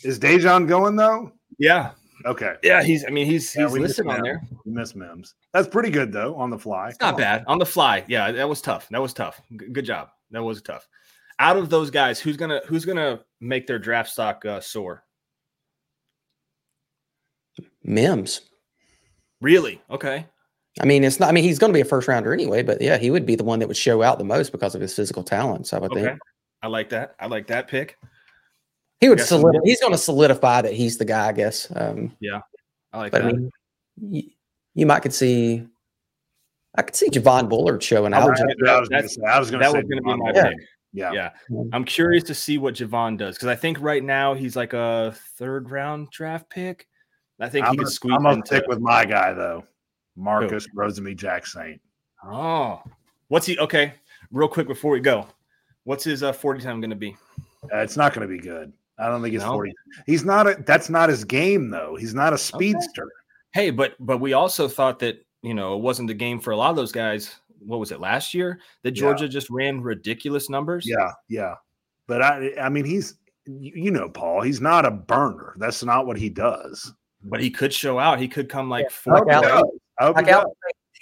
Is 0.03 0.19
Daijun 0.19 0.67
going 0.67 0.97
though? 0.97 1.33
Yeah, 1.59 1.91
Okay. 2.27 2.55
yeah. 2.63 2.83
He's. 2.83 3.05
I 3.05 3.09
mean, 3.11 3.27
he's 3.27 3.55
Yeah, 3.55 3.65
he's 3.65 3.73
we 3.73 3.81
listed 3.81 4.07
on 4.07 4.23
there. 4.23 4.43
We 4.65 4.73
miss 4.73 4.95
Mims. 4.95 5.35
That's 5.55 5.69
pretty 5.69 5.91
good 5.91 6.13
though 6.13 6.35
on 6.37 6.51
the 6.51 6.59
fly. 6.59 6.89
It's 6.91 7.01
not 7.01 7.17
bad 7.17 7.45
on 7.47 7.59
the 7.59 7.67
fly. 7.67 8.05
Yeah, 8.09 8.31
that 8.33 8.49
was 8.49 8.61
tough. 8.61 8.89
That 8.91 9.01
was 9.01 9.13
tough. 9.15 9.41
G- 9.59 9.69
Good 9.73 9.85
job. 9.85 10.09
That 10.31 10.43
was 10.43 10.61
tough. 10.63 10.87
Out 11.39 11.57
of 11.57 11.71
those 11.71 11.91
guys, 11.91 12.21
who's 12.21 12.37
gonna 12.37 12.61
who's 12.67 12.85
gonna 12.85 13.21
make 13.41 13.67
their 13.67 13.79
draft 13.79 14.11
stock 14.11 14.45
uh, 14.45 14.61
soar? 14.61 15.05
Mims. 17.83 18.43
Really? 19.41 19.81
Okay. 19.91 20.27
I 20.81 20.85
mean, 20.85 21.03
it's 21.03 21.19
not. 21.19 21.29
I 21.29 21.33
mean, 21.33 21.45
he's 21.45 21.59
going 21.59 21.73
to 21.73 21.77
be 21.77 21.81
a 21.81 21.85
first 21.85 22.07
rounder 22.09 22.33
anyway. 22.33 22.63
But 22.63 22.81
yeah, 22.81 22.97
he 22.99 23.11
would 23.11 23.27
be 23.27 23.35
the 23.35 23.45
one 23.45 23.59
that 23.59 23.67
would 23.69 23.77
show 23.77 24.03
out 24.03 24.19
the 24.19 24.25
most 24.25 24.53
because 24.53 24.75
of 24.75 24.81
his 24.81 24.95
physical 24.95 25.23
talents. 25.25 25.73
I 25.73 25.79
would 25.79 25.91
Okay. 25.93 26.05
think 26.05 26.19
I 26.63 26.69
like 26.69 26.91
that. 26.91 27.15
I 27.19 27.27
like 27.27 27.47
that 27.49 27.67
pick. 27.69 27.97
He 29.01 29.09
would 29.09 29.19
Got 29.19 29.27
some 29.27 29.41
solid. 29.41 29.57
He's 29.65 29.81
going 29.81 29.93
to 29.93 29.99
solidify 29.99 30.63
that 30.63 30.73
he's 30.73 30.99
the 30.99 31.05
guy. 31.05 31.29
I 31.29 31.33
guess. 31.33 31.73
Um, 31.75 32.15
yeah, 32.21 32.41
I 32.93 32.99
like 32.99 33.13
but 33.13 33.23
I 33.23 33.27
that. 33.27 33.35
mean, 33.35 33.51
you, 34.01 34.23
you 34.75 34.87
might 34.87 35.01
could 35.01 35.15
see. 35.15 35.67
I 36.77 36.83
could 36.83 36.95
see 36.95 37.09
Javon 37.11 37.49
Bullard 37.49 37.83
showing 37.83 38.13
I 38.15 38.19
out. 38.21 38.31
was 38.31 38.39
gonna- 38.39 38.73
I 38.73 38.79
was 38.81 38.89
going 38.89 39.03
to 39.03 39.09
say. 39.09 39.23
I 39.27 39.39
was 39.39 39.51
going 39.51 39.61
to 39.63 39.67
that 39.67 39.73
say 39.73 39.79
was 39.79 39.89
going 39.89 39.97
to 39.99 40.03
be 40.03 40.15
my 40.17 40.33
Bullard. 40.33 40.57
pick. 40.57 40.67
Yeah. 40.93 41.13
Yeah. 41.13 41.31
I'm 41.73 41.85
curious 41.85 42.25
to 42.25 42.35
see 42.35 42.59
what 42.59 42.75
Javon 42.75 43.17
does 43.17 43.37
because 43.37 43.49
I 43.49 43.57
think 43.57 43.79
right 43.81 44.03
now 44.05 44.35
he's 44.35 44.55
like 44.57 44.73
a 44.73 45.15
third 45.37 45.71
round 45.71 46.11
draft 46.11 46.49
pick. 46.51 46.87
I 47.41 47.49
think 47.49 47.65
I'm 47.67 47.73
he 47.73 47.79
could 47.79 47.85
gonna- 47.85 47.91
squeeze 47.91 48.15
I'm 48.17 48.23
gonna 48.23 48.35
into. 48.37 48.47
stick 48.49 48.65
with 48.69 48.81
my 48.81 49.05
guy 49.05 49.33
though, 49.33 49.65
Marcus 50.17 50.67
Rosemy-Jacksaint. 50.77 51.81
oh, 52.25 52.83
what's 53.29 53.47
he? 53.47 53.59
Okay, 53.59 53.95
real 54.31 54.49
quick 54.49 54.67
before 54.69 54.93
we 54.93 55.01
go, 55.01 55.27
what's 55.85 56.05
his 56.05 56.23
uh, 56.23 56.33
40 56.33 56.61
time 56.61 56.81
going 56.81 56.91
to 56.91 56.97
be? 56.97 57.17
Uh, 57.73 57.79
it's 57.79 57.97
not 57.97 58.13
going 58.15 58.29
to 58.29 58.33
be 58.33 58.41
good. 58.41 58.73
I 59.01 59.07
don't 59.09 59.23
think 59.23 59.33
he's 59.33 59.43
No? 59.43 59.53
40. 59.53 59.73
He's 60.07 60.25
not 60.25 60.47
a 60.47 60.63
that's 60.67 60.91
not 60.91 61.09
his 61.09 61.25
game 61.25 61.71
though. 61.71 61.97
He's 61.99 62.15
not 62.15 62.33
a 62.33 62.39
speedster. 62.39 63.09
Hey, 63.53 63.71
but 63.71 63.95
but 64.01 64.19
we 64.19 64.33
also 64.33 64.69
thought 64.69 64.99
that 65.01 65.25
you 65.43 65.55
know 65.55 65.75
it 65.77 65.81
wasn't 65.83 66.09
the 66.09 66.15
game 66.15 66.39
for 66.41 66.51
a 66.53 66.57
lot 66.57 66.71
of 66.71 66.77
those 66.77 66.93
guys. 66.93 67.35
What 67.61 67.81
was 67.81 67.93
it 67.93 68.01
last 68.01 68.33
year 68.35 68.61
that 68.85 68.97
Yeah. 68.97 69.01
Georgia 69.03 69.29
just 69.29 69.51
ran 69.51 69.81
ridiculous 69.81 70.49
numbers? 70.49 70.85
Yeah, 70.87 71.13
yeah. 71.29 71.55
But 72.07 72.23
I 72.23 72.53
I 72.61 72.69
mean 72.69 72.85
he's 72.85 73.15
you 73.47 73.73
you 73.75 73.91
know 73.91 74.09
Paul, 74.09 74.43
he's 74.43 74.61
not 74.61 74.85
a 74.87 74.91
burner. 74.91 75.55
That's 75.59 75.83
not 75.85 76.07
what 76.07 76.17
he 76.19 76.29
does. 76.29 76.93
but 77.23 77.41
he 77.41 77.51
could 77.51 77.73
show 77.73 77.99
out. 77.99 78.19
He 78.21 78.29
could 78.29 78.49
come 78.49 78.69
like 78.71 78.87
I 78.87 78.89
four. 78.89 79.17
hope 79.17 79.27
Like 79.27 79.43
does. 79.43 79.65
I 79.99 80.11
Like 80.45 80.47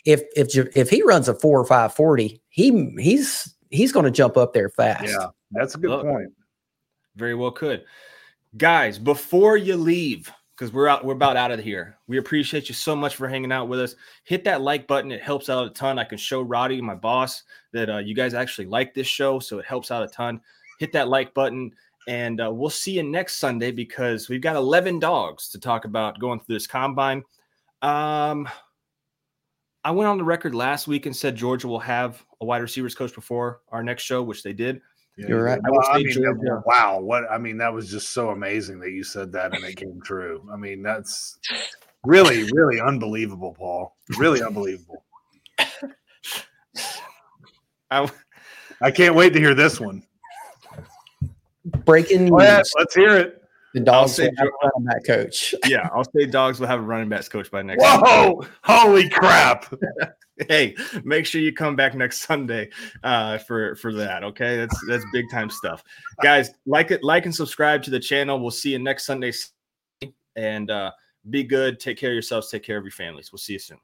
if 0.04 0.22
if 0.36 0.48
if 0.76 0.90
he 0.90 1.02
runs 1.02 1.28
a 1.28 1.34
four 1.34 1.60
or 1.60 1.64
five 1.64 1.94
forty, 1.94 2.40
he 2.48 2.92
he's 2.98 3.54
he's 3.70 3.92
going 3.92 4.04
to 4.04 4.10
jump 4.10 4.36
up 4.36 4.52
there 4.52 4.70
fast. 4.70 5.04
Yeah, 5.04 5.26
that's 5.52 5.74
a 5.74 5.78
good 5.78 5.90
Look. 5.90 6.02
point. 6.06 6.32
Very 7.18 7.34
well 7.34 7.50
could. 7.50 7.84
Guys, 8.56 8.98
before 8.98 9.56
you 9.56 9.76
leave, 9.76 10.30
because 10.56 10.72
we're 10.72 10.88
out, 10.88 11.04
we're 11.04 11.14
about 11.14 11.36
out 11.36 11.50
of 11.50 11.60
here. 11.60 11.98
We 12.06 12.18
appreciate 12.18 12.68
you 12.68 12.74
so 12.74 12.94
much 12.94 13.16
for 13.16 13.28
hanging 13.28 13.52
out 13.52 13.68
with 13.68 13.80
us. 13.80 13.96
Hit 14.24 14.44
that 14.44 14.62
like 14.62 14.86
button; 14.86 15.10
it 15.10 15.20
helps 15.20 15.48
out 15.48 15.66
a 15.66 15.70
ton. 15.70 15.98
I 15.98 16.04
can 16.04 16.16
show 16.16 16.42
Roddy, 16.42 16.80
my 16.80 16.94
boss, 16.94 17.42
that 17.72 17.90
uh, 17.90 17.98
you 17.98 18.14
guys 18.14 18.34
actually 18.34 18.66
like 18.66 18.94
this 18.94 19.08
show, 19.08 19.40
so 19.40 19.58
it 19.58 19.66
helps 19.66 19.90
out 19.90 20.04
a 20.04 20.08
ton. 20.08 20.40
Hit 20.78 20.92
that 20.92 21.08
like 21.08 21.34
button, 21.34 21.72
and 22.06 22.40
uh, 22.40 22.50
we'll 22.52 22.70
see 22.70 22.92
you 22.92 23.02
next 23.02 23.36
Sunday 23.36 23.72
because 23.72 24.28
we've 24.28 24.40
got 24.40 24.56
eleven 24.56 25.00
dogs 25.00 25.48
to 25.50 25.58
talk 25.58 25.84
about 25.84 26.20
going 26.20 26.38
through 26.38 26.54
this 26.54 26.68
combine. 26.68 27.24
Um, 27.82 28.48
I 29.84 29.90
went 29.90 30.08
on 30.08 30.18
the 30.18 30.24
record 30.24 30.54
last 30.54 30.86
week 30.86 31.06
and 31.06 31.16
said 31.16 31.34
Georgia 31.34 31.66
will 31.66 31.80
have 31.80 32.24
a 32.40 32.44
wide 32.44 32.62
receivers 32.62 32.94
coach 32.94 33.14
before 33.14 33.60
our 33.70 33.82
next 33.82 34.04
show, 34.04 34.22
which 34.22 34.44
they 34.44 34.52
did. 34.52 34.80
Yeah, 35.18 35.26
You're 35.30 35.42
right. 35.42 35.60
Well, 35.68 35.80
I 35.90 35.98
mean, 35.98 36.12
Georgia- 36.12 36.62
wow, 36.64 37.00
what 37.00 37.24
I 37.28 37.38
mean, 37.38 37.58
that 37.58 37.72
was 37.72 37.90
just 37.90 38.10
so 38.12 38.30
amazing 38.30 38.78
that 38.80 38.92
you 38.92 39.02
said 39.02 39.32
that 39.32 39.52
and 39.52 39.64
it 39.64 39.74
came 39.76 40.00
true. 40.04 40.48
I 40.52 40.56
mean, 40.56 40.80
that's 40.80 41.38
really, 42.04 42.48
really 42.52 42.80
unbelievable, 42.80 43.52
Paul. 43.58 43.96
Really 44.16 44.40
unbelievable. 44.42 45.04
I, 47.90 48.08
I 48.80 48.90
can't 48.92 49.16
wait 49.16 49.32
to 49.32 49.40
hear 49.40 49.54
this 49.54 49.80
one. 49.80 50.04
Breaking 51.84 52.20
news: 52.26 52.30
Go 52.30 52.38
ahead, 52.38 52.64
let's 52.78 52.94
hear 52.94 53.16
it. 53.16 53.42
the 53.74 53.80
dogs 53.80 54.14
say 54.14 54.28
will 54.28 54.36
have 54.36 54.46
a 54.46 54.50
running 54.68 54.86
back 54.86 55.04
coach. 55.04 55.52
yeah, 55.66 55.88
I'll 55.92 56.04
say 56.04 56.26
dogs 56.26 56.60
will 56.60 56.68
have 56.68 56.78
a 56.78 56.82
running 56.82 57.08
backs 57.08 57.28
coach 57.28 57.50
by 57.50 57.62
next. 57.62 57.82
Whoa, 57.82 58.42
holy 58.62 59.08
crap. 59.08 59.66
Hey, 60.48 60.76
make 61.04 61.26
sure 61.26 61.40
you 61.40 61.52
come 61.52 61.74
back 61.74 61.94
next 61.94 62.22
Sunday 62.22 62.70
uh, 63.02 63.38
for 63.38 63.74
for 63.76 63.92
that. 63.94 64.22
Okay, 64.22 64.56
that's 64.56 64.86
that's 64.86 65.04
big 65.12 65.24
time 65.30 65.50
stuff, 65.50 65.82
guys. 66.22 66.50
Like 66.66 66.90
it, 66.90 67.02
like 67.02 67.24
and 67.24 67.34
subscribe 67.34 67.82
to 67.84 67.90
the 67.90 68.00
channel. 68.00 68.38
We'll 68.38 68.50
see 68.50 68.70
you 68.72 68.78
next 68.78 69.06
Sunday, 69.06 69.32
and 70.36 70.70
uh, 70.70 70.92
be 71.30 71.42
good. 71.42 71.80
Take 71.80 71.98
care 71.98 72.10
of 72.10 72.14
yourselves. 72.14 72.50
Take 72.50 72.62
care 72.62 72.78
of 72.78 72.84
your 72.84 72.92
families. 72.92 73.32
We'll 73.32 73.38
see 73.38 73.54
you 73.54 73.58
soon. 73.58 73.78